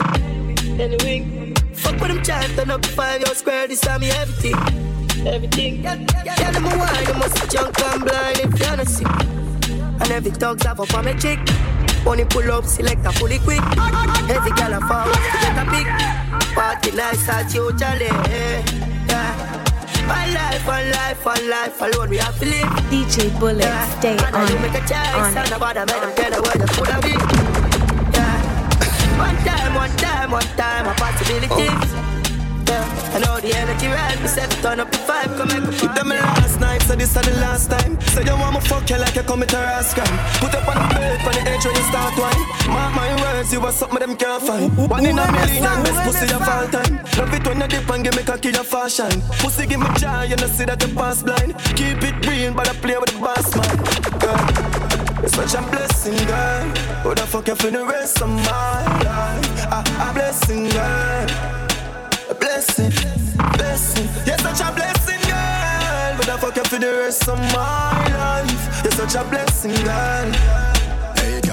Anyway. 0.84 1.54
Fuck 1.72 2.02
what 2.02 2.12
I'm 2.12 2.22
trying, 2.22 2.54
turn 2.58 2.72
up 2.72 2.86
five 2.88 3.22
your 3.22 3.34
square, 3.36 3.70
this 3.70 3.80
time 3.80 4.02
me 4.02 4.12
everything. 4.12 4.97
Everything. 5.28 5.84
Yeah, 5.84 5.96
yeah, 6.26 6.52
them 6.52 6.66
a 6.66 6.78
wine, 6.78 7.04
them 7.06 7.20
must 7.20 7.36
be 7.42 7.48
junk 7.50 7.80
and 7.82 8.04
blind 8.06 8.40
if 8.40 8.60
you 8.60 8.76
not 8.78 8.88
see. 8.88 9.06
And 10.02 10.12
every 10.12 10.32
dog's 10.32 10.64
have 10.66 10.80
up 10.80 10.94
on 10.94 11.06
me 11.06 11.14
chick. 11.16 11.40
Money 12.06 12.26
pull 12.26 12.50
up, 12.52 12.66
select 12.66 13.06
a 13.06 13.12
fully 13.12 13.40
quick. 13.40 13.62
Every 14.30 14.52
gal 14.52 14.74
a 14.74 14.80
forward 14.88 15.14
to 15.14 15.38
get 15.44 15.58
a 15.58 15.66
pick. 15.72 15.88
Party 16.56 16.92
nice 16.96 17.28
at 17.30 17.54
you, 17.54 17.72
jolly. 17.74 18.06
Yeah. 18.08 19.36
One 20.08 20.34
life, 20.34 20.66
one 20.66 20.92
life, 20.92 21.26
one 21.26 21.50
life 21.50 21.82
alone 21.82 22.10
we 22.10 22.18
have 22.18 22.38
to 22.40 22.46
live. 22.46 22.70
DJ 22.90 23.30
Bullet, 23.40 23.60
Yeah. 23.64 24.00
stay 24.00 24.18
And 24.18 24.36
on 24.36 24.48
you 24.48 24.56
it, 24.56 24.62
make 24.62 24.74
a 24.76 24.80
choice, 24.88 25.16
on 25.16 25.38
and 25.38 25.48
it. 25.48 25.52
nobody 25.52 25.80
make 25.80 26.02
them 26.02 26.14
tell 26.16 26.32
you 26.32 26.42
where 26.42 26.58
you 26.58 26.68
coulda 26.76 26.98
be. 27.04 27.14
Yeah. 28.16 29.20
One 29.20 29.38
time, 29.44 29.76
one 29.76 29.92
time, 29.98 30.32
one 30.32 30.50
time, 30.56 30.88
a 30.88 30.94
possibility. 30.96 31.68
Oh. 31.70 32.17
Yeah. 32.68 32.98
I 33.16 33.20
know 33.20 33.40
the 33.40 33.56
energy 33.56 33.88
right, 33.88 34.20
me 34.22 34.28
set 34.28 34.52
turn 34.62 34.80
up 34.80 34.92
the 34.92 34.98
vibe, 35.08 35.38
come 35.38 35.48
make 35.48 35.82
If 35.82 35.96
them 35.96 36.10
last 36.10 36.60
night, 36.60 36.82
so 36.84 36.96
this 36.96 37.16
is 37.16 37.22
the 37.22 37.34
last 37.40 37.72
time. 37.72 38.00
So 38.14 38.22
you 38.22 38.36
want 38.36 38.56
me 38.56 38.62
fuck 38.62 38.90
you 38.90 38.98
like 38.98 39.16
you 39.16 39.24
commit 39.24 39.54
a 39.54 39.58
rash 39.58 39.94
crime. 39.94 40.18
Put 40.38 40.54
up 40.54 40.68
on 40.68 40.76
the 40.76 40.96
bed, 40.96 41.22
on 41.26 41.34
the 41.34 41.52
edge 41.52 41.66
when 41.66 41.76
you 41.76 41.86
start 41.88 42.14
wine. 42.20 42.44
Mark 42.68 42.94
my 42.94 43.10
words, 43.22 43.54
you 43.54 43.62
are 43.62 43.72
something 43.72 44.00
them 44.00 44.16
can't 44.18 44.44
find. 44.44 44.76
One 44.90 45.06
in 45.06 45.18
a 45.18 45.32
million, 45.32 45.84
best 45.84 46.00
pussy 46.04 46.34
of 46.34 46.42
all 46.44 46.68
time. 46.68 47.00
Love 47.18 47.34
it 47.34 47.48
when 47.48 47.62
you 47.62 47.68
dip 47.68 47.90
and 47.90 48.04
give 48.04 48.16
me 48.16 48.24
cocky 48.24 48.50
your 48.50 48.64
fashion. 48.64 49.22
Pussy 49.40 49.66
give 49.66 49.80
me 49.80 49.88
joy, 49.98 50.24
you 50.30 50.36
know 50.36 50.48
see 50.48 50.66
that 50.66 50.82
you 50.84 50.94
pass 50.94 51.24
blind. 51.24 51.56
Keep 51.80 52.04
it 52.04 52.28
real, 52.28 52.54
but 52.54 52.68
I 52.70 52.74
play 52.74 52.98
with 52.98 53.12
the 53.14 53.20
boss 53.20 53.50
man. 53.56 53.78
Girl, 54.20 55.24
it's 55.24 55.34
such 55.34 55.56
a 55.56 55.62
blessing, 55.72 56.20
girl. 56.28 56.64
Who 57.02 57.16
the 57.16 57.26
fuck 57.26 57.48
you 57.48 57.56
for 57.56 57.72
the 57.72 57.86
rest 57.86 58.22
of 58.22 58.30
my 58.30 58.84
life? 59.08 59.66
A, 59.72 60.10
a 60.10 60.14
blessing, 60.14 60.70
girl. 60.70 61.67
Blessing, 62.68 62.92
blessing. 63.54 64.10
You're 64.26 64.38
such 64.40 64.60
a 64.60 64.72
blessing, 64.74 65.22
girl. 65.22 66.18
But 66.18 66.30
I 66.30 66.38
fuck 66.38 66.56
you 66.58 66.64
for 66.66 66.80
the 66.80 66.92
rest 67.00 67.28
of 67.30 67.40
my 67.54 68.08
life. 68.14 68.84
You're 68.84 68.92
such 68.92 69.16
a 69.16 69.24
blessing, 69.30 69.74
girl. 69.86 70.77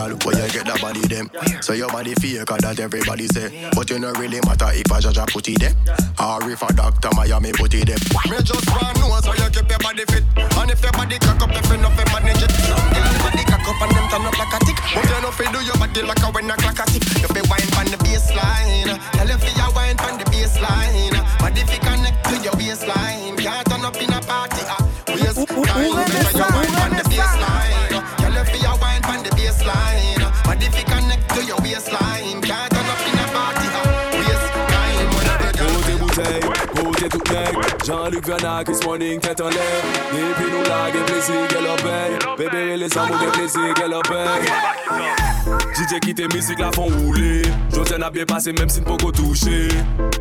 Girl, 0.04 0.20
where 0.28 0.36
you 0.36 0.52
get 0.52 0.68
that 0.68 0.80
body 0.84 1.00
them? 1.08 1.32
So 1.64 1.72
your 1.72 1.88
body 1.88 2.12
fake, 2.20 2.44
that 2.44 2.76
everybody 2.76 3.24
say. 3.24 3.48
But 3.72 3.88
you 3.88 3.96
don't 3.96 4.12
really 4.20 4.36
matter 4.44 4.68
if 4.76 4.84
a 4.92 5.00
judge 5.00 5.16
a 5.16 5.24
put 5.24 5.48
it 5.48 5.64
there. 5.64 5.72
Or 6.20 6.44
if 6.44 6.60
a 6.60 6.68
doctor 6.76 7.08
Miami 7.16 7.56
put 7.56 7.72
it 7.72 7.88
there. 7.88 7.96
Me 8.28 8.36
just 8.44 8.68
want 8.68 9.00
know 9.00 9.16
so 9.24 9.32
you 9.32 9.48
keep 9.48 9.64
your 9.64 9.80
body 9.80 10.04
fit. 10.04 10.20
And 10.36 10.68
if 10.68 10.84
your 10.84 10.92
body 10.92 11.16
cock 11.16 11.40
up, 11.40 11.56
if 11.56 11.64
you 11.72 11.80
know 11.80 11.88
fi 11.96 12.04
manage 12.12 12.44
it. 12.44 12.52
Some 12.52 12.84
girl 12.92 13.16
body 13.24 13.44
cock 13.48 13.64
up 13.64 13.80
and 13.80 13.92
them 13.96 14.06
turn 14.12 14.28
up 14.28 14.36
like 14.36 14.52
a 14.52 14.58
tick. 14.68 14.76
But 14.92 15.08
you 15.08 15.20
know 15.24 15.32
fi 15.32 15.44
do 15.48 15.60
your 15.64 15.78
body 15.80 16.00
like 16.04 16.20
a 16.20 16.28
when 16.28 16.52
a 16.52 16.56
clock 16.60 16.80
a 16.80 16.84
tick. 16.84 17.04
You 17.24 17.28
fi 17.32 17.40
wine 17.48 17.70
pon 17.72 17.88
the 17.88 17.96
baseline. 18.04 18.92
Tell 19.16 19.24
you 19.24 19.40
fi 19.40 19.50
you 19.56 19.68
wine 19.72 19.96
pon 19.96 20.20
the 20.20 20.28
baseline. 20.28 21.16
Body 21.40 21.64
fi 21.64 21.80
connect 21.80 22.20
to 22.28 22.34
your 22.44 22.52
Jean-Luc 38.14 38.26
Venac, 38.28 38.66
Chris 38.66 38.78
Morning, 38.84 39.18
tête 39.18 39.40
en 39.40 39.48
l'air 39.48 39.84
Et 40.12 40.34
puis 40.34 40.44
nous 40.52 40.62
là, 40.68 40.86
quel 40.92 41.02
plaisir 41.02 41.48
qu'elle 41.48 41.64
paye 41.82 42.36
Bébé, 42.38 42.76
les 42.76 42.98
amours, 42.98 43.16
quel 43.18 43.30
plaisir 43.30 43.74
qu'elle 43.74 43.90
leur 43.90 44.02
paye 44.02 45.33
DJ 45.74 45.98
qui 45.98 46.14
tes 46.14 46.28
musiques 46.28 46.60
la 46.60 46.70
font 46.70 46.86
rouler 46.86 47.42
José 47.74 47.98
n'a 47.98 48.08
bien 48.08 48.24
passé 48.24 48.52
même 48.52 48.68
si 48.68 48.80
ne 48.80 48.84
peut 48.84 48.96
toucher 49.12 49.68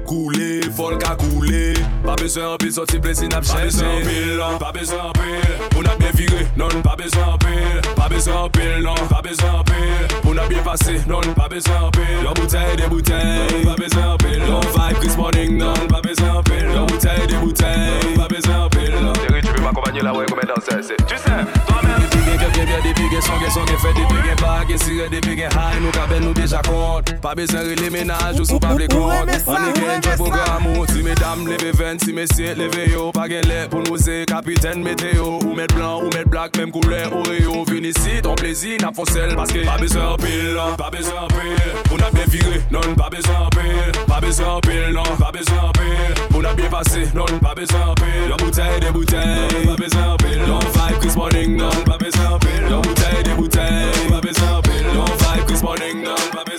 Couler, 0.05 0.61
folk 0.75 1.03
à 1.03 1.15
couler 1.15 1.73
Pas 2.03 2.15
besoin 2.15 2.53
en 2.53 2.57
pile, 2.57 2.71
sorti 2.71 2.97
plaisir 2.99 3.29
n'a 3.29 3.39
pas 3.39 3.61
besoin 3.61 3.87
en 3.87 4.01
pile. 4.01 4.39
Pas 4.59 4.71
besoin 4.71 5.03
en 5.03 5.11
pile, 5.11 5.77
on 5.77 5.81
a 5.81 5.95
bien 5.95 6.09
viré 6.15 6.47
Non, 6.57 6.67
pas 6.81 6.95
besoin 6.95 7.33
en 7.33 7.37
pile 7.37 7.81
Pas 7.95 8.09
besoin 8.09 8.41
en 8.41 8.49
pile, 8.49 8.81
non, 8.81 8.95
pas 9.07 9.21
besoin 9.21 9.51
en 9.59 9.63
pile 9.63 10.07
On 10.25 10.37
a 10.37 10.47
bien 10.47 10.63
passé, 10.63 10.99
non, 11.07 11.21
pas 11.35 11.47
besoin 11.47 11.81
en 11.83 11.91
pile 11.91 12.23
Leur 12.23 12.33
bouteille, 12.33 12.75
des 12.75 12.87
bouteilles, 12.87 13.63
pas 13.63 13.75
besoin 13.75 14.13
en 14.13 14.17
pile 14.17 14.43
Non, 14.49 14.59
vibe, 14.59 14.97
Chris 14.99 15.17
Morning, 15.17 15.57
non, 15.57 15.73
pas 15.87 16.01
besoin 16.01 16.33
en 16.33 16.43
pile 16.43 16.65
Leur 16.73 16.85
bouteille, 16.87 17.27
des 17.27 17.35
bouteilles, 17.35 18.15
pas 18.15 18.27
besoin 18.27 18.65
en 18.65 18.69
pile 18.69 18.93
Chérie, 19.27 19.41
tu 19.41 19.53
peux 19.53 19.61
m'accompagner 19.61 20.01
là, 20.01 20.13
ouais, 20.15 20.25
combien 20.27 20.47
danser, 20.55 20.95
Tu 21.07 21.15
sais, 21.15 21.31
toi-même 21.67 22.01
Des 22.25 22.32
pigs, 22.49 22.65
des 22.65 22.65
pigs, 22.65 22.83
des 22.83 22.93
pigs, 22.93 23.21
son, 23.21 23.51
son, 23.51 23.65
fait 23.65 23.93
des 23.93 24.05
pigs, 24.05 24.41
pas, 24.41 24.65
des 24.67 24.77
sirènes, 24.77 25.09
des 25.09 25.21
pigs, 25.21 25.39
high, 25.39 25.81
nous 25.81 25.91
cabelles, 25.91 26.23
nous 26.23 26.33
déjà 26.33 26.61
compte. 26.61 27.19
Pas 27.21 27.35
besoin 27.35 27.63
de 27.63 27.81
les 27.81 27.89
ménages, 27.89 28.39
ou 28.39 28.45
sous 28.45 28.59
pas 28.59 28.73
les 28.75 28.87
comptes. 28.87 29.29
On 29.47 29.55
est 29.55 29.73
gain, 29.73 30.01
job 30.01 30.15
programme, 30.15 30.63
si 30.89 31.03
mesdames, 31.03 31.47
levez 31.47 31.71
20, 31.71 32.03
si 32.03 32.13
messieurs, 32.13 32.55
levez 32.55 32.91
yo 32.91 33.11
Pas 33.11 33.27
gain 33.27 33.41
l'air 33.41 33.69
pour 33.69 33.81
nous, 33.81 33.97
c'est 33.97 34.25
capitaine 34.25 34.83
météo 34.83 35.39
Ou 35.43 35.53
mettre 35.53 35.75
blanc, 35.75 36.01
ou 36.01 36.05
mettre 36.05 36.29
black, 36.29 36.57
même 36.57 36.71
couleur, 36.71 37.11
Oreo. 37.15 37.65
Vini 37.65 37.89
ici, 37.89 38.21
ton 38.21 38.35
plaisir, 38.35 38.77
n'a 38.81 38.91
pas 38.91 39.03
celle 39.11 39.35
Parce 39.35 39.51
que 39.51 39.65
pas 39.65 39.77
besoin 39.77 40.09
en 40.09 40.17
pile, 40.17 40.53
non, 40.55 40.75
pas 40.75 40.89
besoin 40.89 41.21
en 41.21 41.27
pile. 41.27 41.73
On 41.91 41.97
a 41.97 42.11
bien 42.11 42.25
viré, 42.27 42.61
non, 42.71 42.81
pas 42.95 43.09
besoin 43.09 43.45
en 43.45 43.49
pile. 43.49 44.05
Pas 44.07 44.21
besoin 44.21 44.53
en 44.55 44.59
pile, 44.59 44.91
non, 44.93 45.03
pas 45.17 45.31
besoin 45.31 45.69
en 45.69 45.71
pile. 45.71 46.13
On 46.35 46.43
a 46.43 46.53
bien 46.53 46.69
passé, 46.69 47.07
non, 47.13 47.25
pas 47.41 47.55
besoin 47.55 47.87
en 47.87 47.95
pile. 47.95 48.29
La 48.29 48.35
bouteille, 48.37 48.79
des 48.79 48.91
bouteilles, 48.91 49.65
pas 49.65 49.75
besoin 49.75 50.13
en 50.13 50.17
pile 50.17 50.41
Non, 50.47 50.59
vibe, 50.59 50.99
Chris 50.99 51.15
Morning, 51.15 51.57
non, 51.57 51.69
pas 51.85 51.97
besoin 51.97 52.31
en 52.31 52.32
La 52.33 52.77
bouteille, 52.79 53.23
des 53.23 53.33
bouteilles, 53.33 54.09
pas 54.09 54.19
besoin 54.19 54.57
en 54.57 54.61
pile 54.61 54.87
Non, 54.95 55.05
vibe, 55.05 55.45
Chris 55.45 55.61
Morning, 55.61 56.03
non, 56.03 56.15
pile 56.15 56.57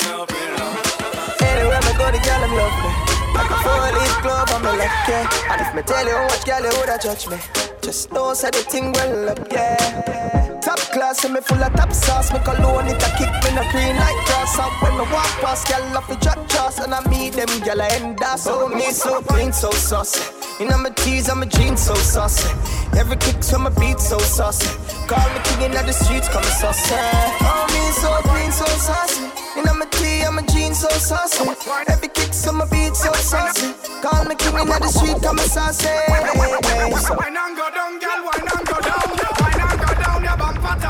Anywhere 1.41 1.81
me 1.81 1.93
go, 1.99 2.07
the 2.13 2.21
girl 2.23 2.41
them 2.41 2.55
love 2.55 2.79
me. 2.83 2.91
Like 3.35 3.51
a 3.51 3.57
four-leaf 3.65 4.23
glove, 4.23 4.51
I'm 4.55 4.67
a. 4.67 4.85
And 5.51 5.61
if 5.61 5.75
me 5.75 5.83
tell 5.83 6.07
you 6.07 6.15
how 6.15 6.29
much 6.29 6.45
girl 6.45 6.63
you 6.63 6.79
woulda 6.79 6.99
judge 7.03 7.27
me, 7.27 7.39
just 7.83 8.13
know 8.13 8.35
say 8.35 8.51
the 8.51 8.59
thing 8.59 8.93
well 8.93 9.31
up, 9.31 9.51
yeah. 9.51 10.54
Top 10.65 10.81
class, 10.97 11.23
and 11.25 11.35
me 11.35 11.41
full 11.43 11.63
of 11.63 11.75
top 11.75 11.93
sauce. 11.93 12.33
Me 12.33 12.39
cologne 12.41 12.89
it 12.89 12.97
a 12.97 13.11
kick 13.21 13.29
me 13.45 13.51
no 13.53 13.63
green 13.71 13.97
like 14.01 14.17
grass. 14.25 14.59
And 14.59 14.73
when 14.81 14.97
me 14.97 15.05
walk 15.13 15.29
past, 15.45 15.69
girl 15.69 15.97
off 15.99 16.09
the 16.09 16.17
drop 16.17 16.49
trust, 16.49 16.81
and 16.81 16.95
I 16.95 17.07
meet 17.11 17.35
them 17.35 17.53
girl 17.61 17.83
I 17.83 17.89
end 18.01 18.23
up. 18.23 18.39
So 18.39 18.69
me 18.69 18.91
so 18.91 19.21
clean, 19.21 19.53
so 19.53 19.71
saucy. 19.73 20.25
You 20.59 20.67
know 20.71 20.79
my 20.79 20.89
and 20.89 21.41
my 21.41 21.47
jeans 21.47 21.83
so 21.83 21.95
saucy. 21.95 22.49
Every 22.97 23.17
kick 23.17 23.41
to 23.53 23.59
my 23.59 23.69
beat 23.77 24.01
so 24.01 24.19
saucy. 24.19 24.73
Call 25.07 25.29
me 25.35 25.41
king 25.45 25.69
in 25.69 25.73
the 25.73 25.93
streets, 25.93 26.29
call 26.31 26.41
me 26.41 26.49
saucy. 26.49 26.95
Oh 26.97 27.67
me 27.69 27.83
so 28.01 28.11
clean, 28.25 28.51
so 28.51 28.65
saucy. 28.65 29.21
You 29.57 29.65
know 29.65 29.75
my 29.75 29.85
and 29.85 30.37
my 30.37 30.43
jeans 30.49 30.79
so 30.81 30.89
saucy. 30.89 31.45
Every 31.89 32.09
kick 32.09 32.31
to 32.31 32.53
my 32.53 32.65
beat 32.73 32.97
so 32.97 33.13
saucy. 33.13 33.75
Call 34.01 34.25
me 34.25 34.35
king 34.35 34.57
in 34.57 34.67
the 34.67 34.89
street, 34.89 35.21
call 35.21 35.35
me 35.35 35.43
saucy. 35.43 35.89
Go 37.55 37.71
down, 37.71 37.99
girl, 38.01 38.23
go 38.65 38.81
down. 38.81 39.24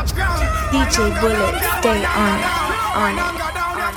DJ 0.05 0.97
Bullet, 1.21 1.55
stay 1.81 2.05
on 2.05 2.37
it, 2.37 2.53
on 2.95 3.15
it. 3.15 3.25
And 3.25 3.39
go 3.39 3.49
down, 3.55 3.73
girl, 3.75 3.93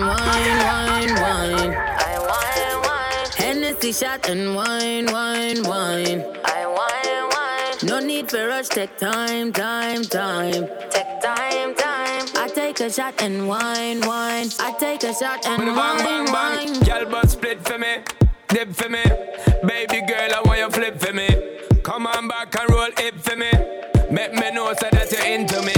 wine 0.00 1.14
wine, 1.14 1.14
wine. 1.22 1.72
Hennessy 3.36 3.92
shot 3.92 4.28
and 4.28 4.54
wine, 4.54 5.06
wine, 5.06 5.62
wine. 5.62 6.24
I 7.82 7.86
wine, 7.86 7.88
wine. 7.90 8.00
No 8.00 8.06
need 8.06 8.30
for 8.30 8.46
rush, 8.48 8.68
take 8.68 8.96
time, 8.98 9.52
time, 9.52 10.02
time. 10.04 10.68
Take 10.90 11.20
time, 11.22 11.74
time. 11.74 12.26
I 12.36 12.50
take 12.54 12.80
a 12.80 12.90
shot 12.90 13.20
and 13.22 13.48
wine, 13.48 14.00
wine. 14.00 14.48
I 14.60 14.74
take 14.78 15.02
a 15.04 15.14
shot 15.14 15.46
and 15.46 15.58
Bang, 15.58 15.74
bang, 15.74 16.04
wine, 16.04 16.24
bang. 16.26 16.72
wine. 16.72 16.80
Girl, 16.84 17.10
but 17.10 17.30
split 17.30 17.66
for 17.66 17.78
me, 17.78 17.98
dip 18.48 18.74
for 18.74 18.88
me. 18.88 19.02
Baby 19.66 20.00
girl, 20.06 20.30
I 20.34 20.42
want 20.44 20.58
you 20.60 20.70
flip 20.70 21.00
for 21.00 21.12
me. 21.12 21.28
Come 21.82 22.06
on 22.06 22.28
back 22.28 22.54
and 22.58 22.70
roll 22.70 22.88
it 22.98 23.20
for 23.20 23.36
me. 23.36 23.50
Make 24.10 24.32
me 24.34 24.50
know 24.52 24.72
so 24.74 24.88
that 24.92 25.10
you're 25.12 25.26
into 25.26 25.60
me. 25.62 25.74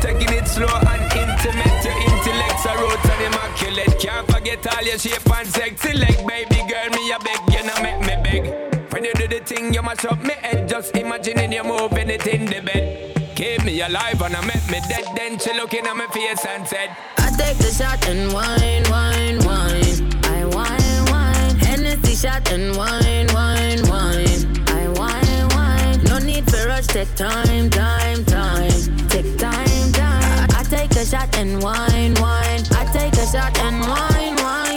Taking 0.00 0.32
it 0.36 0.46
slow 0.48 0.66
and 0.66 1.02
intimate. 1.12 1.84
Your 1.84 1.98
intellect's 2.16 2.64
a 2.66 2.76
roots 2.78 3.08
and 3.08 3.22
immaculate. 3.34 3.98
Can't 4.00 4.30
forget 4.30 4.66
all 4.76 4.82
your 4.84 4.98
shape 4.98 5.30
and 5.36 5.48
sexy 5.48 5.92
leg. 5.94 6.26
Baby 6.26 6.62
girl, 6.68 6.90
me 6.90 7.10
a 7.12 7.18
beg, 7.18 7.40
you 7.52 7.62
know 7.66 7.82
make 7.82 8.00
me 8.00 8.22
beg. 8.22 8.71
When 8.92 9.04
you 9.04 9.12
do 9.14 9.26
the 9.26 9.40
thing, 9.40 9.72
you 9.72 9.82
mash 9.82 10.04
up 10.04 10.22
me 10.22 10.34
head. 10.34 10.68
Just 10.68 10.94
imagining 10.94 11.50
you 11.50 11.64
moving 11.64 12.10
it 12.10 12.26
in 12.26 12.44
the 12.44 12.60
bed. 12.60 13.32
Keep 13.34 13.64
me 13.64 13.80
alive 13.80 14.20
and 14.20 14.36
I 14.36 14.44
make 14.44 14.70
me 14.70 14.80
dead. 14.86 15.06
Then 15.16 15.38
she 15.38 15.54
looking 15.54 15.86
at 15.86 15.96
my 15.96 16.06
face 16.08 16.44
and 16.44 16.68
said, 16.68 16.94
I 17.16 17.30
take 17.38 17.56
the 17.56 17.72
shot 17.72 18.06
and 18.06 18.30
wine, 18.34 18.84
wine, 18.90 19.38
wine. 19.48 20.12
I 20.24 20.44
wine, 20.44 21.04
wine. 21.10 21.56
Hennessy 21.56 22.14
shot 22.14 22.52
and 22.52 22.76
wine, 22.76 23.28
wine, 23.32 23.80
wine. 23.88 24.68
I 24.68 24.88
wine, 25.00 25.48
wine. 25.56 26.04
No 26.04 26.18
need 26.18 26.44
for 26.50 26.66
rush, 26.66 26.86
take 26.88 27.14
time, 27.14 27.70
time, 27.70 28.26
time. 28.26 29.08
Take 29.08 29.38
time, 29.38 29.92
time. 29.92 30.48
I 30.52 30.64
take 30.68 30.90
a 30.92 31.06
shot 31.06 31.34
and 31.38 31.62
wine, 31.62 32.12
wine. 32.20 32.62
I 32.72 32.84
take 32.92 33.14
a 33.14 33.26
shot 33.26 33.58
and 33.58 33.80
wine, 33.80 34.36
wine. 34.36 34.71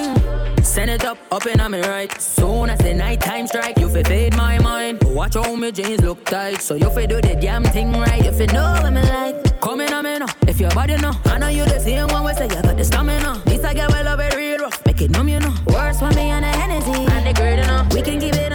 Send 0.76 0.91
it 0.91 1.05
up, 1.05 1.17
up 1.32 1.45
and 1.45 1.61
I'm 1.61 1.71
right. 1.71 2.11
Soon 2.19 2.69
as 2.69 2.80
the 2.80 2.93
night 2.93 3.21
time 3.21 3.47
strike, 3.47 3.80
you 3.80 3.88
fi 3.88 4.03
fade 4.03 4.36
my 4.36 4.59
mind. 4.59 5.01
Watch 5.05 5.36
how 5.36 5.55
my 5.55 5.71
jeans 5.71 6.01
look 6.01 6.26
tight, 6.26 6.61
so 6.61 6.76
you 6.76 6.89
fi 6.89 7.05
do 7.05 7.21
the 7.21 7.34
damn 7.34 7.63
thing 7.63 7.93
right. 7.93 8.21
You 8.21 8.34
fi 8.34 8.45
know 8.47 8.73
what 8.84 8.91
me 8.91 9.01
like. 9.03 9.61
Come 9.61 9.80
in, 9.80 9.93
I'm 9.93 10.05
in, 10.05 10.23
if 10.49 10.59
your 10.59 10.69
body 10.71 10.97
know. 10.97 11.13
I 11.28 11.38
know 11.38 11.47
you 11.47 11.63
the 11.63 11.80
same 11.80 12.07
one, 12.07 12.26
we 12.26 12.34
say 12.34 12.49
you 12.53 12.61
got 12.61 12.76
the 12.76 12.84
stamina. 12.84 13.41
This 13.45 13.63
I 13.63 13.73
get 13.73 13.89
well, 13.89 14.03
love 14.03 14.19
it 14.19 14.36
real 14.36 14.57
rough, 14.57 14.86
make 14.86 15.01
it 15.01 15.11
numb, 15.11 15.30
you 15.30 15.39
know. 15.39 15.55
Worse 15.65 15.99
for 15.99 16.09
me 16.09 16.30
and 16.36 16.43
the 16.43 16.49
Hennessy, 16.49 17.05
and 17.09 17.26
the 17.26 17.32
girl, 17.32 17.55
you 17.55 17.67
know. 17.67 17.88
We 17.95 18.01
can 18.01 18.19
give 18.19 18.36
it 18.36 18.51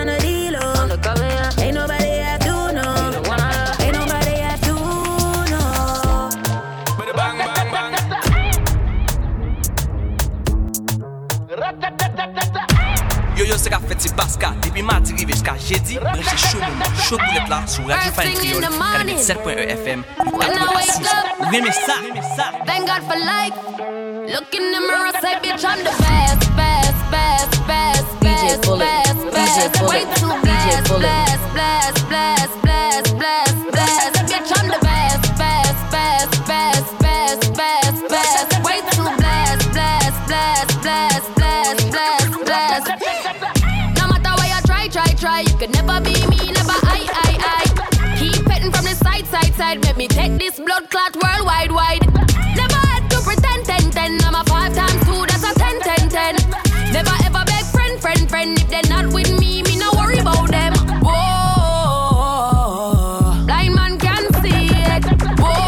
yo 13.51 13.59
se 13.59 13.71
ka 13.71 13.81
feti 13.89 14.09
baska 14.17 14.55
Depi 14.63 14.83
mati 14.83 15.13
rive 15.13 15.35
jka 15.35 15.55
jedi 15.69 15.99
Breche 15.99 16.37
show 16.39 16.61
mouman, 16.61 16.91
show 17.09 17.19
boulet 17.19 17.49
la 17.49 17.67
Sou 17.67 17.83
Radio 17.89 18.13
Planet 18.13 18.39
Kreyol 18.39 18.63
97.1 18.63 19.67
FM 19.85 20.01
When 20.39 20.59
I 20.59 20.67
wake 20.77 21.07
up, 21.11 21.53
Reme 21.53 21.73
sa 21.73 21.97
thank 22.65 22.87
God 22.87 23.03
for 23.09 23.19
life. 23.19 23.57
Look 24.31 24.55
in 24.55 24.71
the 24.71 24.81
mirror, 24.81 25.13
say, 25.21 25.35
bitch, 25.43 25.65
I'm 25.65 25.83
the 25.83 25.91
best, 25.99 26.47
best, 26.55 26.95
best, 27.11 27.67
best, 27.67 28.21
best, 28.21 28.63
Bullet. 28.63 28.87
best, 28.87 29.17
DJ 29.19 29.33
best. 29.33 29.79
Bullet. 29.81 29.91
Way 29.91 30.03
too 30.21 30.31
DJ 30.31 30.47
blessed, 30.47 30.89
Bullet. 30.89 31.03
blessed, 31.03 31.51
blessed, 31.55 32.09
blessed, 32.09 32.63
blessed, 32.63 33.19
blessed, 33.19 33.71
blessed. 33.73 34.15
Bitch, 34.31 34.53
I'm 34.55 34.67
the 34.69 34.79
best, 34.79 34.83
best, 34.83 34.90
side. 49.71 49.83
Make 49.85 49.97
me 49.97 50.07
take 50.09 50.37
this 50.39 50.59
blood 50.59 50.91
clot 50.91 51.15
worldwide, 51.23 51.73
wide. 51.73 52.05
Never 52.57 52.75
had 52.75 53.09
to 53.11 53.21
pretend, 53.21 53.65
ten, 53.67 53.91
ten. 53.91 54.19
I'm 54.25 54.35
a 54.35 54.45
five 54.45 54.75
times 54.75 55.05
two, 55.05 55.27
that's 55.27 55.45
a 55.45 55.55
ten, 55.59 55.81
ten, 55.81 56.09
ten. 56.09 56.37
Never 56.93 57.15
ever 57.25 57.45
beg 57.47 57.65
friend, 57.65 58.01
friend, 58.01 58.29
friend. 58.29 58.59
If 58.59 58.69
they're 58.69 58.89
not 58.89 59.13
with 59.13 59.31
me, 59.39 59.63
me 59.63 59.79
no 59.79 59.91
worry 59.97 60.19
about 60.19 60.51
them. 60.51 60.73
Whoa, 61.03 62.35
blind 63.47 63.75
man 63.75 63.99
can 63.99 64.33
see 64.43 64.71
it. 64.95 65.05
Whoa, 65.39 65.59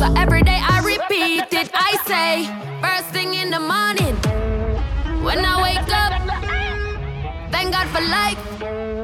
so 0.00 0.06
every 0.16 0.42
day 0.42 0.60
I 0.62 0.80
repeat 0.84 1.52
it. 1.52 1.70
I 1.74 1.96
say, 2.06 2.46
first 2.80 3.08
thing 3.14 3.34
in 3.34 3.50
the 3.50 3.60
morning, 3.60 4.16
when 5.24 5.44
I 5.44 5.62
wake 5.62 5.92
up. 5.92 6.12
Thank 7.60 7.74
God 7.74 7.88
for 7.88 8.00
life. 8.00 8.40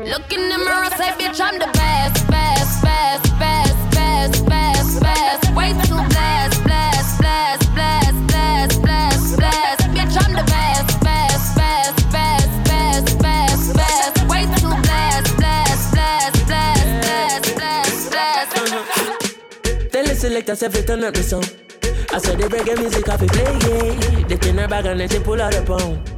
Look 0.09 0.33
in 0.33 0.49
the 0.49 0.57
mirror, 0.57 0.89
say, 0.97 1.13
bitch, 1.21 1.39
I'm 1.45 1.59
the 1.59 1.69
best, 1.77 2.27
best, 2.27 2.83
best, 2.83 3.39
best, 3.39 3.93
best, 3.93 4.47
best, 4.49 5.03
best. 5.03 5.55
Way 5.55 5.77
too 5.85 6.01
blessed, 6.09 6.65
blessed, 6.65 7.21
blessed, 7.21 7.69
blessed, 7.77 8.27
blessed, 8.33 8.81
blessed, 8.81 9.37
blessed. 9.37 9.83
Bitch, 9.93 10.17
I'm 10.25 10.33
the 10.33 10.45
best, 10.49 10.89
best, 11.05 11.55
best, 11.55 12.01
best, 12.11 12.49
best, 12.65 13.19
best, 13.19 13.77
best. 13.77 14.25
Way 14.25 14.49
too 14.57 14.73
blessed, 14.89 15.37
blessed, 15.37 15.93
blessed, 15.93 16.47
blessed, 16.49 17.53
blessed, 17.61 18.09
blessed, 18.09 18.11
blessed. 18.11 19.93
Tell 19.93 20.05
the 20.07 20.15
selector 20.15 20.57
say 20.57 20.71
fi 20.71 20.81
turn 20.81 21.05
up 21.05 21.13
the 21.13 21.23
sound. 21.23 21.55
I 22.11 22.17
saw 22.17 22.33
the 22.35 22.49
reggae 22.49 22.79
music 22.79 23.07
off 23.07 23.21
play, 23.21 23.53
yeah. 23.69 24.27
They 24.29 24.49
in 24.49 24.57
her 24.57 24.67
bag 24.67 24.87
and 24.87 25.01
then 25.01 25.11
she 25.11 25.19
pull 25.19 25.43
out 25.43 25.53
the 25.53 25.61
pound. 25.61 26.16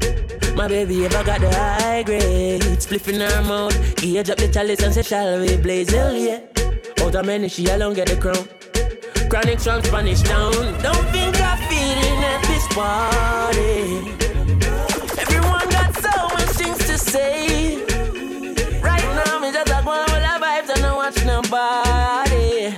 My 0.58 0.66
baby 0.66 1.04
ever 1.04 1.22
got 1.22 1.40
the 1.40 1.48
high 1.54 2.02
grade, 2.02 2.62
spliff 2.82 3.06
in 3.06 3.20
her 3.20 3.42
mouth. 3.44 3.94
Gauge 3.94 4.28
up 4.28 4.38
the 4.38 4.48
chalice 4.48 4.82
and 4.82 4.92
say, 4.92 5.02
shall 5.02 5.38
we 5.38 5.56
blaze 5.56 5.88
hell, 5.92 6.12
yeah. 6.12 6.40
Out 6.98 7.14
of 7.14 7.24
many, 7.24 7.48
she 7.48 7.64
alone 7.66 7.94
get 7.94 8.08
the 8.08 8.16
crown. 8.16 8.44
Chronic 9.30 9.60
from 9.60 9.84
Spanish 9.84 10.20
town. 10.22 10.50
Don't 10.82 11.06
think 11.14 11.40
I'm 11.40 11.58
feeling 11.70 12.24
at 12.32 12.42
this 12.50 12.66
party. 12.74 14.02
Everyone 15.22 15.68
got 15.70 15.94
so 15.94 16.26
much 16.34 16.50
things 16.58 16.78
to 16.88 16.98
say. 16.98 17.76
Right 18.82 19.08
now, 19.14 19.38
me 19.38 19.52
just 19.52 19.70
like 19.70 19.86
one 19.86 20.00
with 20.10 20.24
the 20.26 20.38
vibes 20.42 20.74
and 20.74 20.84
I 20.84 20.92
watch 20.92 21.24
nobody. 21.24 22.74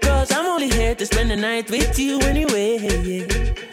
Cause 0.00 0.30
I'm 0.30 0.46
only 0.46 0.70
here 0.70 0.94
to 0.94 1.04
spend 1.04 1.32
the 1.32 1.36
night 1.36 1.72
with 1.72 1.98
you 1.98 2.20
anyway. 2.20 3.65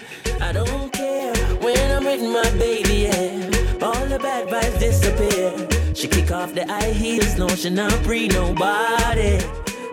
I 0.44 0.52
don't 0.52 0.91
care 0.91 1.34
when 1.64 1.91
I'm 1.96 2.04
with 2.04 2.22
my 2.22 2.50
baby, 2.60 3.08
yeah. 3.08 3.86
All 3.88 4.06
the 4.08 4.20
bad 4.20 4.50
vibes 4.50 4.78
disappear. 4.78 5.52
She 5.96 6.10
kick 6.10 6.32
off 6.32 6.54
the 6.54 6.66
high 6.68 6.91
heels, 6.91 7.38
no, 7.38 7.48
she 7.48 7.70
not 7.70 7.94
pre 8.04 8.28
nobody. 8.28 9.39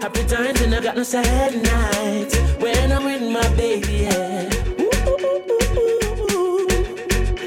Happy 0.03 0.25
times 0.27 0.61
and 0.61 0.75
I 0.75 0.81
got 0.81 0.97
no 0.97 1.05
sad 1.05 1.55
nights 1.55 2.37
when 2.59 2.91
I'm 2.91 3.05
with 3.05 3.23
my 3.23 3.49
baby, 3.55 3.93
yeah. 4.07 4.51
Ooh, 4.81 4.97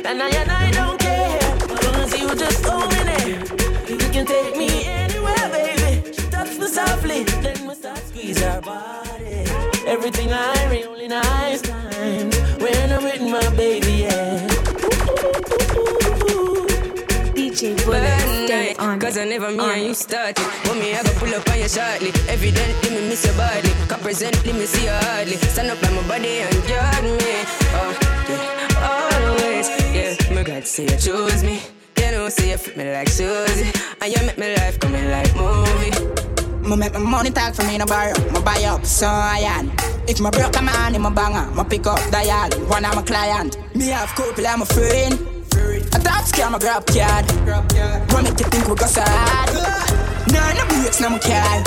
and 0.06 0.24
I 0.24 0.30
and 0.42 0.52
I 0.52 0.72
don't 0.72 0.98
care, 0.98 1.42
cause 1.68 2.14
you 2.18 2.34
just 2.36 2.66
own 2.66 2.88
it. 3.20 3.90
You 3.90 3.98
can 4.16 4.26
take 4.26 4.56
me 4.56 4.86
anywhere, 4.86 5.50
baby. 5.52 6.14
She 6.14 6.22
touch 6.30 6.58
me 6.58 6.68
softly, 6.68 7.24
then 7.44 7.68
we 7.68 7.76
start 7.76 7.98
squeeze 7.98 8.40
her 8.40 8.62
body. 8.62 9.44
Everything 9.86 10.32
I 10.32 10.70
read, 10.70 10.86
only 10.86 11.10
nice 11.10 11.62
with 13.04 13.22
my 13.22 13.56
baby, 13.56 14.08
yeah. 14.08 14.48
DJ 17.36 17.78
stay 18.46 18.76
on 18.80 19.00
Cause 19.00 19.18
I 19.18 19.26
never 19.26 19.52
me 19.52 19.60
on 19.60 19.70
and 19.72 19.84
you 19.88 19.94
started. 19.94 20.46
But 20.64 20.76
me, 20.76 20.96
I 20.96 21.04
go 21.04 21.12
pull 21.20 21.34
up 21.36 21.50
on 21.50 21.60
you 21.60 21.68
shortly. 21.68 22.12
Evidently, 22.30 22.90
me 22.90 23.10
miss 23.10 23.26
your 23.26 23.36
body. 23.36 23.70
Cause 23.88 24.02
presently, 24.02 24.54
me 24.54 24.66
see 24.66 24.86
you 24.86 24.92
hardly. 24.92 25.36
Stand 25.36 25.72
up 25.72 25.82
by 25.82 25.90
my 25.92 26.08
body 26.08 26.40
and 26.40 26.56
guard 26.68 27.04
me. 27.04 27.44
Oh, 27.76 27.94
yeah, 28.30 29.28
always. 29.28 29.68
Yeah, 29.94 30.34
my 30.34 30.44
God 30.44 30.66
say 30.66 30.84
you 30.84 30.98
choose 30.98 31.44
me. 31.44 31.62
You 31.98 32.12
know, 32.12 32.30
say 32.30 32.52
you 32.52 32.58
fit 32.58 32.78
me 32.78 32.92
like 32.92 33.10
Susie. 33.10 33.72
And 34.02 34.14
you 34.14 34.26
make 34.26 34.38
my 34.38 34.54
life 34.56 34.80
coming 34.80 35.10
like 35.12 35.36
movie. 35.36 35.92
Me 36.68 36.76
make 36.78 36.94
my 36.94 37.00
money 37.00 37.32
talk 37.32 37.54
for 37.54 37.64
me 37.64 37.78
no 37.78 37.86
borrow, 37.86 38.14
me 38.32 38.42
buy 38.42 38.64
up, 38.64 38.86
so 38.86 39.08
I 39.08 39.40
am. 39.44 39.93
If 40.06 40.20
my 40.20 40.30
broke 40.32 40.58
a 40.58 40.62
man 40.62 40.96
in 40.96 41.02
my 41.02 41.10
banger, 41.10 41.50
me 41.56 41.64
pick 41.64 41.88
up 41.88 42.00
dial, 42.12 42.50
one 42.68 42.84
of 42.84 42.96
my 42.96 43.02
client. 43.04 43.58
Me 43.74 43.88
have 43.88 44.10
couple, 44.10 44.46
I'm 44.46 44.62
a 44.62 44.66
friend. 44.66 45.14
A 45.94 46.00
top 46.00 46.26
scam, 46.26 46.56
a 46.56 46.60
grab 46.60 46.86
card. 46.86 47.26
Run 48.12 48.24
make 48.26 48.40
you 48.40 48.46
think 48.46 48.68
we 48.68 48.76
go 48.76 48.86
sad. 48.86 49.50
None 50.32 50.60
of 50.60 50.68
breaks, 50.68 51.00
no 51.00 51.10
my 51.10 51.20
car. 51.20 51.64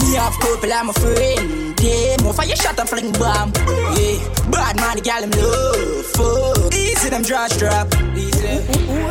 Me 0.00 0.14
have 0.16 0.34
couple, 0.38 0.72
I'm 0.72 0.90
a 0.90 0.92
friend. 0.92 1.65
Yeah, 1.80 2.16
more 2.22 2.32
fire 2.32 2.56
shot 2.56 2.78
and 2.78 2.88
fling 2.88 3.12
bomb. 3.12 3.52
Yeah, 3.96 4.18
bad 4.50 4.76
man, 4.76 4.96
the 4.96 5.02
gal 5.04 5.22
him 5.22 5.30
love. 5.30 6.06
Fuck. 6.16 6.74
Easy 6.74 7.10
them 7.10 7.22
draw 7.22 7.46
strap. 7.48 7.92
Easy. 8.16 8.62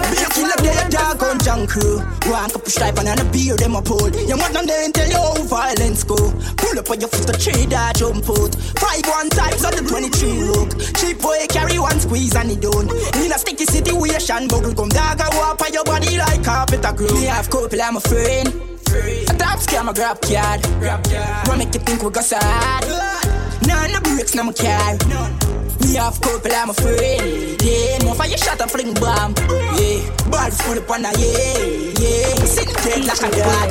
Be 0.10 0.18
a 0.18 0.28
killer, 0.34 0.58
they 0.60 0.74
a 0.74 0.90
dog 0.90 1.22
on 1.24 1.40
junk 1.40 1.70
crew. 1.70 2.00
One 2.26 2.50
couple 2.50 2.70
stripe 2.70 2.98
and 2.98 3.20
a 3.20 3.26
beer, 3.32 3.56
them 3.56 3.76
a 3.76 3.82
pull. 3.82 4.10
You 4.10 4.38
want 4.38 4.54
them 4.54 4.66
then 4.66 4.92
tell 4.92 5.08
you 5.08 5.18
how 5.18 5.44
violence 5.44 6.04
go. 6.04 6.18
Pull 6.58 6.80
up 6.80 6.90
on 6.90 7.00
your 7.00 7.10
foot, 7.10 7.28
the 7.28 7.38
tree 7.38 7.66
that 7.68 7.96
jump 7.98 8.28
out. 8.30 8.56
Five 8.82 9.06
one 9.06 9.30
times 9.30 9.64
on 9.64 9.74
the 9.76 9.84
23 9.88 10.44
look. 10.44 10.70
Cheap 10.98 11.22
boy 11.22 11.46
carry 11.50 11.80
one 11.80 12.00
squeeze 12.00 12.36
and 12.36 12.50
he 12.50 12.58
done. 12.58 12.90
In 13.22 13.32
a 13.32 13.38
sticky 13.38 13.66
situation, 13.66 14.48
bubble 14.48 14.74
gum 14.74 14.90
dog 14.90 15.22
a 15.22 15.30
walk 15.38 15.62
on 15.62 15.72
your 15.72 15.84
body 15.84 16.18
like 16.18 16.44
carpet 16.44 16.84
a 16.84 16.94
glue. 16.94 17.14
Me 17.14 17.26
have 17.26 17.50
couple, 17.50 17.82
I'm 17.82 17.98
a 17.98 18.02
friend. 18.02 18.75
A 19.30 19.34
top 19.38 19.60
scam, 19.60 19.90
a 19.90 19.94
grab 19.94 20.22
card. 20.22 20.66
What 21.48 21.58
make 21.58 21.74
you 21.74 21.82
think 21.82 22.04
we 22.04 22.10
go 22.10 22.22
sad? 22.22 22.86
None 23.68 23.96
of 23.96 24.04
breaks, 24.04 24.36
no 24.36 24.44
my 24.44 24.54
car. 24.54 24.98
Me 25.82 25.96
have 25.96 26.20
couple, 26.22 26.52
I'm 26.52 26.70
a 26.70 26.74
friend. 26.74 27.62
Yeah, 27.62 28.04
more 28.04 28.16
fire 28.16 28.38
shot 28.38 28.62
and 28.62 28.72
fling 28.72 28.94
bomb. 28.96 29.34
Yeah, 29.78 30.02
balls 30.30 30.62
full 30.62 30.78
up 30.78 30.90
on 30.90 31.06
a 31.06 31.12
yeah, 31.18 31.60
yeah. 32.00 32.46
Sit 32.46 32.70
dead 32.84 33.06
like 33.06 33.24
a 33.24 33.30
dog. 33.36 33.70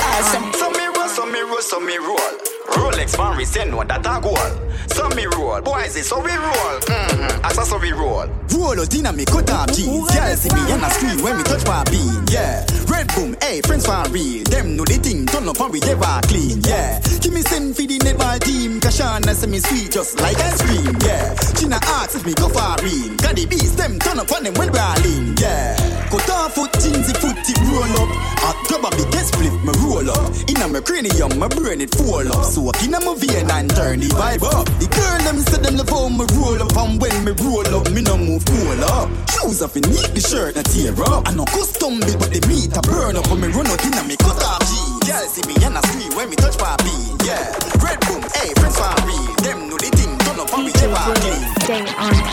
Awesome. 0.00 0.52
So 0.54 0.70
me 0.70 0.86
roll, 0.86 1.08
so 1.08 1.26
me 1.26 1.40
roll, 1.40 1.60
so 1.60 1.80
me 1.80 1.96
roll. 1.98 2.32
Rolex 2.76 3.16
fan 3.16 3.36
we 3.36 3.44
send 3.44 3.74
one 3.74 3.88
that 3.88 4.06
a 4.06 4.20
goal. 4.20 4.67
So 4.88 5.08
me 5.10 5.26
roll, 5.26 5.60
boys 5.60 5.96
is 5.96 6.08
so 6.08 6.20
we 6.20 6.30
roll. 6.30 6.78
Mm-hmm. 6.86 7.44
As 7.44 7.58
a 7.58 7.64
so 7.64 7.78
we 7.78 7.92
roll. 7.92 8.26
Roll 8.52 8.80
out 8.80 9.14
me 9.16 9.24
cut 9.24 9.50
off 9.50 9.72
jeans. 9.72 10.10
Girl 10.10 10.36
see 10.36 10.52
me 10.52 10.60
and 10.72 10.84
a 10.84 10.90
scream 10.90 11.22
when 11.22 11.36
me 11.36 11.42
touch 11.44 11.64
my 11.66 11.84
bean. 11.84 12.24
Yeah, 12.28 12.66
red 12.86 13.06
boom, 13.14 13.36
hey 13.40 13.60
friends 13.62 13.86
for 13.86 14.04
real. 14.10 14.44
Them 14.44 14.76
know 14.76 14.84
the 14.84 14.98
thing, 15.00 15.26
turn 15.26 15.48
up 15.48 15.60
and 15.60 15.72
we 15.72 15.80
ever 15.82 16.20
clean. 16.28 16.60
Yeah, 16.62 17.00
give 17.20 17.32
me 17.32 17.42
send 17.42 17.76
for 17.76 17.82
the 17.82 17.98
netball 17.98 18.38
team. 18.40 18.80
Kashana 18.80 19.34
say 19.34 19.46
me 19.46 19.58
sweet 19.58 19.92
just 19.92 20.20
like 20.20 20.36
ice 20.36 20.60
cream. 20.62 20.96
Yeah, 21.00 21.34
China 21.56 21.78
asks 21.98 22.16
if 22.16 22.26
me 22.26 22.34
go 22.34 22.48
for 22.48 22.76
real. 22.84 23.16
Got 23.16 23.36
the 23.36 23.46
beast, 23.48 23.76
them 23.78 23.98
turn 23.98 24.18
up 24.18 24.30
on 24.32 24.44
them 24.44 24.54
when 24.54 24.70
brawling. 24.70 25.36
Yeah, 25.38 25.76
cut 26.10 26.28
off 26.30 26.54
foot 26.54 26.72
jeans, 26.80 27.10
foot 27.16 27.36
tip 27.46 27.60
roll 27.72 27.96
up. 28.04 28.10
Hot 28.44 28.58
grab 28.68 28.84
a 28.84 28.90
big 28.92 29.24
split, 29.24 29.54
me 29.64 29.72
roll 29.80 30.10
up. 30.10 30.34
In 30.48 30.58
Inna 30.58 30.68
me 30.68 30.80
cranium, 30.80 31.38
my 31.38 31.48
brain 31.48 31.80
it 31.80 31.94
full 31.94 32.26
up. 32.32 32.44
So 32.44 32.68
up 32.68 32.82
inna 32.82 33.00
my 33.00 33.14
vein 33.14 33.48
and 33.50 33.70
turn 33.70 34.00
the 34.00 34.08
vibe 34.12 34.42
up. 34.42 34.66
The 34.78 34.86
girl 34.86 35.18
them 35.26 35.38
say 35.42 35.58
them 35.58 35.74
love 35.74 35.90
how 35.90 36.06
me 36.08 36.24
roll 36.38 36.62
up, 36.62 36.70
and 36.78 37.02
when 37.02 37.24
me 37.26 37.32
roll 37.42 37.66
up, 37.74 37.90
me 37.90 38.02
no 38.02 38.14
move 38.16 38.44
cool 38.46 38.82
up. 38.86 39.10
Shoes 39.34 39.62
off, 39.62 39.74
in 39.74 39.82
need 39.90 40.14
the 40.14 40.22
shirt 40.22 40.54
not 40.54 40.66
tear 40.70 40.94
up. 41.10 41.26
I 41.26 41.34
no 41.34 41.44
custom 41.44 41.98
build, 41.98 42.18
but 42.22 42.30
the 42.30 42.38
meat 42.46 42.70
a 42.76 42.80
burn 42.86 43.18
up. 43.18 43.26
When 43.26 43.42
me 43.42 43.48
run 43.50 43.66
out 43.66 43.82
inna 43.82 44.06
me 44.06 44.14
cut 44.14 44.38
off 44.38 44.62
jeans. 44.70 45.02
Girl 45.02 45.26
see 45.26 45.42
me 45.50 45.54
and 45.66 45.74
a 45.74 45.82
scream 45.82 46.14
when 46.14 46.30
me 46.30 46.36
touch 46.38 46.54
my 46.62 46.78
bean. 46.86 47.18
Yeah, 47.26 47.42
red 47.82 47.98
boom, 48.06 48.22
hey 48.38 48.54
friends 48.54 48.78
for 48.78 48.94
real. 49.02 49.34
Them 49.42 49.58
know 49.66 49.78
the 49.82 49.90
thing, 49.90 50.14
turn 50.22 50.38
up 50.38 50.52
and 50.54 50.62
we 50.62 50.70
DJ 50.70 50.86
ever 50.86 51.02
Bullet, 51.02 51.26
clean. 51.26 51.42
stay 51.66 51.82
on 51.98 52.12
it, 52.14 52.26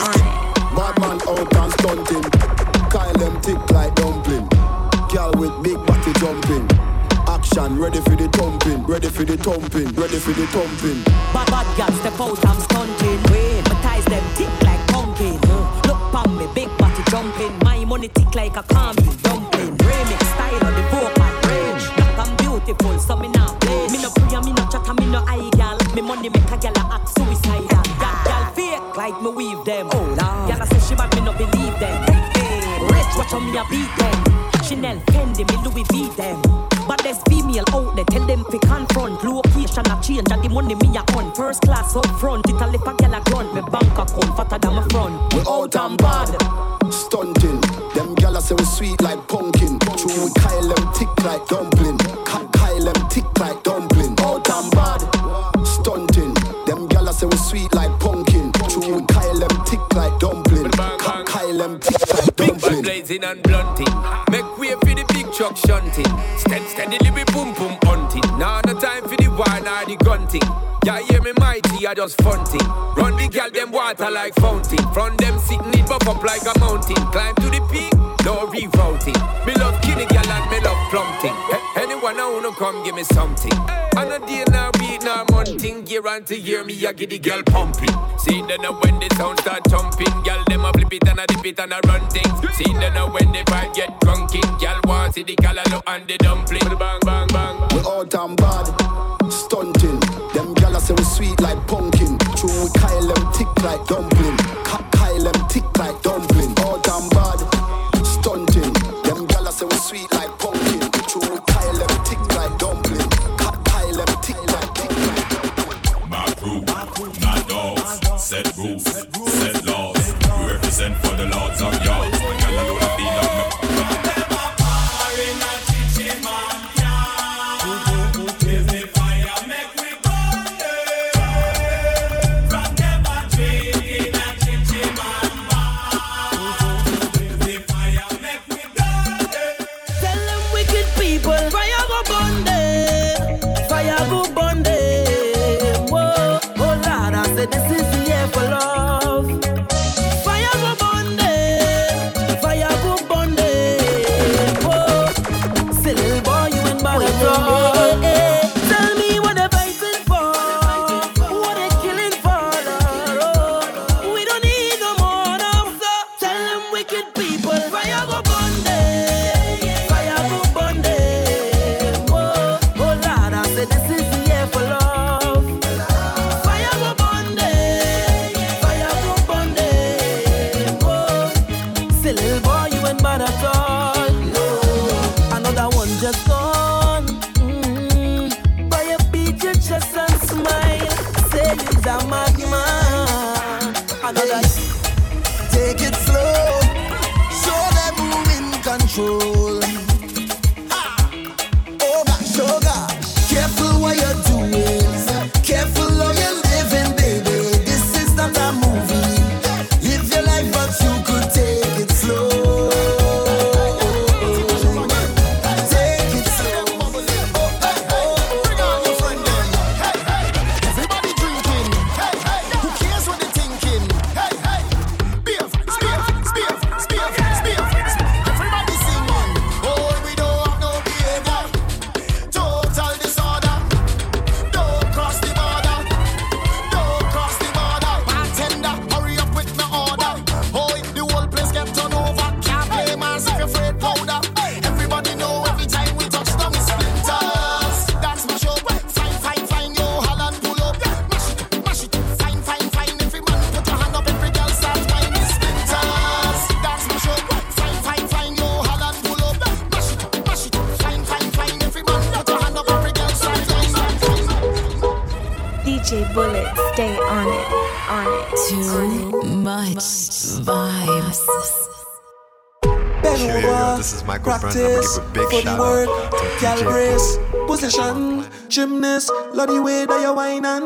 on 0.00 0.16
it. 0.16 0.28
Bad 0.72 0.94
man 1.04 1.18
out 1.28 1.52
and 1.52 1.72
stunting. 1.76 2.24
Kyle 2.88 3.12
them 3.20 3.34
thick 3.44 3.60
like 3.76 3.92
dumpling. 3.94 4.48
Girl 5.12 5.32
with 5.36 5.52
big 5.60 5.76
body 5.76 5.84
jumping. 5.84 5.89
Action 7.50 7.80
ready 7.80 7.98
for 8.02 8.14
the 8.14 8.28
thumping, 8.28 8.86
ready 8.86 9.08
for 9.08 9.24
the 9.24 9.36
thumping, 9.36 9.90
ready 9.98 10.18
for 10.22 10.30
the 10.30 10.46
thumping. 10.54 11.02
Bad 11.34 11.50
bad 11.50 11.66
girl 11.74 11.90
step 11.98 12.20
out, 12.20 12.38
I'm 12.46 12.60
stunting. 12.62 13.18
Wait, 13.26 13.66
my 13.66 13.74
ties 13.82 14.04
them 14.04 14.22
thick 14.38 14.46
like 14.62 14.78
pumpkin. 14.86 15.34
Uh, 15.50 15.82
Look 15.90 15.98
pon 16.14 16.30
me, 16.38 16.46
big 16.54 16.70
body 16.78 17.02
jumping. 17.10 17.50
My 17.64 17.84
money 17.84 18.06
tick 18.06 18.32
like 18.36 18.54
a 18.54 18.62
camping 18.62 19.16
dumpling. 19.26 19.74
Remix 19.82 20.22
style 20.30 20.62
of 20.62 20.72
the 20.78 20.84
vocal 20.94 21.26
range. 21.50 21.84
Black 21.98 22.22
and 22.22 22.38
beautiful, 22.38 22.98
so 23.00 23.16
me 23.16 23.26
now 23.34 23.50
play. 23.58 23.88
Me 23.90 23.98
no 23.98 24.10
pray, 24.14 24.30
me 24.46 24.52
no 24.54 24.62
chat, 24.70 24.86
me 24.94 25.06
no 25.10 25.18
eye 25.26 25.50
gal. 25.58 25.74
Me 25.94 26.02
money 26.02 26.28
make 26.30 26.50
a 26.54 26.56
gal 26.56 26.78
act 26.94 27.08
suicidal. 27.18 27.82
That 27.98 28.14
gal 28.30 28.46
fake 28.54 28.94
like 28.94 29.18
me 29.22 29.30
weave 29.34 29.64
them. 29.66 29.90
Oh 29.90 30.06
Lord. 30.06 30.46
Gal 30.46 30.62
a 30.62 30.66
say 30.70 30.78
she 30.86 30.94
bad, 30.94 31.10
me 31.18 31.26
no 31.26 31.32
believe 31.34 31.74
them. 31.82 31.98
Hey, 32.30 32.78
rich, 32.78 33.10
watch 33.18 33.34
how 33.34 33.42
me 33.42 33.58
a 33.58 33.66
beat 33.66 33.90
them. 33.98 34.18
Chanel, 34.62 35.02
Fendi, 35.10 35.42
me 35.50 35.56
Louis 35.66 35.84
V 35.90 36.14
them. 36.14 36.49
Female 37.50 37.64
out 37.72 37.96
there, 37.96 38.04
tell 38.04 38.26
them 38.26 38.44
fi 38.44 38.58
confront. 38.58 39.24
Location 39.24 39.84
a 39.90 40.00
change, 40.00 40.30
and 40.30 40.42
the 40.42 40.48
money 40.48 40.76
me 40.76 40.96
a 40.96 41.02
on. 41.18 41.34
First 41.34 41.62
class 41.62 41.96
up 41.96 42.06
front, 42.20 42.48
it 42.48 42.60
a 42.60 42.66
lip 42.66 42.86
a 42.86 42.94
gal 42.94 43.14
a 43.14 43.20
grunt. 43.22 43.54
Me 43.54 43.60
bank 43.62 43.98
account 43.98 44.36
fatter 44.36 44.58
than 44.58 44.74
my 44.74 44.86
front. 44.88 45.34
We 45.34 45.40
out 45.40 45.74
and 45.74 45.98
bad, 45.98 46.30
stunting. 46.92 47.60
Them 47.94 48.14
gyal 48.14 48.40
say 48.40 48.54
we 48.54 48.64
sweet 48.64 49.02
like 49.02 49.26
pumpkin. 49.26 49.78
True, 49.80 50.24
we 50.24 50.30
Kyle 50.38 50.62
them 50.62 50.92
tick 50.94 51.08
like 51.24 51.44
dumpling. 51.48 51.79
Them 59.50 59.64
tick 59.64 59.94
like 59.94 60.18
dumpling. 60.18 60.70
Ka- 60.70 61.24
Kyle 61.26 61.58
them 61.58 61.78
tick 61.80 62.00
like 62.14 62.36
dumpling. 62.36 62.82
Big 62.82 62.84
blazing 62.84 63.24
and 63.24 63.42
blunting. 63.42 63.92
Make 64.30 64.58
way 64.58 64.72
for 64.80 64.94
the 64.94 65.04
big 65.12 65.32
truck 65.32 65.56
shunting. 65.56 66.06
Stead 66.38 66.62
steadily 66.68 67.10
we 67.10 67.24
boom 67.32 67.52
boom 67.54 67.76
hunting. 67.82 68.22
Now 68.38 68.60
no 68.66 68.74
time 68.78 69.02
for 69.08 69.16
the 69.16 69.28
wine 69.28 69.66
or 69.66 69.84
the 69.86 69.96
gunting. 70.04 70.42
Yeah, 70.84 71.00
hear 71.00 71.20
me 71.20 71.32
mighty, 71.38 71.86
I 71.86 71.92
just 71.92 72.16
funting. 72.22 72.64
Run 72.96 73.16
the 73.16 73.28
gal 73.28 73.50
them 73.50 73.70
water 73.70 74.10
like 74.10 74.34
fountain. 74.36 74.80
From 74.94 75.16
them 75.16 75.38
sitting 75.38 75.74
it 75.74 75.86
buff 75.86 76.06
up 76.08 76.22
like 76.24 76.42
a 76.42 76.58
mountain. 76.58 76.96
Climb 77.12 77.34
to 77.36 77.48
the 77.52 77.60
peak, 77.68 77.92
no 78.24 78.48
rerouting. 78.48 79.18
Me 79.44 79.52
love 79.60 79.76
kinny 79.82 80.06
gal 80.06 80.24
and 80.24 80.50
me 80.50 80.58
love 80.64 80.80
plumping. 80.88 81.36
Anyone 81.76 82.16
I 82.18 82.24
wanna 82.32 82.52
come 82.56 82.82
give 82.84 82.94
me 82.94 83.04
something. 83.04 83.52
On 83.98 84.08
a 84.08 84.18
day 84.24 84.44
now 85.62 85.68
monthing. 85.68 85.86
Year 85.86 86.06
on 86.06 86.24
to 86.24 86.38
year 86.38 86.64
me 86.64 86.86
I 86.86 86.92
get 86.92 87.10
the 87.10 87.18
girl 87.18 87.42
pumping. 87.42 87.94
See 88.18 88.42
then 88.42 88.62
now 88.62 88.78
when 88.80 88.98
the 89.00 89.14
sound 89.16 89.38
start 89.40 89.64
thumping, 89.64 90.22
gal 90.24 90.42
them 90.48 90.64
a 90.64 90.72
flip 90.72 90.92
it 90.92 91.08
and 91.08 91.18
a 91.18 91.26
dip 91.26 91.44
it 91.44 91.60
and 91.60 91.72
a 91.72 91.80
run 91.86 92.08
things. 92.10 92.56
See 92.56 92.72
then 92.72 92.94
now 92.94 93.12
when 93.12 93.32
the 93.32 93.42
vibe 93.46 93.74
get 93.74 94.00
drunking, 94.00 94.60
gal 94.60 94.80
want 94.84 95.14
see 95.14 95.22
the 95.22 95.36
callaloo 95.36 95.82
and 95.86 96.06
the 96.06 96.16
dumpling. 96.18 96.78
Bang 96.78 97.00
bang 97.04 97.28
bang. 97.28 97.56
We 97.72 97.80
all 97.80 98.02
and 98.02 98.36
bad, 98.36 98.66
stunting. 99.30 100.00
Them 100.34 100.54
gyal 100.54 100.80
say 100.80 100.94
we 100.94 101.04
sweet 101.04 101.40
like 101.40 101.66
pumpkin. 101.66 102.18
True, 102.36 102.64
we 102.64 102.70
Kyle 102.78 103.06
them 103.06 103.32
tick 103.32 103.48
like 103.62 103.84
dumpling. 103.86 104.09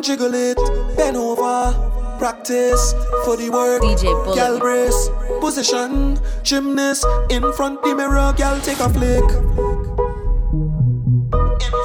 Jiggle 0.05 0.35
it. 0.35 0.59
Bend 0.97 1.17
over, 1.17 1.73
practice 2.19 2.93
for 3.25 3.37
the 3.37 3.49
work. 3.51 3.83
DJ 3.83 4.05
Bullet. 4.25 4.37
Gal 4.37 4.59
brace, 4.59 5.09
position, 5.41 6.19
gymnast, 6.43 7.07
in 7.31 7.53
front 7.55 7.83
the 7.83 7.95
mirror, 7.95 8.35
gal 8.37 8.61
take 8.61 8.81
a 8.81 8.89
flick. 8.91 9.25
In 9.25 9.31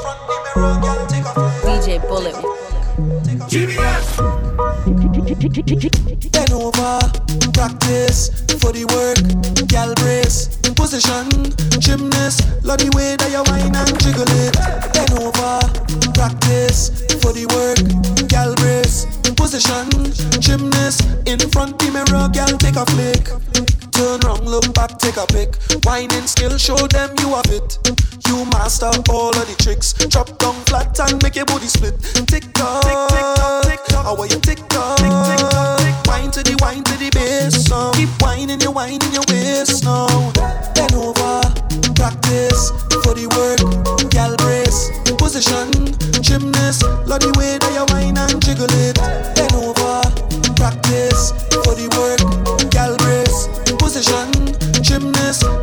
front 0.03 0.21
the 0.27 0.37
mirror, 0.45 0.79
gal 0.81 1.07
take 1.07 1.25
a 1.25 1.33
flick. 1.33 1.79
DJ 1.81 1.99
Bullet. 2.07 2.35
Bend 5.79 6.08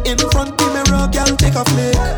In 0.07 0.17
front 0.31 0.57
the 0.57 0.65
mirror, 0.73 1.09
girl, 1.13 1.37
take 1.37 1.57
a 1.57 1.65
flick. 1.65 2.16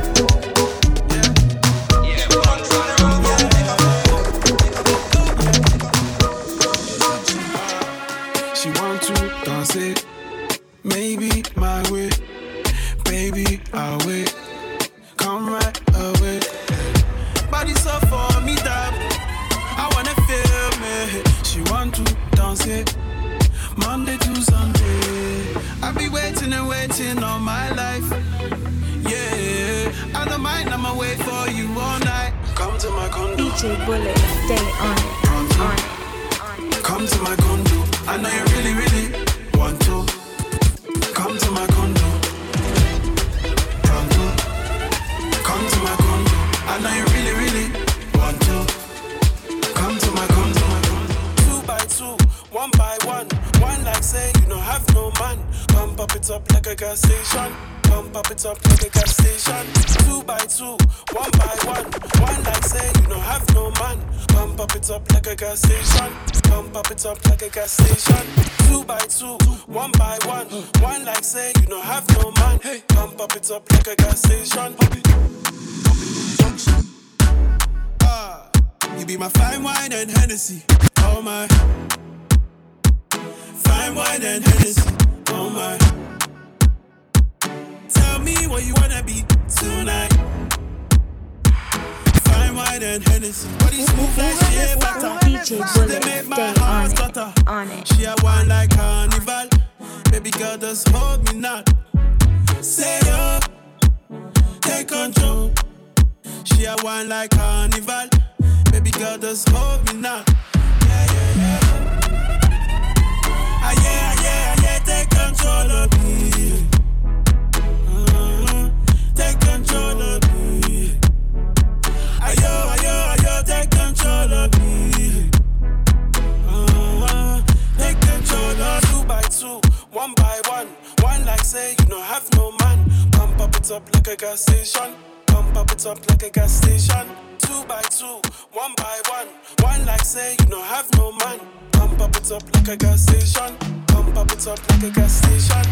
Come 141.88 141.96
pop 141.96 142.16
it 142.16 142.30
up 142.32 142.42
like 142.54 142.68
a 142.68 142.76
gas 142.76 143.02
station. 143.02 143.56
Come 143.86 144.12
pop 144.12 144.30
it 144.30 144.46
up 144.46 144.58
like 144.70 144.82
a 144.82 144.90
gas 144.90 145.12
station. 145.22 145.64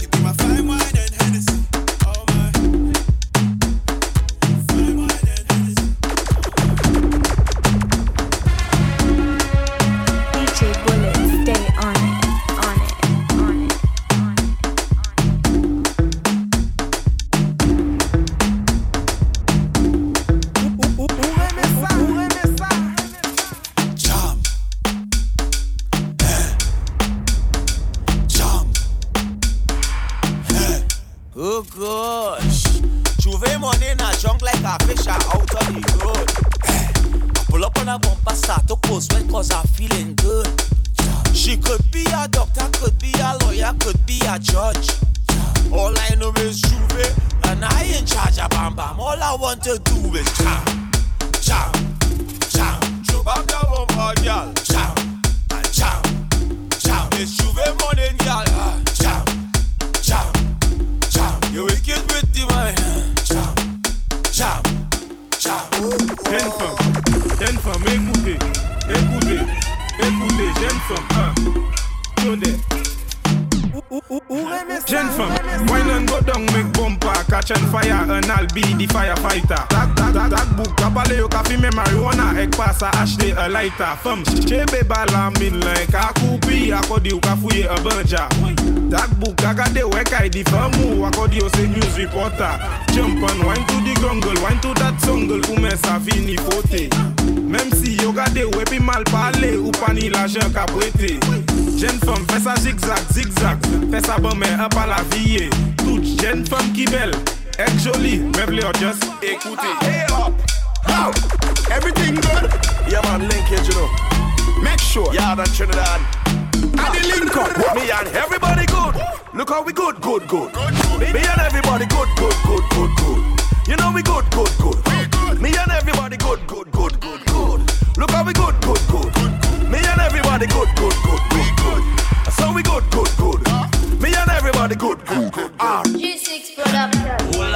You 0.00 0.08
be 0.08 0.18
my 0.22 0.32
fine 0.32 0.66
wine. 0.66 1.07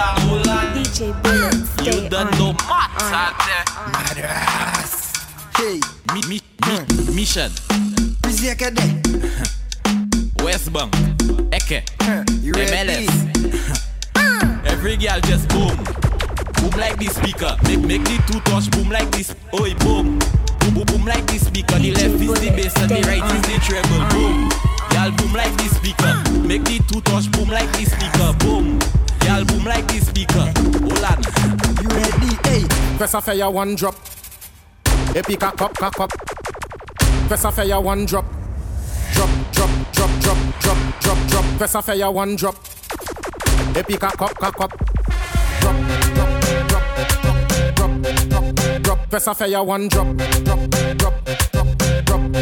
Hola, 0.02 0.18
hola. 0.26 0.74
DJ 0.74 1.14
Bullet, 1.22 1.54
stay 1.78 2.02
You 2.02 2.08
done 2.08 2.26
on 2.26 2.38
know 2.38 2.52
matter 2.66 3.30
there. 3.46 3.62
Madras. 3.94 5.12
Hey. 5.56 5.78
Mi, 6.12 6.20
mi, 6.26 6.40
mi, 6.66 7.14
mission. 7.14 7.52
Music 8.26 8.62
a 8.62 8.70
day. 8.72 8.98
West 10.42 10.72
Bank. 10.72 10.92
Eke. 11.54 11.84
You 12.42 12.50
ready? 12.52 13.06
MLS. 13.06 14.66
Every 14.66 14.96
girl 14.96 15.20
just 15.20 15.48
boom. 15.50 15.76
Boom 16.58 16.74
like 16.80 16.98
this 16.98 17.14
speaker. 17.14 17.54
Make 17.62 17.86
make 17.86 18.02
the 18.02 18.18
two 18.26 18.40
touch 18.40 18.68
boom 18.72 18.90
like 18.90 19.08
this. 19.12 19.36
Oi 19.54 19.72
boom. 19.86 20.18
Boom 20.58 20.74
boom 20.74 20.84
boom 20.86 21.04
like 21.06 21.24
this 21.28 21.46
speaker. 21.46 21.78
The 21.78 21.92
left 21.94 22.18
is 22.18 22.40
the 22.40 22.50
bass 22.50 22.74
and 22.82 22.90
the 22.90 23.02
right 23.06 23.22
is 23.22 23.42
the 23.46 23.54
treble. 23.62 24.02
Boom. 24.10 24.50
Y'all 24.90 25.12
boom 25.14 25.32
like 25.32 25.54
this 25.62 25.76
speaker. 25.78 26.10
Make 26.42 26.64
the 26.64 26.82
two 26.90 27.00
touch 27.02 27.30
boom 27.30 27.48
like 27.50 27.70
this 27.78 27.92
speaker. 27.92 28.34
Boom. 28.42 28.80
Y'all 29.24 29.44
boom 29.44 29.64
like 29.64 29.86
this 29.88 30.06
speaker. 30.08 30.40
Hold 30.40 31.04
on. 31.04 31.22
You 31.82 31.88
ready? 31.88 32.36
Hey. 32.44 32.66
Press 32.96 33.14
a 33.14 33.20
fire 33.20 33.50
one 33.50 33.74
drop. 33.74 33.94
Epic 35.14 35.40
cock 35.40 35.60
up, 35.60 35.74
cock 35.74 36.00
up. 36.00 36.10
Press 37.28 37.44
a 37.44 37.52
fire 37.52 37.80
one 37.80 38.06
drop. 38.06 38.24
Drop, 39.12 39.30
drop, 39.52 39.70
drop, 39.92 40.10
drop, 40.20 40.38
drop, 40.60 40.78
drop, 41.00 41.18
drop. 41.28 41.44
Press 41.58 41.74
a 41.74 41.82
fire 41.82 42.10
one 42.10 42.36
drop. 42.36 42.56
Epic 43.76 44.00
cock 44.00 44.22
up, 44.22 44.34
cock 44.38 44.60
up. 44.60 44.70
Drop, 45.60 45.76
drop, 46.14 46.42
drop, 46.68 46.84
drop, 47.22 47.48
drop, 47.74 47.92
drop, 48.28 48.82
drop. 48.82 49.10
Press 49.10 49.26
a 49.26 49.34
fire 49.34 49.62
one 49.62 49.88
drop. 49.88 50.16
Drop, 50.16 50.70
drop, 50.70 50.96
drop, 50.98 51.16
drop, 51.26 51.66
drop, 52.02 52.32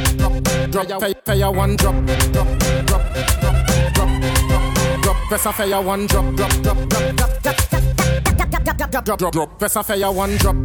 drop. 0.71 1.01
Fire, 1.01 1.15
fire 1.25 1.51
one 1.51 1.77
drop. 1.77 1.95
Drop, 2.07 2.33
drop, 2.33 2.59
drop, 2.87 3.05
drop, 3.41 4.13
drop, 4.49 4.70
drop. 5.13 5.29
Press 5.29 5.47
a 5.47 5.53
fire 5.53 5.81
one 5.83 6.07
drop. 6.07 6.35
Drop, 6.35 6.51
drop, 6.63 6.79
drop, 6.89 7.15
drop, 7.17 7.43
drop, 7.43 7.57
drop, 7.67 8.77
drop, 8.77 9.05
drop, 9.05 9.19
drop, 9.19 9.33
drop. 9.33 9.59
Press 9.59 9.77
a 9.77 9.83
fire 9.83 10.13
one 10.13 10.37
drop. 10.37 10.57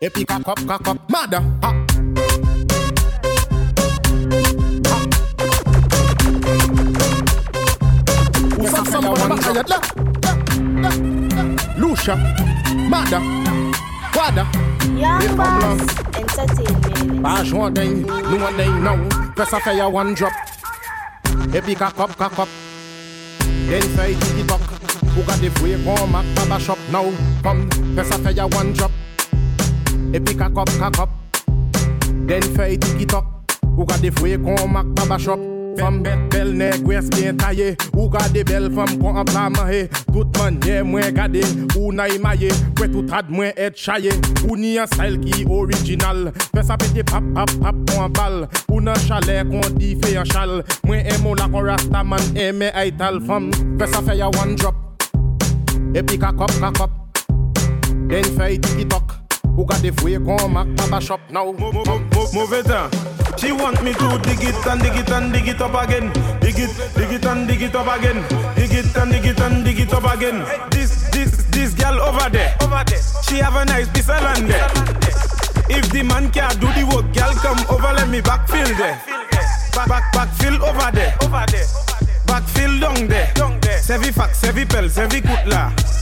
Epic 0.00 0.28
cock 0.28 0.48
up, 0.48 0.66
cock 0.66 0.88
up, 0.88 1.10
mother. 1.10 1.42
Ha. 1.62 1.72
Who's 8.56 8.74
up 8.74 8.86
from 8.88 9.04
the 9.04 9.10
back 9.28 9.46
of 9.46 9.54
your 9.54 9.64
la? 9.68 9.78
Lucia, 11.78 12.16
mother, 12.88 13.20
Wada. 14.28 14.44
Young 14.92 15.36
Boss 15.36 15.80
Entertainment. 16.12 17.22
Bash 17.22 17.52
one 17.52 17.72
day, 17.72 17.88
no 17.88 18.36
one 18.36 18.56
day 18.58 18.68
now. 18.68 19.08
Press 19.34 19.52
a 19.54 19.60
fire 19.60 19.88
one 19.88 20.12
drop. 20.12 20.32
Epic 21.54 21.78
cock 21.78 21.98
up, 21.98 22.10
cock 22.16 22.38
up. 22.38 22.48
Then 23.68 23.82
say 23.96 24.14
tiki 24.14 24.46
talk. 24.46 24.60
Who 25.14 25.22
got 25.22 25.38
the 25.40 25.48
free 25.56 25.82
come 25.82 26.12
back 26.12 26.26
baba 26.36 26.60
shop 26.60 26.78
now? 26.92 27.10
Come, 27.42 27.70
press 27.94 28.10
a 28.10 28.18
fire 28.18 28.46
one 28.48 28.74
drop. 28.74 28.90
Epic 30.12 30.36
cock 30.36 30.56
up, 30.58 30.68
cock 30.78 30.98
up. 30.98 31.10
Then 32.26 32.42
say 32.54 32.76
tiki 32.76 33.06
talk. 33.06 33.24
Who 33.76 33.86
got 33.86 34.00
the 34.00 34.10
free 34.10 34.36
come 34.36 34.74
back 34.74 34.86
baba 34.94 35.18
shop? 35.18 35.57
Femme 35.78 36.02
bête, 36.02 36.18
belle 36.30 36.54
nègre, 36.54 36.88
ouest 36.88 37.14
bien 37.14 37.34
taillée. 37.34 37.76
Ou 37.96 38.08
gade 38.08 38.44
belle 38.44 38.70
femme 38.74 38.98
qu'on 38.98 39.16
en 39.16 39.50
manger. 39.50 39.88
Tout 40.12 40.26
manière, 40.38 40.84
moins 40.84 41.10
gade. 41.12 41.38
Ou 41.78 41.92
naï 41.92 42.18
maillé. 42.18 42.48
Ouais, 42.80 42.88
tout 42.88 43.06
ad 43.12 43.26
moins 43.28 43.50
être 43.56 43.76
chaillé. 43.76 44.10
Ou 44.48 44.56
ni 44.56 44.76
un 44.76 44.86
style 44.86 45.20
qui 45.20 45.46
original. 45.48 46.32
Fais 46.54 46.64
ça 46.64 46.76
the 46.76 47.02
pap, 47.04 47.22
pap, 47.32 47.50
pap, 47.60 47.76
en 47.96 48.08
balle. 48.08 48.48
Ou 48.68 48.80
nan 48.80 48.96
chalet 48.96 49.48
qu'on 49.48 49.60
dit 49.76 49.96
fait 50.02 50.18
en 50.18 50.24
chal. 50.24 50.64
Moins 50.84 50.98
aimons 50.98 51.34
la 51.34 51.46
corasta 51.48 52.02
man, 52.02 52.20
aimé 52.34 52.70
aïtal 52.74 53.20
femme. 53.20 53.50
Fais 53.78 53.86
ça 53.86 54.02
fait 54.02 54.16
ya 54.16 54.26
one 54.26 54.56
drop. 54.56 54.74
Et 55.94 56.02
puis 56.02 56.18
kakop, 56.18 56.50
kakop. 56.60 56.90
Then 58.08 58.24
fait 58.24 58.58
tiki 58.58 58.86
tok. 58.86 59.17
Ou 59.58 59.66
gade 59.66 59.90
fwe 59.98 60.18
kon 60.22 60.52
mak 60.52 60.68
baba 60.76 61.00
shop 61.00 61.20
now 61.30 61.52
Move 61.52 62.52
it 62.52 62.68
down. 62.68 62.90
She 63.38 63.50
want 63.50 63.82
me 63.82 63.92
to 63.92 64.18
dig 64.22 64.44
it 64.44 64.66
and 64.66 64.80
dig 64.80 64.96
it 64.96 65.10
and 65.10 65.32
dig 65.32 65.48
it 65.48 65.60
up 65.60 65.74
again. 65.74 66.12
Dig 66.40 66.58
it, 66.58 66.70
dig 66.94 67.10
it 67.10 67.24
and 67.26 67.48
dig 67.48 67.62
it 67.62 67.74
up 67.74 67.88
again. 67.88 68.22
Dig 68.54 68.72
it 68.72 68.96
and 68.96 69.10
dig 69.10 69.26
it 69.26 69.40
and 69.40 69.64
dig 69.64 69.80
it 69.80 69.92
up 69.92 70.14
again. 70.14 70.44
This, 70.70 71.10
this, 71.10 71.44
this 71.50 71.74
girl 71.74 72.00
over 72.00 72.30
there. 72.30 72.54
Over 72.62 72.84
there. 72.86 73.00
She 73.26 73.38
have 73.38 73.56
a 73.56 73.64
nice 73.64 73.88
piece 73.88 74.08
of 74.08 74.22
land 74.22 74.46
there. 74.48 74.70
If 75.68 75.90
the 75.90 76.04
man 76.04 76.30
can't 76.30 76.60
do 76.60 76.68
the 76.68 76.84
work, 76.94 77.12
girl 77.12 77.34
come 77.42 77.58
over, 77.68 77.92
let 77.94 78.08
me 78.08 78.20
backfill 78.20 78.70
there. 78.78 79.02
Back, 79.74 79.88
back, 79.88 80.12
backfill 80.14 80.60
over 80.60 80.90
there. 80.94 81.16
Over 81.22 81.44
there. 81.50 81.66
Backfill 82.30 82.80
down 82.80 83.08
there. 83.08 83.32
Down 83.34 83.58
there. 83.58 83.78
Sevi 83.78 84.12
fax, 84.12 84.40
sevi 84.40 84.64
pel, 84.68 84.88
sevi 84.88 85.20
kutla. 85.20 85.97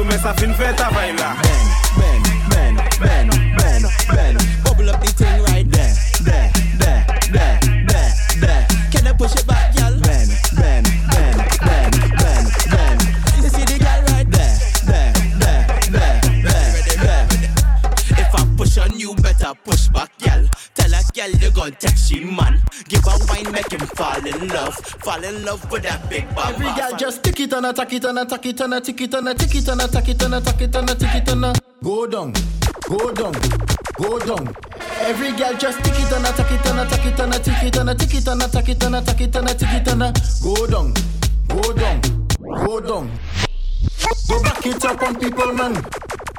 Soumen 0.00 0.18
sa 0.18 0.32
fin 0.32 0.54
fè 0.56 0.72
ta 0.72 0.88
vay 0.94 1.12
la. 1.18 1.34
Ben, 1.42 1.62
ben, 1.98 2.22
ben, 2.48 2.74
ben, 3.00 3.28
ben, 3.58 3.88
ben. 4.14 4.49
Fall 24.80 25.22
in 25.24 25.44
love 25.44 25.70
with 25.70 25.82
that 25.82 26.08
big 26.08 26.26
baba. 26.34 26.54
Every 26.54 26.72
girl 26.80 26.96
just 26.96 27.22
tick 27.22 27.40
it 27.40 27.52
and 27.52 27.66
attack 27.66 27.92
it 27.92 28.04
and 28.04 28.18
attack 28.18 28.46
it 28.46 28.60
and 28.60 28.74
a 28.74 28.80
tick 28.80 29.00
it 29.00 29.14
and 29.14 29.28
a 29.28 29.34
tick 29.34 29.54
it 29.54 29.68
and 29.68 29.80
attack 29.80 30.08
it 30.08 30.22
and 30.22 30.34
attack 30.34 30.60
it 30.60 30.74
and 30.74 30.90
a 30.90 30.94
tick 30.94 31.14
it 31.14 31.28
and 31.28 31.60
go 31.82 32.06
down, 32.06 32.32
go 32.88 33.12
down, 33.12 33.32
go 33.96 34.18
down. 34.18 34.54
Every 35.00 35.32
girl 35.32 35.54
just 35.54 35.82
tick 35.84 35.94
it 35.98 36.12
and 36.12 36.26
attack 36.26 36.50
it 36.50 36.66
and 36.66 36.80
attack 36.80 37.06
it 37.06 37.20
and 37.20 37.34
a 37.34 37.38
tick 37.38 37.62
it 37.62 37.76
and 37.76 37.90
a 37.90 37.94
tick 37.94 38.14
it 38.14 38.26
and 38.28 38.42
attack 38.42 38.68
it 38.68 38.82
and 38.82 38.96
attack 38.96 39.20
it 39.20 39.36
and 39.36 39.48
a 39.48 39.54
tick 39.54 39.72
it 39.72 39.88
and 39.88 40.42
go 40.42 40.66
down, 40.66 40.94
go 41.48 41.72
down, 41.72 42.00
go 42.66 42.80
down. 42.80 43.10
Go 44.28 44.42
back 44.42 44.64
it 44.64 44.84
up 44.84 45.02
on 45.02 45.18
people, 45.18 45.52
man. 45.52 45.74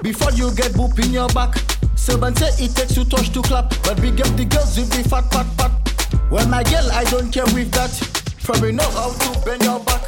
Before 0.02 0.32
you 0.32 0.54
get 0.56 0.72
boop 0.72 0.98
in 1.04 1.12
your 1.12 1.28
back. 1.30 1.56
Servant 1.96 2.38
say 2.38 2.66
it 2.66 2.76
takes 2.76 2.96
two 2.96 3.06
touch 3.06 3.32
to 3.32 3.42
clap, 3.42 3.70
but 3.84 4.00
we 4.00 4.12
get 4.12 4.26
the 4.36 4.46
girls 4.46 4.76
with 4.78 4.90
the 4.92 5.08
fat, 5.08 5.32
fat, 5.32 5.46
fat. 5.58 6.32
Well, 6.32 6.48
my 6.48 6.64
girl, 6.64 6.90
I 6.92 7.04
don't 7.04 7.32
care 7.32 7.46
with 7.54 7.72
that. 7.74 8.21
You 8.50 8.74
know 8.74 8.90
how 8.92 9.12
to 9.12 9.46
bend 9.46 9.64
your 9.64 9.80
back, 9.82 10.02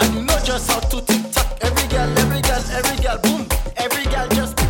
and 0.00 0.14
you 0.14 0.22
know 0.22 0.38
just 0.44 0.70
how 0.70 0.80
to 0.80 1.00
tick 1.02 1.32
tock. 1.32 1.58
Every 1.60 1.88
girl, 1.88 2.08
every 2.18 2.40
girl, 2.42 2.62
every 2.72 3.02
girl, 3.02 3.18
boom. 3.18 3.46
Every 3.76 4.04
girl 4.04 4.28
just 4.28 4.63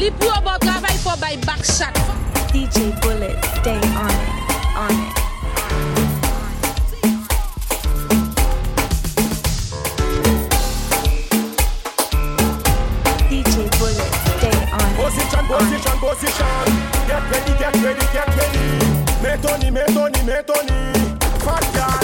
li 0.00 0.08
Pou 0.16 0.26
yo 0.32 0.36
bon 0.44 0.56
travay 0.64 0.96
fo 1.04 1.12
bay 1.20 1.36
bak 1.44 1.60
shot 1.64 1.94
DJ 2.52 2.88
Bullet, 3.02 3.36
stay 3.60 3.80
on 4.00 4.10
it, 4.10 4.28
on 4.74 4.94
it. 4.96 5.12
DJ 13.28 13.54
Bullet, 13.78 14.12
stay 14.34 14.58
on 14.72 14.88
it, 14.88 14.96
Position, 14.96 15.38
on 15.38 15.46
position, 15.52 15.96
position. 16.00 16.64
Get 17.06 17.22
ready, 17.30 17.52
get 17.60 17.74
ready, 17.84 18.06
get 18.16 18.28
ready. 18.40 18.66
Metoni, 19.22 19.68
metoni, 19.70 20.20
metoni. 20.24 20.78
Fat 21.44 21.64
guy, 21.76 21.99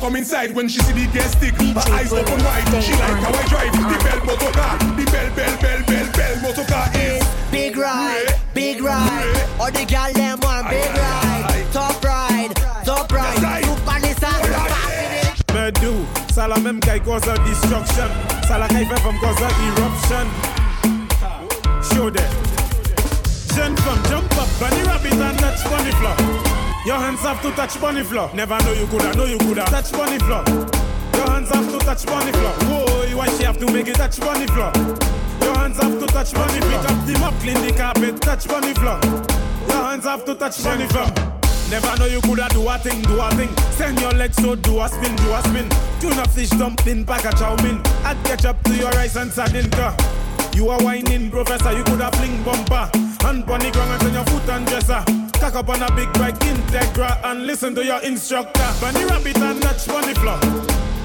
come 0.00 0.16
inside 0.16 0.54
when 0.54 0.66
she 0.66 0.80
see 0.80 0.92
the 0.92 1.06
gas 1.12 1.32
stick. 1.36 1.54
Her 1.54 1.92
eyes 1.92 2.12
open 2.12 2.42
wide. 2.42 2.82
She 2.82 2.92
like 2.92 3.20
how 3.20 3.36
I 3.36 3.44
drive 3.46 3.72
the 3.72 3.98
bell 4.02 4.20
motor 4.24 4.52
car. 4.56 4.78
The 4.96 5.04
bell, 5.12 5.30
bell, 5.36 5.54
bell, 5.60 5.80
bell, 5.86 6.08
bell 6.16 6.34
motor 6.40 6.64
car 6.64 6.88
is 6.94 7.22
big 7.52 7.76
ride, 7.76 8.34
big 8.54 8.80
ride. 8.80 9.46
All 9.60 9.70
the 9.70 9.84
gal 9.84 10.12
them 10.12 10.40
want 10.40 10.68
big 10.70 10.90
ride, 10.96 11.66
top 11.72 12.02
ride, 12.02 12.56
top 12.84 13.12
ride. 13.12 13.64
Super 13.64 14.00
Nissan, 14.00 14.40
Medu, 15.52 15.94
ça 16.32 16.48
la 16.48 16.56
même 16.58 16.80
qui 16.80 17.00
cause 17.00 17.28
a 17.28 17.36
destruction. 17.44 18.08
Ça 18.48 18.58
la 18.58 18.68
qui 18.68 18.84
fait 18.86 19.00
from 19.00 19.18
cause 19.20 19.42
a 19.42 19.50
eruption. 19.68 20.26
Show 21.82 22.10
them. 22.10 22.32
Jeune 23.54 23.76
femme, 23.76 24.02
jump 24.08 24.32
up, 24.38 24.48
bunny 24.58 24.82
rabbit 24.82 25.12
and 25.12 25.38
touch 25.38 25.64
bunny 25.64 25.92
floor. 25.92 26.69
Your 26.86 26.96
hands 26.96 27.20
have 27.20 27.42
to 27.42 27.50
touch 27.52 27.78
bunny 27.78 28.02
floor. 28.02 28.30
Never 28.32 28.58
know 28.64 28.72
you 28.72 28.86
coulda, 28.86 29.14
know 29.14 29.26
you 29.26 29.36
coulda 29.38 29.64
touch 29.66 29.92
bunny 29.92 30.18
floor. 30.18 30.42
Your 31.12 31.30
hands 31.30 31.50
have 31.50 31.70
to 31.70 31.78
touch 31.78 32.06
bunny 32.06 32.32
floor. 32.32 32.52
Whoa, 32.52 33.16
why 33.18 33.28
she 33.36 33.44
have 33.44 33.58
to 33.58 33.70
make 33.70 33.86
it 33.86 33.96
touch 33.96 34.18
bunny 34.18 34.46
floor? 34.46 34.72
Your 35.42 35.58
hands 35.58 35.76
have 35.76 35.98
to 36.00 36.06
touch 36.06 36.32
bunny 36.32 36.60
Pick 36.60 36.90
up 36.90 37.06
the 37.06 37.18
mop, 37.20 37.34
clean 37.40 37.60
the 37.60 37.72
carpet, 37.76 38.20
touch 38.22 38.48
bunny 38.48 38.72
floor. 38.72 38.98
Your 39.68 39.84
hands 39.84 40.04
have 40.04 40.24
to 40.24 40.34
touch 40.34 40.64
bunny 40.64 40.86
floor. 40.86 41.06
Never 41.68 41.96
know 41.98 42.06
you 42.06 42.20
coulda 42.22 42.48
do 42.50 42.66
a 42.66 42.78
thing, 42.78 43.02
do 43.02 43.20
a 43.20 43.30
thing. 43.36 43.54
Send 43.76 44.00
your 44.00 44.12
legs 44.12 44.36
so 44.36 44.54
do 44.54 44.80
a 44.80 44.88
spin, 44.88 45.14
do 45.16 45.34
a 45.34 45.42
spin. 45.42 45.68
Tuna 46.00 46.26
fish 46.28 46.48
dumpling, 46.48 47.04
pack 47.04 47.26
a 47.26 47.36
chow 47.36 47.56
mein. 47.62 47.82
Add 48.04 48.16
ketchup 48.24 48.62
to 48.64 48.74
your 48.74 48.90
rice 48.92 49.16
and 49.16 49.30
sardine. 49.30 49.70
You 50.54 50.70
are 50.70 50.82
whining, 50.82 51.30
professor, 51.30 51.76
you 51.76 51.84
coulda 51.84 52.10
fling 52.16 52.42
bumper. 52.42 52.90
Hand 53.20 53.44
the 53.44 53.70
ground 53.70 53.90
and 53.92 54.00
turn 54.00 54.14
your 54.14 54.24
foot 54.24 54.48
and 54.48 54.66
dresser. 54.66 55.19
Cock 55.40 55.54
up 55.54 55.68
on 55.70 55.82
a 55.82 55.90
big 55.96 56.12
bike, 56.12 56.38
Integra, 56.40 57.18
and 57.24 57.46
listen 57.46 57.74
to 57.74 57.82
your 57.82 58.00
instructor. 58.02 58.68
Bunny 58.78 59.04
rabbit 59.06 59.38
and 59.38 59.62
touch 59.62 59.86
bunny 59.86 60.12
floor. 60.12 60.38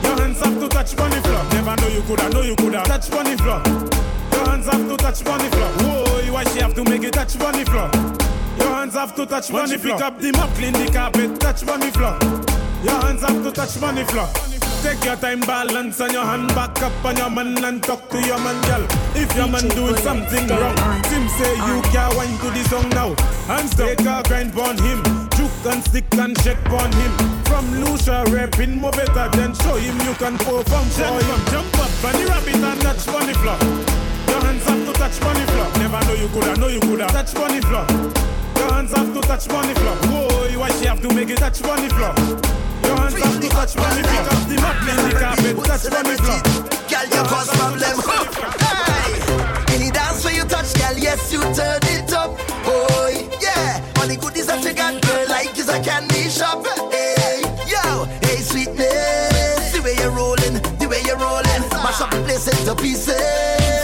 Your 0.04 0.20
hands 0.20 0.40
have 0.42 0.60
to 0.60 0.68
touch 0.68 0.96
bunny 0.98 1.22
floor. 1.22 1.42
Never 1.52 1.76
know 1.78 1.88
you 1.88 2.02
coulda, 2.02 2.30
know 2.30 2.42
you 2.42 2.56
coulda 2.58 2.84
touch 2.84 3.10
bunny 3.10 3.38
floor. 3.38 3.62
Your 4.34 4.50
hands 4.50 4.66
have 4.66 4.90
to 4.90 4.98
touch 4.98 5.24
bunny 5.24 5.50
floor. 5.50 5.70
Whoa, 5.80 6.34
why 6.34 6.44
she 6.44 6.60
have 6.60 6.74
to 6.76 6.84
make 6.84 7.04
it 7.04 7.14
touch 7.14 7.40
bunny 7.40 7.64
floor? 7.64 7.90
Your 8.60 8.76
hands 8.76 8.96
have 8.96 9.16
to 9.16 9.26
touch 9.26 9.50
bunny 9.52 9.78
floor. 9.78 9.98
Pick 9.98 10.06
up 10.06 10.20
the 10.20 10.32
mop, 10.34 10.50
clean 10.56 10.74
the 10.74 10.92
carpet, 10.92 11.40
touch 11.40 11.66
bunny 11.66 11.90
floor. 11.92 12.20
Your 12.84 13.02
hands 13.02 13.22
have 13.22 13.42
to 13.42 13.52
touch 13.54 13.80
bunny 13.80 14.04
floor. 14.04 14.55
Take 14.86 15.04
your 15.04 15.16
time, 15.16 15.40
balance 15.40 16.00
on 16.00 16.14
your 16.14 16.24
hand 16.24 16.50
back 16.50 16.80
up 16.84 16.94
on 17.04 17.18
your 17.18 17.32
man 17.32 17.58
and 17.66 17.82
talk 17.82 18.08
to 18.12 18.22
your 18.22 18.38
man, 18.38 18.62
girl. 18.70 18.86
If 19.18 19.36
your 19.36 19.48
man 19.48 19.68
doing 19.70 19.98
something 19.98 20.46
wrong, 20.46 20.78
Tim 21.10 21.28
say 21.28 21.56
you 21.58 21.82
uh. 21.82 21.90
can't 21.90 22.14
wine 22.14 22.38
to 22.38 22.54
the 22.54 22.64
song 22.70 22.90
now. 22.90 23.18
And 23.50 23.66
take 23.74 24.06
a 24.06 24.22
grind 24.30 24.54
on 24.54 24.78
him, 24.78 25.02
juke 25.34 25.66
and 25.74 25.82
stick 25.84 26.06
and 26.14 26.38
shake 26.46 26.70
on 26.70 26.92
him. 27.02 27.12
From 27.50 27.66
Lucia 27.82 28.26
rapping 28.30 28.78
more 28.78 28.92
better 28.92 29.28
than 29.34 29.56
show 29.56 29.74
him 29.74 29.98
you 30.06 30.14
can 30.22 30.38
perform 30.38 30.86
for 30.94 31.18
him. 31.18 31.42
Jump 31.50 31.80
up, 31.82 31.90
bunny 32.06 32.26
rabbit 32.30 32.54
and 32.54 32.82
touch 32.86 33.08
bunny 33.08 33.34
floor. 33.42 33.58
Your 34.30 34.42
hands 34.46 34.66
have 34.70 34.86
to 34.86 34.94
touch 34.94 35.20
bunny 35.20 35.46
floor. 35.50 35.66
Never 35.82 36.06
know 36.06 36.14
you 36.14 36.30
coulda, 36.30 36.56
know 36.62 36.68
you 36.68 36.80
coulda 36.82 37.08
touch 37.08 37.34
bunny 37.34 37.60
floor. 37.62 37.90
Your 38.62 38.70
hands 38.72 38.94
have 38.94 39.12
to 39.16 39.22
touch 39.22 39.48
bunny 39.48 39.74
floor. 39.74 39.98
Whoa, 40.14 40.60
why 40.60 40.70
she 40.78 40.86
have 40.86 41.02
to 41.02 41.12
make 41.12 41.32
it 41.32 41.40
touch 41.40 41.64
bunny 41.64 41.90
floor? 41.90 42.14
Have 42.86 43.42
to 43.42 43.50
touch 43.50 43.74
floor. 43.74 43.90
Pick 43.90 44.28
up 44.32 44.42
the 44.48 44.56
map, 44.62 44.78
clean 44.84 45.00
the 45.02 45.16
carpet, 45.18 45.56
touch 45.66 45.82
floor. 45.82 46.04
Girl, 46.90 47.08
you 47.14 47.24
cause 47.30 47.50
problem. 47.58 47.98
Hey, 48.62 49.74
any 49.74 49.90
dance 49.92 50.24
where 50.24 50.36
you 50.36 50.44
touch, 50.44 50.74
girl, 50.76 50.98
yes, 50.98 51.34
you 51.34 51.42
turn 51.54 51.80
it 51.84 52.14
up. 52.14 52.38
Oh, 52.66 53.10
yeah. 53.42 53.82
All 53.98 54.08
the 54.08 54.16
goodies 54.18 54.48
that 54.48 54.64
you 54.64 54.74
got, 54.74 55.02
girl, 55.02 55.28
like 55.28 55.58
is 55.58 55.70
a 55.70 55.80
candy 55.82 56.30
shop. 56.30 56.66
Hey, 56.92 57.42
yo, 57.68 58.06
hey, 58.22 58.42
sweetness. 58.42 59.72
The 59.74 59.82
way 59.82 59.96
you're 59.98 60.12
rolling, 60.12 60.62
the 60.78 60.88
way 60.88 61.02
you're 61.06 61.18
rolling. 61.18 61.62
Mash 61.84 62.02
up 62.02 62.12
the 62.12 62.22
place 62.24 62.48
into 62.48 62.76
pieces. 62.76 63.75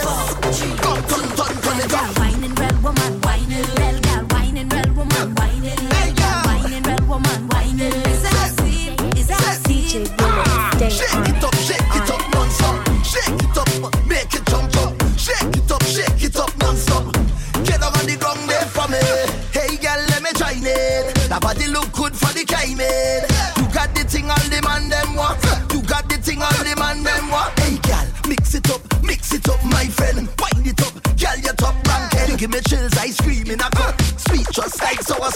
Like 34.92 35.02
sour 35.02 35.30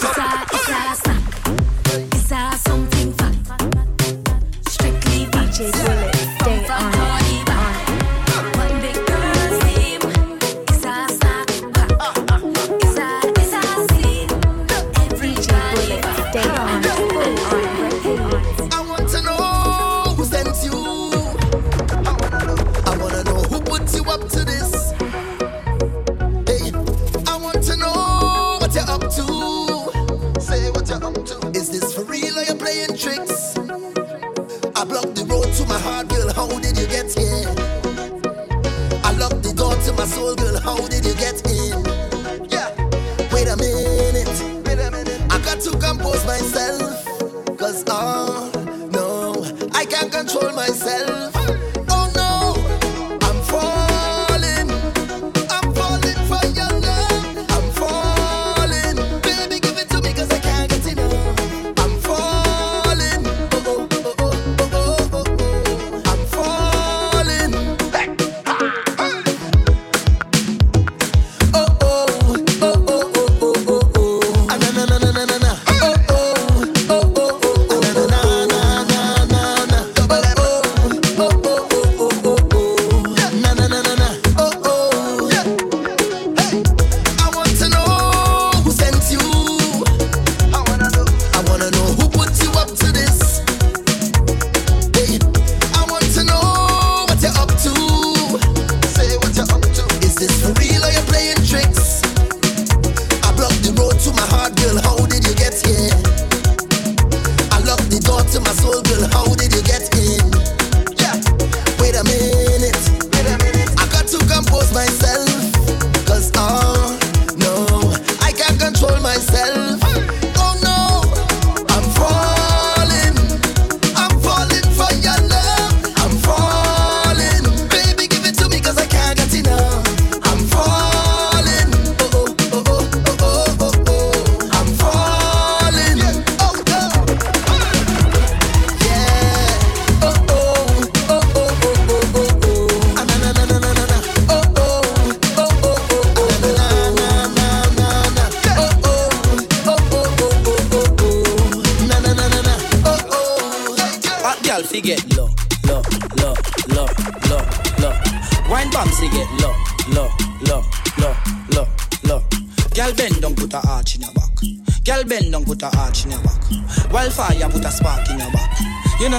Is 0.53 1.06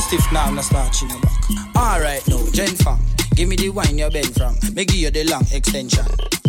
stiff 0.09 0.33
now, 0.33 0.51
no 0.51 0.63
starch 0.63 1.03
in 1.03 1.11
your 1.11 1.21
back. 1.21 1.77
Alright 1.77 2.27
now, 2.29 2.43
Jen 2.53 2.75
Fang, 2.77 2.99
Give 3.35 3.49
me 3.49 3.57
the 3.57 3.69
wine 3.69 3.99
you're 3.99 4.11
bend 4.11 4.35
from. 4.35 4.57
Me 4.75 4.85
give 4.85 4.97
you 4.97 5.11
the 5.11 5.25
long 5.25 5.45
extension. 5.53 6.05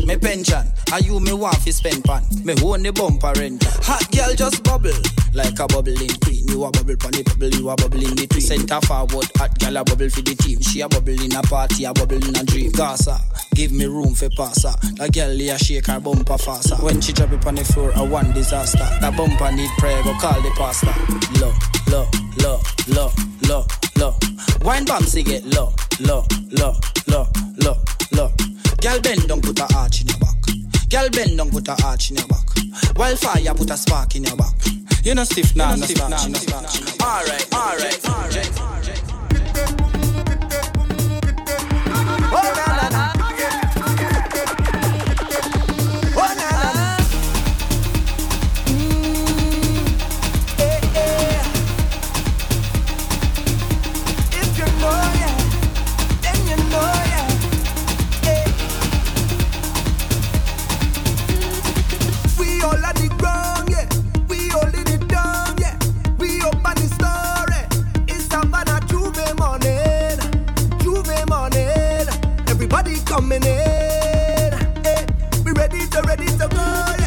Me 0.07 0.17
pension, 0.17 0.65
are 0.91 1.01
you 1.01 1.19
me 1.19 1.33
want 1.33 1.57
fi 1.57 1.69
spend 1.69 2.03
pan? 2.03 2.23
Me 2.43 2.55
own 2.63 2.81
the 2.81 2.91
bumper 2.91 3.33
rent. 3.37 3.63
Hot 3.83 4.09
girl 4.11 4.33
just 4.33 4.63
bubble 4.63 4.95
like 5.33 5.59
a 5.59 5.67
bubbling 5.67 6.09
queen. 6.23 6.47
You 6.47 6.63
a 6.63 6.71
bubble 6.71 6.95
pon 6.97 7.11
the 7.11 7.21
bubble, 7.21 7.53
you 7.53 7.69
a 7.69 7.75
bubble 7.75 8.01
in 8.01 8.15
between. 8.15 8.41
Center 8.41 8.81
forward, 8.81 9.29
hot 9.37 9.53
girl 9.59 9.77
a 9.77 9.83
bubble 9.83 10.09
for 10.09 10.21
the 10.21 10.33
team. 10.33 10.61
She 10.61 10.81
a 10.81 10.89
bubble 10.89 11.13
in 11.13 11.35
a 11.35 11.43
party, 11.43 11.83
a 11.83 11.93
bubble 11.93 12.17
in 12.17 12.35
a 12.35 12.43
dream. 12.43 12.71
Gaza, 12.71 13.19
give 13.53 13.71
me 13.71 13.85
room 13.85 14.15
for 14.15 14.29
passer. 14.33 14.73
The 14.97 15.11
girl 15.13 15.35
here 15.35 15.59
shake 15.59 15.85
her 15.87 15.99
bumper 15.99 16.39
faster. 16.39 16.77
When 16.77 17.01
she 17.01 17.13
drop 17.13 17.33
it 17.33 17.45
on 17.45 17.55
the 17.55 17.65
floor, 17.65 17.91
a 17.93 18.03
one 18.03 18.33
disaster. 18.33 18.87
The 19.03 19.13
bumper 19.13 19.51
need 19.51 19.69
prayer, 19.77 20.01
go 20.01 20.17
call 20.17 20.41
the 20.41 20.49
pastor. 20.57 20.95
Low, 21.37 21.53
Wine 24.89 25.01
bomb 25.01 25.23
get 25.23 25.45
low, 25.45 25.71
low, 25.99 26.25
low, 26.49 26.73
low, 27.07 27.27
low, 27.61 27.77
low. 28.11 28.31
Girl 28.81 28.99
bend 29.01 29.27
down, 29.27 29.39
put 29.39 29.59
a 29.59 29.67
arch 29.75 30.01
in 30.01 30.07
your 30.07 30.17
back. 30.17 30.35
Girl 30.89 31.09
bend 31.11 31.37
down, 31.37 31.51
put 31.51 31.67
a 31.67 31.77
arch 31.85 32.09
in 32.09 32.17
your 32.17 32.27
back. 32.27 32.47
Wildfire, 32.95 33.53
put 33.53 33.69
a 33.69 33.77
spark 33.77 34.15
in 34.15 34.23
your 34.23 34.35
back. 34.35 34.55
You 35.03 35.13
know 35.13 35.25
stiff 35.25 35.55
now, 35.55 35.69
nah, 35.69 35.75
no 35.75 35.85
stiff 35.85 35.99
now, 35.99 36.07
nah, 36.07 37.05
Alright, 37.05 37.53
alright, 37.53 38.05
alright. 38.05 38.08
coming 73.19 73.43
in. 73.43 73.49
Hey, 73.51 74.51
eh, 74.85 75.05
we 75.43 75.51
ready 75.51 75.85
to 75.87 76.01
ready 76.03 76.25
to 76.25 76.47
go. 76.47 76.98